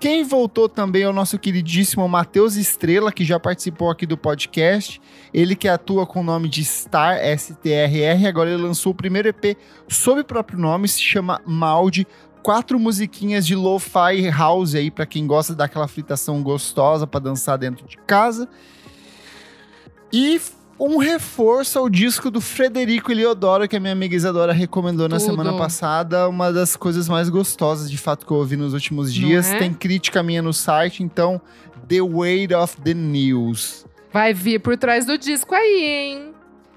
[0.00, 4.98] Quem voltou também é o nosso queridíssimo Matheus Estrela, que já participou aqui do podcast.
[5.32, 8.26] Ele que atua com o nome de Star, S-T-R-R.
[8.26, 9.58] Agora ele lançou o primeiro EP
[9.88, 12.06] sob o próprio nome, se chama Malde.
[12.42, 17.86] Quatro musiquinhas de lo-fi house aí, pra quem gosta daquela fritação gostosa pra dançar dentro
[17.86, 18.48] de casa.
[20.10, 20.40] E
[20.80, 25.30] um reforço ao disco do Frederico Eliodoro, que a minha amiga Isadora recomendou na Tudo.
[25.30, 26.26] semana passada.
[26.26, 29.52] Uma das coisas mais gostosas, de fato, que eu ouvi nos últimos dias.
[29.52, 29.58] é?
[29.58, 31.38] Tem crítica minha no site, então,
[31.86, 33.84] The Weight of the News.
[34.10, 36.32] Vai vir por trás do disco aí, hein?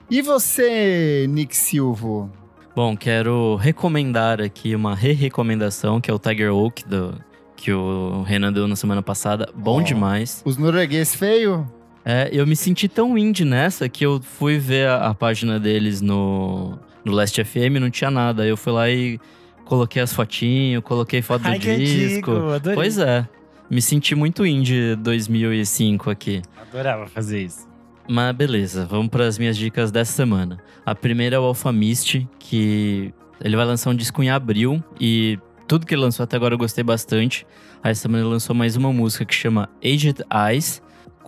[0.10, 2.30] E você, Nick Silvo?
[2.76, 7.16] Bom, quero recomendar aqui uma re-recomendação, que é o Tiger Oak, do,
[7.56, 9.50] que o Renan deu na semana passada.
[9.56, 9.82] Bom Ó.
[9.82, 10.42] demais.
[10.44, 11.66] Os norueguês feio?
[12.06, 16.02] É, eu me senti tão indie nessa que eu fui ver a, a página deles
[16.02, 18.44] no, no Last FM não tinha nada.
[18.44, 19.20] Aí Eu fui lá e
[19.66, 22.32] coloquei as fotinhos, coloquei foto do Ai, que disco.
[22.32, 22.76] antigo, adorei.
[22.76, 23.28] Pois é.
[23.70, 26.42] Me senti muito indie 2005 aqui.
[26.62, 27.68] Adorava fazer isso.
[28.08, 30.60] Mas beleza, vamos para as minhas dicas dessa semana.
[30.86, 35.86] A primeira é o Alphamist, que ele vai lançar um disco em abril e tudo
[35.86, 37.48] que ele lançou até agora eu gostei bastante.
[37.82, 40.82] Aí essa semana ele lançou mais uma música que chama Aged Eyes,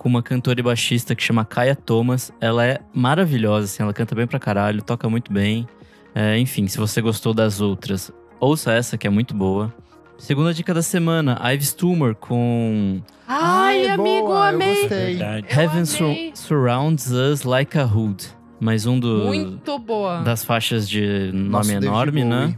[0.06, 2.32] com uma cantora e baixista que chama Kaya Thomas.
[2.40, 5.68] Ela é maravilhosa, assim, ela canta bem pra caralho, toca muito bem.
[6.14, 9.74] É, enfim, se você gostou das outras, ouça essa que é muito boa.
[10.20, 14.88] Segunda dica da semana, Ives Tumor com Ai, Ai, amigo, boa, amei.
[15.50, 16.16] Heaven sur-.
[16.36, 18.28] Surrounds Us Like a Hood.
[18.60, 20.22] Mais um do, Muito boa.
[20.22, 22.56] das faixas de nome Nosso David enorme, né?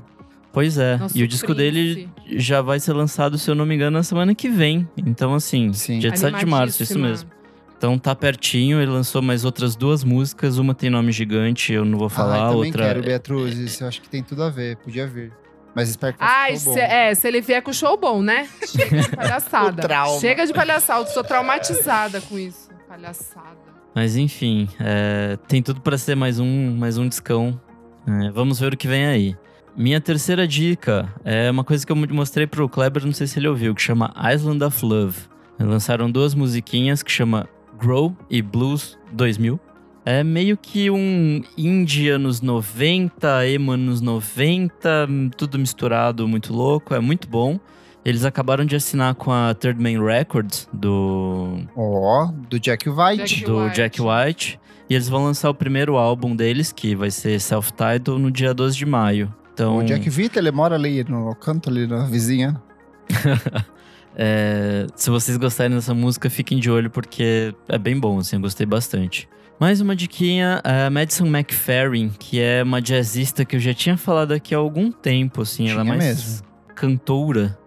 [0.51, 0.97] Pois é.
[0.97, 2.39] Nosso e o disco dele príncipe.
[2.43, 4.85] já vai ser lançado, se eu não me engano, na semana que vem.
[4.97, 5.99] Então, assim, Sim.
[5.99, 7.36] dia 7 de março, isso mesmo.
[7.77, 10.57] Então tá pertinho, ele lançou mais outras duas músicas.
[10.57, 12.33] Uma tem nome gigante, eu não vou falar.
[12.47, 12.83] Ai, também outra.
[12.85, 13.57] quero, Beatriz.
[13.57, 14.77] Isso eu acho que tem tudo a ver.
[14.77, 15.31] Podia vir.
[15.75, 16.85] Mas espero que Ai, ficou se, bom.
[16.85, 18.49] é, se ele vier com show bom, né?
[18.65, 19.83] Chega de palhaçada.
[19.83, 20.19] O trauma.
[20.19, 22.67] Chega de palhaçada, sou traumatizada com isso.
[22.87, 23.57] Palhaçada.
[23.93, 27.61] Mas enfim, é, tem tudo pra ser mais um, mais um discão.
[28.07, 29.35] É, vamos ver o que vem aí.
[29.75, 33.47] Minha terceira dica é uma coisa que eu mostrei pro Kleber, não sei se ele
[33.47, 35.19] ouviu, que chama Island of Love.
[35.59, 37.47] Lançaram duas musiquinhas que chama
[37.77, 39.59] Grow e Blues 2000.
[40.05, 46.99] É meio que um indie anos 90, emo anos 90, tudo misturado, muito louco, é
[46.99, 47.59] muito bom.
[48.05, 53.35] Eles acabaram de assinar com a Third Man Records do Ó, do Jack White.
[53.35, 53.75] Jack do White.
[53.75, 54.59] Jack White.
[54.89, 58.77] E eles vão lançar o primeiro álbum deles, que vai ser self-titled, no dia 12
[58.77, 59.33] de maio.
[59.53, 62.61] Então, O Jack Vita, ele mora ali no canto, ali na vizinha.
[64.19, 68.41] É, se vocês gostarem dessa música, fiquem de olho porque é bem bom, assim, eu
[68.41, 69.29] gostei bastante.
[69.59, 74.31] Mais uma diquinha, a Madison McFerrin, que é uma jazzista que eu já tinha falado
[74.31, 76.45] aqui há algum tempo, assim, ela é Tinha mais mesmo.
[76.75, 77.57] cantora.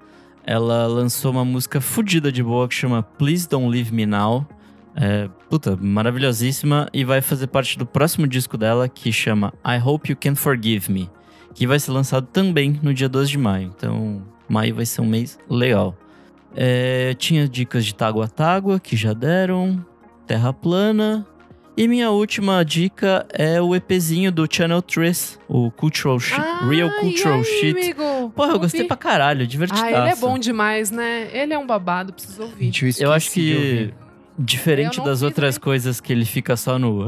[0.44, 4.47] Ela lançou uma música fodida de boa que chama Please Don't Leave Me Now.
[4.97, 10.10] É, puta, maravilhosíssima e vai fazer parte do próximo disco dela que chama I Hope
[10.10, 11.09] You Can Forgive Me,
[11.55, 13.72] que vai ser lançado também no dia 12 de maio.
[13.77, 15.97] Então, maio vai ser um mês legal.
[16.55, 19.85] É, tinha dicas de Tágua Tágua que já deram,
[20.27, 21.27] Terra Plana.
[21.77, 26.90] E minha última dica é o EPzinho do Channel 3, o Cultural Shit, Ah, Real
[27.01, 27.70] Cultural aí, Shit.
[27.70, 28.31] Amigo?
[28.36, 29.86] Porra, eu gostei pra caralho, divertidaço.
[29.86, 31.31] Ah, ele é bom demais, né?
[31.32, 32.66] Ele é um babado, preciso ouvir.
[32.66, 33.94] Gente, eu, Eu acho de que, ouvir.
[34.41, 35.65] Diferente Eu das outras também.
[35.65, 37.03] coisas que ele fica só no,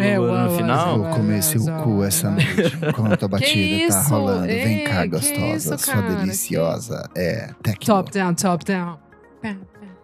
[0.00, 2.76] É, no final, Vou comer seu cu essa noite.
[2.88, 4.10] Enquanto a batida tá isso?
[4.10, 4.46] rolando.
[4.46, 5.74] Vem cá, gostosa.
[5.74, 7.08] isso, sua deliciosa.
[7.16, 7.86] É, tecno.
[7.86, 8.98] Top down, top down.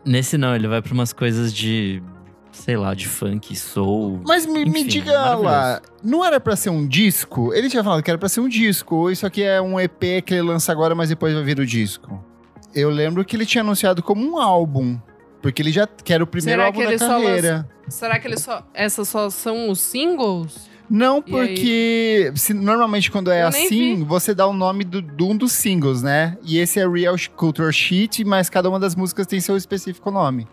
[0.04, 2.00] Nesse não, ele vai pra umas coisas de,
[2.52, 4.20] sei lá, de funk, soul.
[4.24, 5.42] Mas me, me Enfim, diga maravilhoso.
[5.44, 7.52] lá, não era pra ser um disco?
[7.52, 10.22] Ele tinha falado que era pra ser um disco, ou isso aqui é um EP
[10.24, 12.24] que ele lança agora, mas depois vai vir o disco?
[12.72, 14.96] Eu lembro que ele tinha anunciado como um álbum,
[15.46, 17.68] porque ele já que era o primeiro Será álbum que da ele só carreira.
[17.88, 18.66] Será que ele só.
[18.74, 20.68] Essas só são os singles?
[20.90, 24.02] Não, porque se- normalmente quando é Eu assim, vi.
[24.04, 26.36] você dá o nome do, de um dos singles, né?
[26.44, 30.46] E esse é Real Culture Sheet, mas cada uma das músicas tem seu específico nome.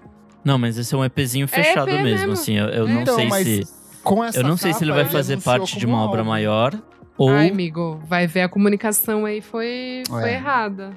[0.43, 2.31] Não, mas esse é um EPzinho fechado EP mesmo, mesmo.
[2.33, 2.57] assim.
[2.57, 2.91] Eu, eu É.
[2.93, 3.67] não Então, sei mas se.
[4.03, 6.01] Com essa Eu não sei se ele capa, vai fazer anunciou parte de uma um
[6.01, 6.29] obra álbum.
[6.31, 6.79] maior.
[7.17, 7.29] Ou.
[7.29, 10.33] Ai, amigo, vai ver a comunicação aí foi, foi É.
[10.33, 10.91] errada.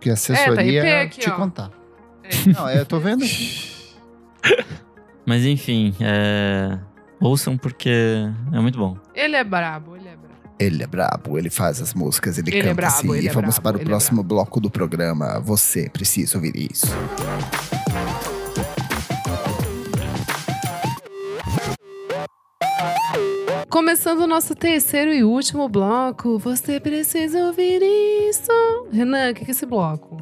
[0.00, 1.34] Que a assessoria É, tá IP aqui, te ó.
[1.34, 1.70] contar.
[2.28, 2.52] É.
[2.52, 3.24] Não, eu tô vendo.
[5.24, 6.78] Mas enfim, é.
[7.20, 7.90] Ouçam porque
[8.52, 8.96] é muito bom.
[9.14, 10.26] Ele é brabo, ele é brabo.
[10.58, 13.12] Ele é brabo, ele faz as músicas, ele, Ele é canta brabo, assim.
[13.14, 15.40] ele e é vamos brabo, para o ele é próximo bloco do programa.
[15.40, 16.86] Você precisa ouvir isso.
[23.68, 28.50] Começando o nosso terceiro e último bloco, você precisa ouvir isso.
[28.90, 30.16] Renan, o que que é esse bloco?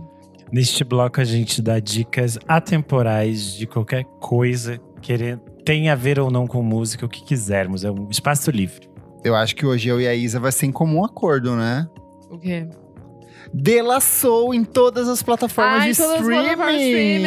[0.55, 5.12] Neste bloco a gente dá dicas atemporais de qualquer coisa que
[5.64, 7.85] tenha a ver ou não com música, o que quisermos.
[7.85, 8.89] É um espaço livre.
[9.24, 11.89] Eu acho que hoje eu e a Isa vai ser em comum acordo, né?
[12.31, 12.68] O quê?
[13.52, 16.44] Delaçou em todas as plataformas ah, de em todas as streaming.
[16.44, 17.24] plataformas de streaming.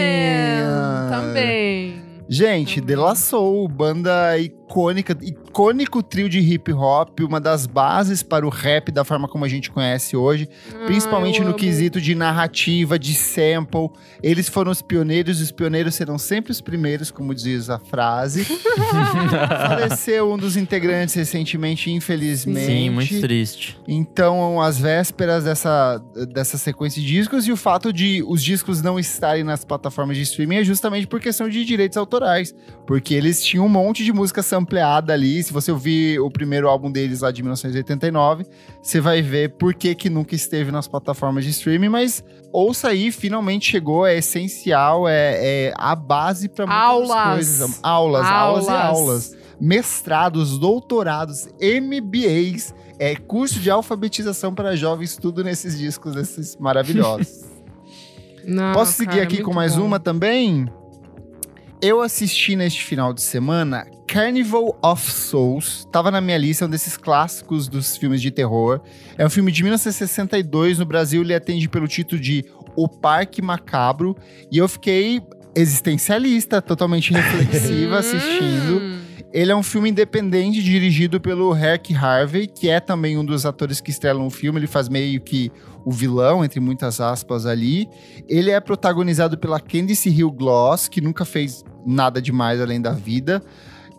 [1.09, 2.01] Também.
[2.29, 2.87] Gente, Também.
[2.87, 4.37] Delaçou, banda
[4.67, 9.45] icônica, icônico trio de hip hop, uma das bases para o rap da forma como
[9.45, 10.47] a gente conhece hoje,
[10.85, 11.57] principalmente Ah, eu no amo.
[11.59, 13.89] quesito de narrativa, de sample.
[14.21, 18.43] Eles foram os pioneiros, e os pioneiros serão sempre os primeiros, como diz a frase.
[19.67, 22.65] Faleceu um dos integrantes recentemente, infelizmente.
[22.65, 23.79] Sim, muito triste.
[23.87, 25.97] Então, as vésperas dessa,
[26.33, 30.23] dessa sequência de discos e o fato de os discos não estarem nas plataformas de
[30.23, 32.53] streaming é justamente por questão de direitos autorais.
[32.85, 35.41] Porque eles tinham um monte de música sampleada ali.
[35.43, 38.45] Se você ouvir o primeiro álbum deles lá de 1989,
[38.81, 41.89] você vai ver por que, que nunca esteve nas plataformas de streaming.
[41.89, 47.33] Mas ouça aí, finalmente chegou, é essencial, é, é a base para muitas Aulas.
[47.33, 47.79] coisas.
[47.83, 48.97] Aulas, aulas e Aulas.
[48.97, 57.45] aulas mestrados, doutorados, MBAs, é curso de alfabetização para jovens, tudo nesses discos, esses maravilhosos.
[58.45, 59.83] Não, Posso seguir cara, aqui muito com mais bom.
[59.85, 60.71] uma também?
[61.81, 65.85] Eu assisti neste final de semana Carnival of Souls.
[65.91, 68.81] Tava na minha lista, é um desses clássicos dos filmes de terror.
[69.17, 70.79] É um filme de 1962.
[70.79, 74.15] No Brasil, ele atende pelo título de O Parque Macabro.
[74.49, 75.21] E eu fiquei
[75.53, 78.79] existencialista, totalmente reflexiva assistindo.
[78.79, 78.97] Hum.
[79.33, 83.81] Ele é um filme independente dirigido pelo Herc Harvey, que é também um dos atores
[83.81, 84.57] que estrelam o filme.
[84.57, 85.51] Ele faz meio que
[85.83, 87.89] o vilão, entre muitas aspas ali.
[88.27, 93.43] Ele é protagonizado pela Candice Hill Gloss, que nunca fez nada demais além da vida.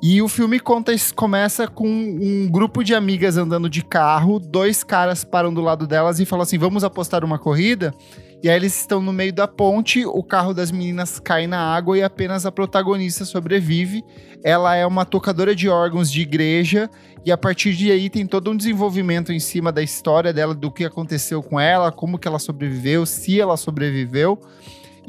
[0.00, 5.24] E o filme conta, começa com um grupo de amigas andando de carro, dois caras
[5.24, 7.92] param do lado delas e falam assim: vamos apostar uma corrida.
[8.40, 11.98] E aí eles estão no meio da ponte, o carro das meninas cai na água
[11.98, 14.04] e apenas a protagonista sobrevive.
[14.44, 16.88] Ela é uma tocadora de órgãos de igreja
[17.26, 20.70] e a partir de aí tem todo um desenvolvimento em cima da história dela, do
[20.70, 24.40] que aconteceu com ela, como que ela sobreviveu, se ela sobreviveu.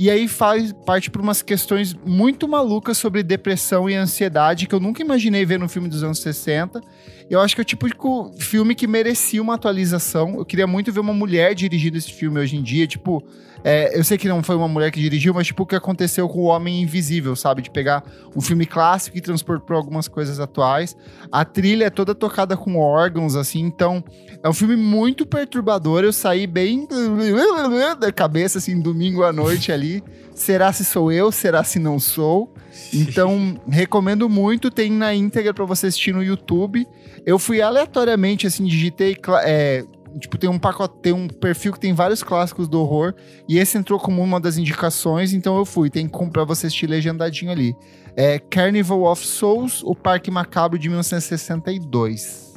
[0.02, 4.80] E aí faz parte para umas questões muito malucas sobre depressão e ansiedade que eu
[4.80, 6.82] nunca imaginei ver no filme dos anos 60.
[7.30, 10.36] Eu acho que é o tipo de filme que merecia uma atualização.
[10.38, 12.88] Eu queria muito ver uma mulher dirigindo esse filme hoje em dia.
[12.88, 13.24] Tipo,
[13.64, 16.28] é, eu sei que não foi uma mulher que dirigiu, mas tipo o que aconteceu
[16.30, 17.62] com o Homem Invisível, sabe?
[17.62, 18.04] De pegar
[18.36, 20.96] um filme clássico e transpor para algumas coisas atuais.
[21.32, 24.04] A trilha é toda tocada com órgãos, assim, então
[24.42, 26.04] é um filme muito perturbador.
[26.04, 26.88] Eu saí bem
[28.00, 30.04] da cabeça, assim, domingo à noite ali.
[30.40, 31.34] Será se sou eu?
[31.34, 32.54] Será se não sou?
[32.94, 34.72] Então, recomendo muito.
[34.72, 36.88] Tem na íntegra pra você assistir no YouTube.
[37.26, 39.18] Eu fui aleatoriamente, assim, digitei.
[39.44, 39.84] é,
[40.18, 43.14] tipo, tem um pacote, tem um perfil que tem vários clássicos do horror.
[43.50, 45.90] E esse entrou como uma das indicações, então eu fui.
[45.90, 47.76] Tem como pra você assistir legendadinho ali.
[48.16, 52.54] É Carnival of Souls, o Parque Macabro de 1962.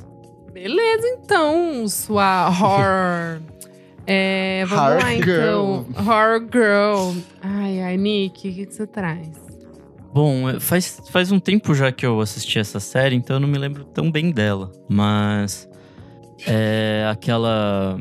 [0.53, 3.43] Beleza, então, sua horror.
[4.07, 5.87] É, vamos Horror lá, então.
[5.97, 7.21] Horror Girl.
[7.41, 9.29] Ai, ai, Nick, o que, que você traz?
[10.13, 13.49] Bom, é, faz, faz um tempo já que eu assisti essa série, então eu não
[13.49, 14.71] me lembro tão bem dela.
[14.89, 15.69] Mas.
[16.47, 17.99] É aquela.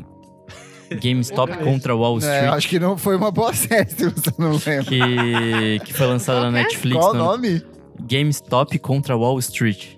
[1.00, 2.52] GameStop contra Wall É, Street.
[2.52, 4.84] acho que não foi uma boa série, se você não lembra.
[4.84, 6.62] que, que foi lançada na é?
[6.64, 6.96] Netflix.
[7.00, 7.62] Qual o no- nome?
[8.00, 9.96] GameStop contra Wall Street.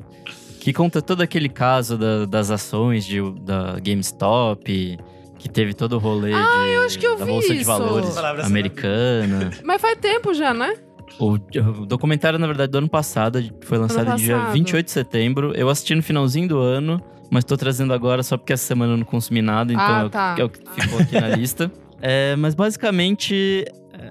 [0.60, 4.98] Que conta todo aquele caso da- das ações de, da GameStop,
[5.44, 7.66] que teve todo o rolê de, acho que eu da vi Bolsa de isso.
[7.66, 9.50] Valores Palavras americana.
[9.62, 10.74] Mas faz tempo já, né?
[11.18, 14.52] o, o documentário, na verdade, do ano passado, foi lançado Ano dia passado.
[14.54, 15.52] 28 de setembro.
[15.54, 16.98] Eu assisti no finalzinho do ano,
[17.30, 20.04] mas tô trazendo agora só porque essa semana eu não consumi nada, então Ah, é
[20.06, 20.36] o- tá.
[20.38, 21.70] é o que ficou aqui na lista.
[22.00, 23.66] É, mas basicamente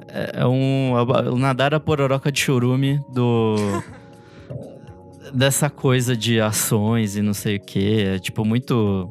[0.07, 3.55] é, é um é o nadar a pororoca de churume do
[5.33, 8.03] dessa coisa de ações e não sei o que.
[8.03, 9.09] É tipo muito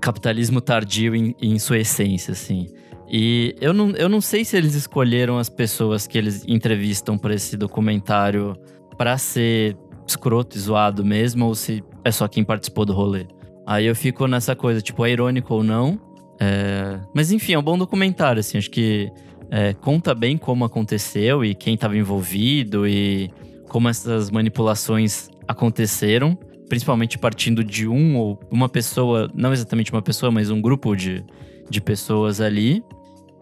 [0.00, 2.66] capitalismo tardio em, em sua essência, assim.
[3.10, 7.34] E eu não, eu não sei se eles escolheram as pessoas que eles entrevistam para
[7.34, 8.54] esse documentário
[8.96, 9.76] pra ser
[10.06, 13.26] escroto e zoado mesmo, ou se é só quem participou do rolê.
[13.66, 15.98] Aí eu fico nessa coisa, tipo, é irônico ou não.
[16.40, 18.58] É, Mas enfim, é um bom documentário, assim.
[18.58, 19.10] Acho que
[19.50, 23.30] é, conta bem como aconteceu e quem estava envolvido e
[23.68, 26.38] como essas manipulações aconteceram.
[26.68, 31.24] Principalmente partindo de um ou uma pessoa, não exatamente uma pessoa, mas um grupo de,
[31.70, 32.82] de pessoas ali.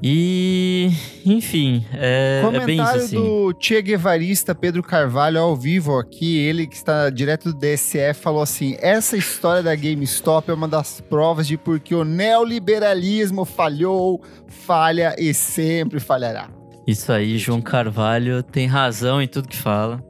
[0.03, 0.91] E,
[1.25, 3.17] enfim, é, é bem isso Comentário assim.
[3.17, 8.43] do Che Guevarista Pedro Carvalho ao vivo aqui, ele que está direto do DSF, falou
[8.43, 15.17] assim: essa história da GameStop é uma das provas de porque o neoliberalismo falhou, falha
[15.19, 16.51] e sempre falhará.
[16.87, 20.05] Isso aí, João Carvalho tem razão em tudo que fala.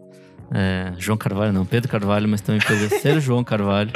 [0.52, 3.90] É, João Carvalho não, Pedro Carvalho, mas também pelo ser João Carvalho.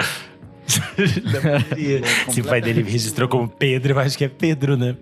[2.31, 4.97] Se o pai dele registrou como Pedro, eu acho que é Pedro, né?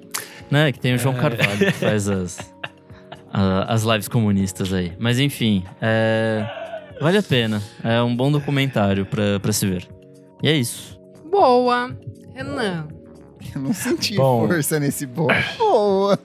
[0.50, 2.38] Né, que tem o João Carvalho que faz as,
[3.32, 4.92] a- as lives comunistas aí.
[4.98, 6.46] Mas enfim, é,
[7.00, 7.62] vale a pena.
[7.84, 9.86] É um bom documentário pra, pra se ver.
[10.42, 10.98] E é isso.
[11.30, 11.94] Boa.
[12.34, 12.88] Renan.
[13.54, 14.46] Eu não senti Bom.
[14.48, 15.34] força nesse boa.
[15.58, 16.18] Boa.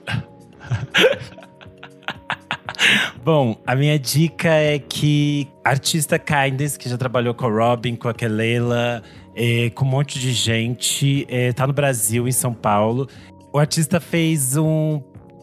[3.24, 8.08] Bom, a minha dica é que artista Kindness, que já trabalhou com a Robin, com
[8.08, 9.02] a Kelela,
[9.34, 13.08] eh, com um monte de gente, eh, tá no Brasil, em São Paulo.
[13.52, 15.00] O artista fez um,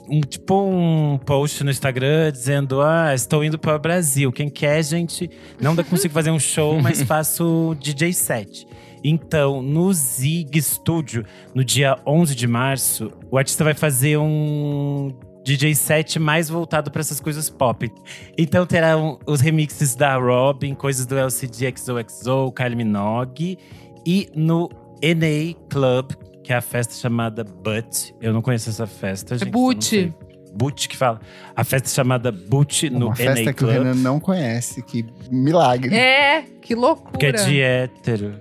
[0.10, 4.32] um tipo um post no Instagram dizendo: Ah, estou indo para o Brasil.
[4.32, 8.68] Quem quer, gente, não dá- consigo fazer um show, mas faço DJ set.
[9.04, 15.12] Então, no Zig Studio, no dia 11 de março, o artista vai fazer um
[15.44, 17.92] DJ set mais voltado para essas coisas pop.
[18.38, 23.58] Então terão os remixes da Robin, coisas do LCD XOXO, Kylie Minogue.
[24.06, 24.70] E no
[25.04, 26.12] NA Club,
[26.44, 28.12] que é a festa chamada But.
[28.22, 29.48] Eu não conheço essa festa, gente.
[29.50, 30.14] então não Boot.
[30.54, 31.20] Boot que fala.
[31.56, 33.72] A festa chamada Boot no Uma festa NA que o Club.
[33.84, 35.96] Renan não conhece, que milagre.
[35.96, 37.12] É, que loucura.
[37.12, 38.36] Porque é de hétero.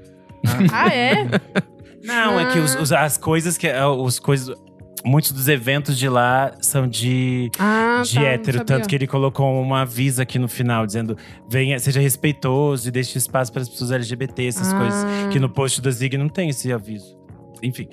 [0.73, 1.27] Ah, é?
[2.03, 3.67] Não, é que os- os- as coisas que.
[3.69, 4.57] é, Os coisas.
[5.05, 9.61] Muitos dos eventos de lá são de Ah, de tá, hétero, tanto que ele colocou
[9.63, 11.17] uma avisa aqui no final, dizendo:
[11.49, 14.79] venha, seja respeitoso e deixe espaço para as pessoas LGBT, essas Ah.
[14.79, 15.05] coisas.
[15.33, 17.19] Que no post da Zig não tem esse aviso.
[17.63, 17.89] Enfim,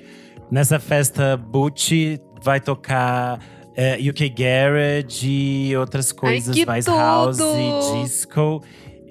[0.50, 3.38] nessa festa Boot vai tocar
[3.74, 6.96] é, UK Garage e outras coisas que mais tudo!
[6.96, 8.62] house e disco.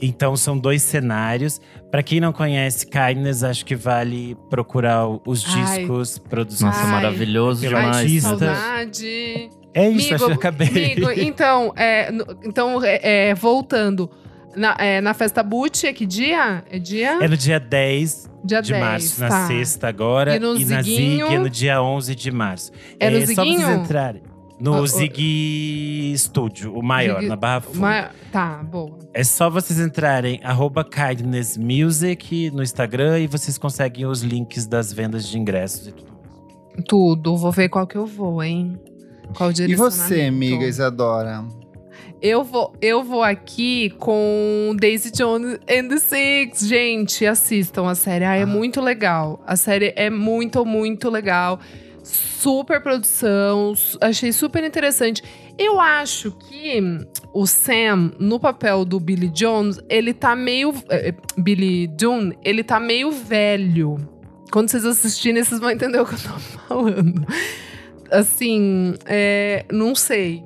[0.02, 1.60] Então são dois cenários.
[1.90, 5.80] Pra quem não conhece Kindness, acho que vale procurar os Ai.
[5.80, 6.61] discos produzidos.
[6.61, 6.91] Nossa, Ai.
[6.91, 7.98] maravilhoso Pelo Ai, demais.
[7.98, 8.30] artista.
[8.30, 9.49] saudade.
[9.74, 10.68] É isso, acho que eu Amigo, acabei.
[10.68, 12.10] amigo, então, é,
[12.44, 14.10] então é, é, voltando.
[14.56, 16.64] Na, é, na festa Boot, é que dia?
[16.72, 17.19] É dia?
[17.24, 19.48] É no dia 10 dia de 10, março, na tá.
[19.48, 20.36] sexta agora.
[20.36, 21.28] E no na Zig Ziguinho?
[21.28, 22.72] é no dia 11 de março.
[22.99, 23.72] É no Só pra vocês Ziguinho?
[23.76, 24.24] entrarem.
[24.60, 27.80] No Ah, o- Zig Studio, o maior, Zig- na Barra Funda.
[27.80, 28.98] Mas- tá, boa.
[29.14, 34.92] É só vocês entrarem arroba Kindness Music no Instagram e vocês conseguem os links das
[34.92, 36.86] vendas de ingressos e tudo mais.
[36.88, 37.38] Tudo.
[37.38, 38.80] Vou ver qual que eu vou, hein?
[39.36, 41.44] Qual E você, amiga Isadora?
[42.20, 46.68] Eu vou, eu vou aqui com Daisy Jones and the Six.
[46.68, 48.26] Gente, assistam a série.
[48.26, 49.40] Ah, é muito legal.
[49.46, 51.60] A série é muito, muito legal.
[52.08, 53.74] Super produção.
[54.02, 55.24] Achei super interessante.
[55.58, 56.80] Eu acho que
[57.34, 60.74] o Sam, no papel do Billy Jones, ele tá meio.
[60.90, 63.98] eh, Billy Dune, ele tá meio velho.
[64.52, 67.26] Quando vocês assistirem, vocês vão entender o que eu tô falando.
[68.12, 70.44] Assim, é, não sei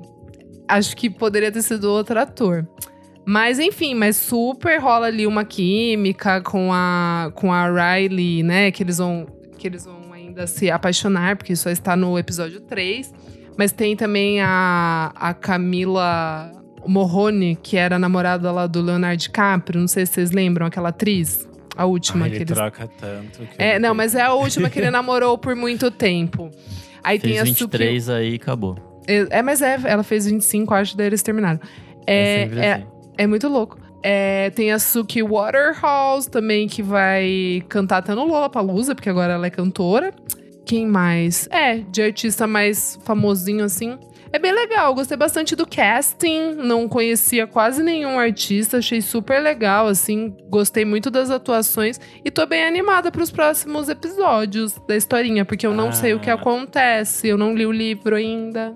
[0.72, 2.66] acho que poderia ter sido outro ator.
[3.24, 8.82] Mas enfim, mas super rola ali uma química com a com a Riley, né, que
[8.82, 9.26] eles vão
[9.56, 10.01] que eles vão
[10.42, 13.12] ainda se apaixonar, porque só está no episódio 3.
[13.56, 16.50] Mas tem também a, a Camila
[16.86, 20.88] Morrone, que era a namorada lá do Leonardo DiCaprio, não sei se vocês lembram, aquela
[20.88, 23.40] atriz, a última Ai, que ele eles troca tanto.
[23.40, 26.50] que É, não, mas é a última que ele namorou por muito tempo.
[27.04, 28.76] Aí Fez tem a Suki 23 aí acabou.
[29.06, 31.60] é, é, mas é, ela fez 25, acho, daí eles terminaram.
[32.06, 32.86] É, É, é, assim.
[33.18, 33.78] é muito louco.
[34.02, 39.46] É, tem a Suki Waterhouse também, que vai cantar até no Lollapalooza, porque agora ela
[39.46, 40.12] é cantora.
[40.64, 41.48] Quem mais?
[41.50, 43.98] É, de artista mais famosinho, assim.
[44.34, 46.54] É bem legal, gostei bastante do casting.
[46.54, 50.34] Não conhecia quase nenhum artista, achei super legal, assim.
[50.48, 52.00] Gostei muito das atuações.
[52.24, 55.92] E tô bem animada pros próximos episódios da historinha, porque eu não Ah.
[55.92, 57.28] sei o que acontece.
[57.28, 58.72] Eu não li o livro ainda.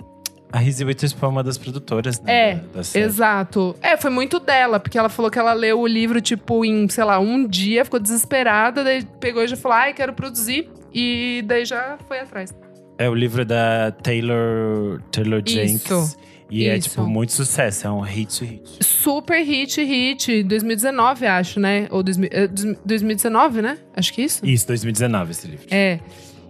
[0.52, 2.51] A Reese Witherspoon é uma das produtoras, né?
[2.51, 3.01] É, da, da.
[3.01, 3.77] Exato.
[3.82, 7.05] É, foi muito dela, porque ela falou que ela leu o livro, tipo, em, sei
[7.05, 10.70] lá, um dia, ficou desesperada, daí pegou e já falou, ai, quero produzir.
[10.94, 12.55] E daí já foi atrás.
[12.98, 16.16] É o livro da Taylor, Taylor Isso, Jenks.
[16.48, 16.90] E é, isso.
[16.90, 17.86] tipo, muito sucesso.
[17.86, 18.85] É um hit, hit.
[18.85, 20.43] Super hit, hit.
[20.44, 21.89] 2019, acho, né?
[21.90, 23.78] Ou 2000, é, 2019, né?
[23.94, 24.47] Acho que é isso.
[24.47, 25.66] Isso, 2019, esse livro.
[25.70, 25.98] É.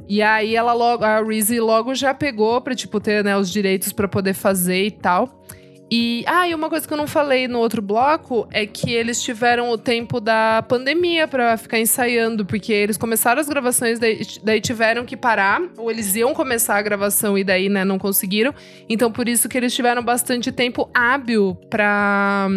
[0.08, 3.92] E aí ela logo, a Reezy logo já pegou pra, tipo, ter né, os direitos
[3.92, 5.42] pra poder fazer e tal.
[5.88, 9.22] E, ah, e uma coisa que eu não falei no outro bloco é que eles
[9.22, 14.60] tiveram o tempo da pandemia pra ficar ensaiando, porque eles começaram as gravações, daí, daí
[14.60, 18.52] tiveram que parar, ou eles iam começar a gravação e daí, né, não conseguiram.
[18.88, 22.48] Então, por isso que eles tiveram bastante tempo hábil pra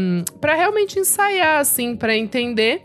[0.44, 2.82] realmente ensaiar, assim, pra entender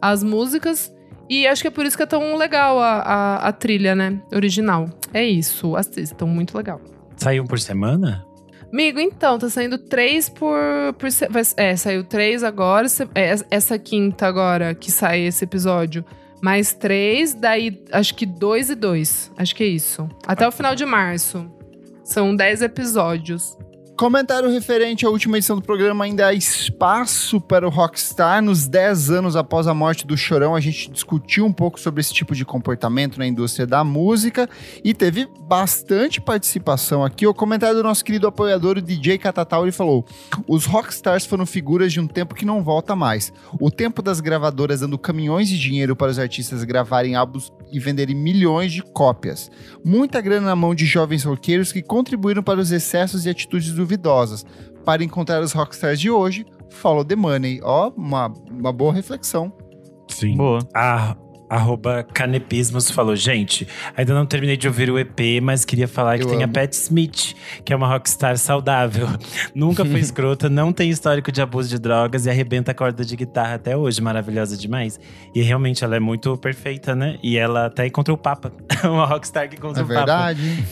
[0.00, 0.96] as músicas.
[1.28, 4.20] E acho que é por isso que é tão legal a, a, a trilha, né?
[4.32, 4.88] Original.
[5.12, 6.80] É isso, assistam, muito legal.
[7.16, 8.24] Saiu um por semana?
[8.72, 10.58] Amigo, então, tá saindo três por.
[10.98, 11.08] por
[11.56, 12.86] é, saiu três agora.
[13.14, 16.04] é, essa quinta agora que sai esse episódio.
[16.40, 19.32] Mais três, daí acho que dois e dois.
[19.36, 20.08] Acho que é isso.
[20.26, 21.50] Até o final de março.
[22.04, 23.56] São dez episódios.
[23.98, 28.40] Comentário referente à última edição do programa, ainda há espaço para o Rockstar.
[28.40, 32.14] Nos 10 anos após a morte do Chorão, a gente discutiu um pouco sobre esse
[32.14, 34.48] tipo de comportamento na indústria da música
[34.84, 37.26] e teve bastante participação aqui.
[37.26, 40.06] O comentário do nosso querido apoiador, o DJ Catatal, falou:
[40.46, 43.32] Os Rockstars foram figuras de um tempo que não volta mais.
[43.60, 48.14] O tempo das gravadoras dando caminhões de dinheiro para os artistas gravarem álbuns e venderem
[48.14, 49.50] milhões de cópias.
[49.84, 54.44] Muita grana na mão de jovens roqueiros que contribuíram para os excessos e atitudes duvidosas.
[54.84, 57.60] Para encontrar os rockstars de hoje, follow the money.
[57.62, 59.52] Ó, uma, uma boa reflexão.
[60.08, 60.36] Sim.
[60.36, 60.60] Boa.
[60.74, 61.14] A,
[61.50, 66.24] arroba Canepismos falou, gente, ainda não terminei de ouvir o EP, mas queria falar que
[66.24, 66.48] Eu tem a.
[66.48, 67.34] Pat Smith,
[67.64, 69.06] que é uma rockstar saudável.
[69.54, 73.14] Nunca foi escrota, não tem histórico de abuso de drogas e arrebenta a corda de
[73.14, 74.98] guitarra até hoje, maravilhosa demais.
[75.34, 77.18] E realmente ela é muito perfeita, né?
[77.22, 78.52] E ela até encontrou o Papa.
[78.84, 79.98] uma rockstar que encontrou É o Papa.
[80.32, 80.64] verdade.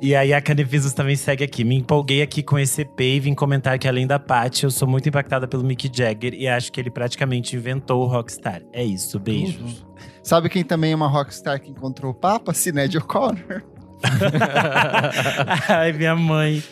[0.00, 1.64] E aí a Canevisos também segue aqui.
[1.64, 4.86] Me empolguei aqui com esse EP e vim comentar que além da Paty, eu sou
[4.86, 8.62] muito impactada pelo Mick Jagger e acho que ele praticamente inventou o Rockstar.
[8.72, 9.86] É isso, beijos.
[10.22, 12.52] Sabe quem também é uma rockstar que encontrou o Papa?
[12.52, 13.62] Sinéad O'Connor.
[15.68, 16.62] Ai, minha mãe.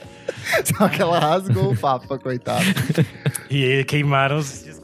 [0.65, 2.65] Só que ela rasgou o Papa, coitado.
[3.51, 4.84] E queimaram os discos.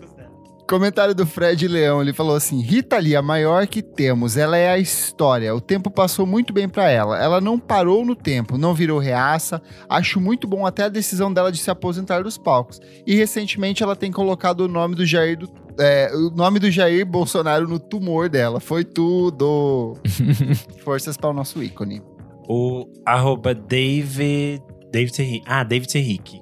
[0.70, 4.70] Comentário do Fred Leão, ele falou assim: Rita Lee, a maior que temos, ela é
[4.70, 5.52] a história.
[5.52, 7.20] O tempo passou muito bem pra ela.
[7.20, 9.60] Ela não parou no tempo, não virou reaça.
[9.88, 12.78] Acho muito bom até a decisão dela de se aposentar dos palcos.
[13.04, 17.04] E recentemente ela tem colocado o nome do Jair do- é, o nome do Jair
[17.04, 18.60] Bolsonaro no tumor dela.
[18.60, 19.96] Foi tudo.
[20.84, 22.00] Forças para o nosso ícone.
[22.48, 24.62] O arroba David.
[24.92, 25.44] David Henrique.
[25.48, 26.40] Ah, David Henrique.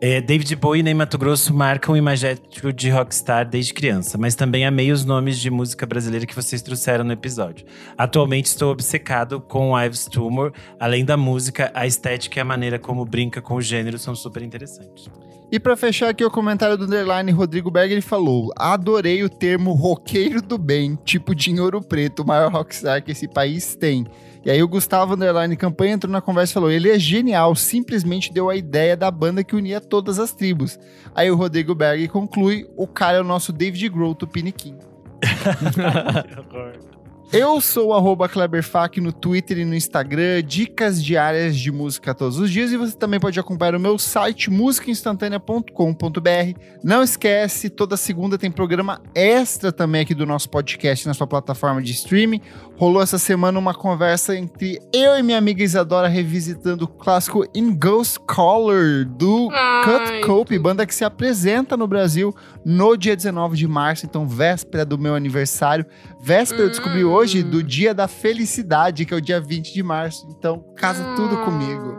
[0.00, 4.34] É, David Bowie e Ney Mato Grosso marcam o imagético de rockstar desde criança, mas
[4.34, 7.66] também amei os nomes de música brasileira que vocês trouxeram no episódio.
[7.96, 13.04] Atualmente estou obcecado com Ives Tumor, além da música, a estética e a maneira como
[13.04, 15.10] brinca com o gênero são super interessantes.
[15.50, 19.72] E para fechar aqui o comentário do underline Rodrigo Berg, ele falou: Adorei o termo
[19.72, 24.06] roqueiro do bem, tipo de Ouro Preto, o maior rockstar que esse país tem.
[24.48, 28.32] E aí o Gustavo Underline Campanha entrou na conversa e falou: ele é genial, simplesmente
[28.32, 30.80] deu a ideia da banda que unia todas as tribos.
[31.14, 34.78] Aí o Rodrigo Berg conclui: o cara é o nosso David Grohl do Piniquim.
[37.30, 42.50] Eu sou o Kleberfac no Twitter e no Instagram, dicas diárias de música todos os
[42.50, 42.72] dias.
[42.72, 46.58] E você também pode acompanhar o meu site, musicainstantanea.com.br.
[46.82, 51.82] Não esquece, toda segunda tem programa extra também aqui do nosso podcast na sua plataforma
[51.82, 52.40] de streaming.
[52.78, 57.74] Rolou essa semana uma conversa entre eu e minha amiga Isadora revisitando o clássico In
[57.74, 62.34] Ghost Color do Ai, Cut Cope, banda que se apresenta no Brasil
[62.64, 65.84] no dia 19 de março, então véspera do meu aniversário.
[66.20, 69.82] Véspera, eu descobri hoje hoje do Dia da Felicidade, que é o dia 20 de
[69.82, 70.26] março.
[70.30, 71.98] Então, casa ah, tudo comigo.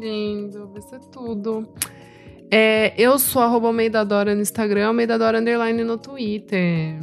[0.00, 1.68] Lindo, vai ser tudo.
[2.50, 6.98] É, eu sou arroba Meidadora no Instagram, Meidadora Underline no Twitter.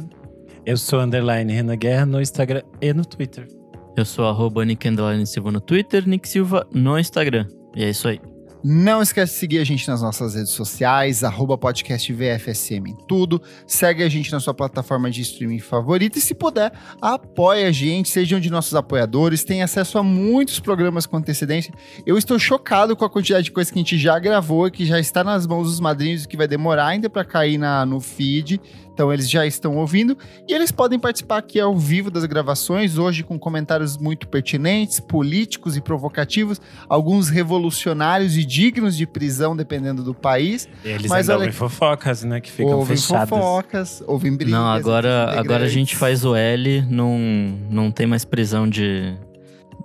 [0.66, 3.48] Eu sou underline Renan Guerra no Instagram e no Twitter.
[3.96, 4.86] Eu sou arroba Nick
[5.24, 7.46] Silva no Twitter, Nick Silva no Instagram.
[7.74, 8.20] E é isso aí.
[8.62, 13.40] Não esquece de seguir a gente nas nossas redes sociais, arroba podcast VFSM em tudo.
[13.64, 18.08] Segue a gente na sua plataforma de streaming favorita e, se puder, apoie a gente,
[18.08, 21.72] seja um de nossos apoiadores, tem acesso a muitos programas com antecedência.
[22.04, 24.98] Eu estou chocado com a quantidade de coisas que a gente já gravou, que já
[24.98, 28.60] está nas mãos dos madrinhos, que vai demorar ainda para cair na, no feed.
[28.98, 30.18] Então eles já estão ouvindo
[30.48, 35.76] e eles podem participar aqui ao vivo das gravações, hoje com comentários muito pertinentes, políticos
[35.76, 40.68] e provocativos, alguns revolucionários e dignos de prisão, dependendo do país.
[40.84, 42.40] Eles mas ainda olha, ouvem fofocas, né?
[42.40, 43.28] Que ficam ouvem fechadas.
[43.28, 44.52] fofocas, ouvem brigas.
[44.52, 47.16] Não, agora, agora a gente faz o L, não,
[47.70, 49.16] não tem mais prisão de,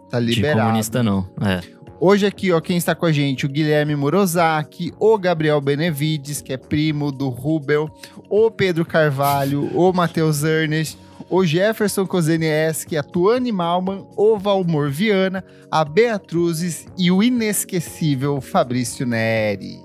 [0.10, 0.58] tá liberado.
[0.58, 1.30] de comunista, não.
[1.40, 1.84] É.
[2.06, 6.52] Hoje aqui, ó, quem está com a gente, o Guilherme Morozaki, o Gabriel Benevides, que
[6.52, 7.90] é primo do Rubel,
[8.36, 10.98] o Pedro Carvalho, o Matheus Ernest,
[11.30, 19.06] o Jefferson Kozenieski, a Tuane Malman, o Valmor Viana, a Beatruzes e o inesquecível Fabrício
[19.06, 19.84] Neri.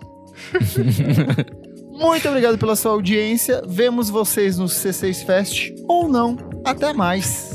[1.93, 3.63] Muito obrigado pela sua audiência.
[3.69, 6.39] Vemos vocês no C6 Fest ou não.
[6.65, 7.51] Até mais.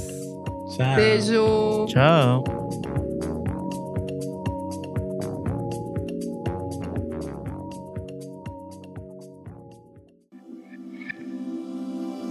[0.76, 0.95] Tchau.
[0.95, 1.86] Beijo.
[1.88, 2.44] Tchau.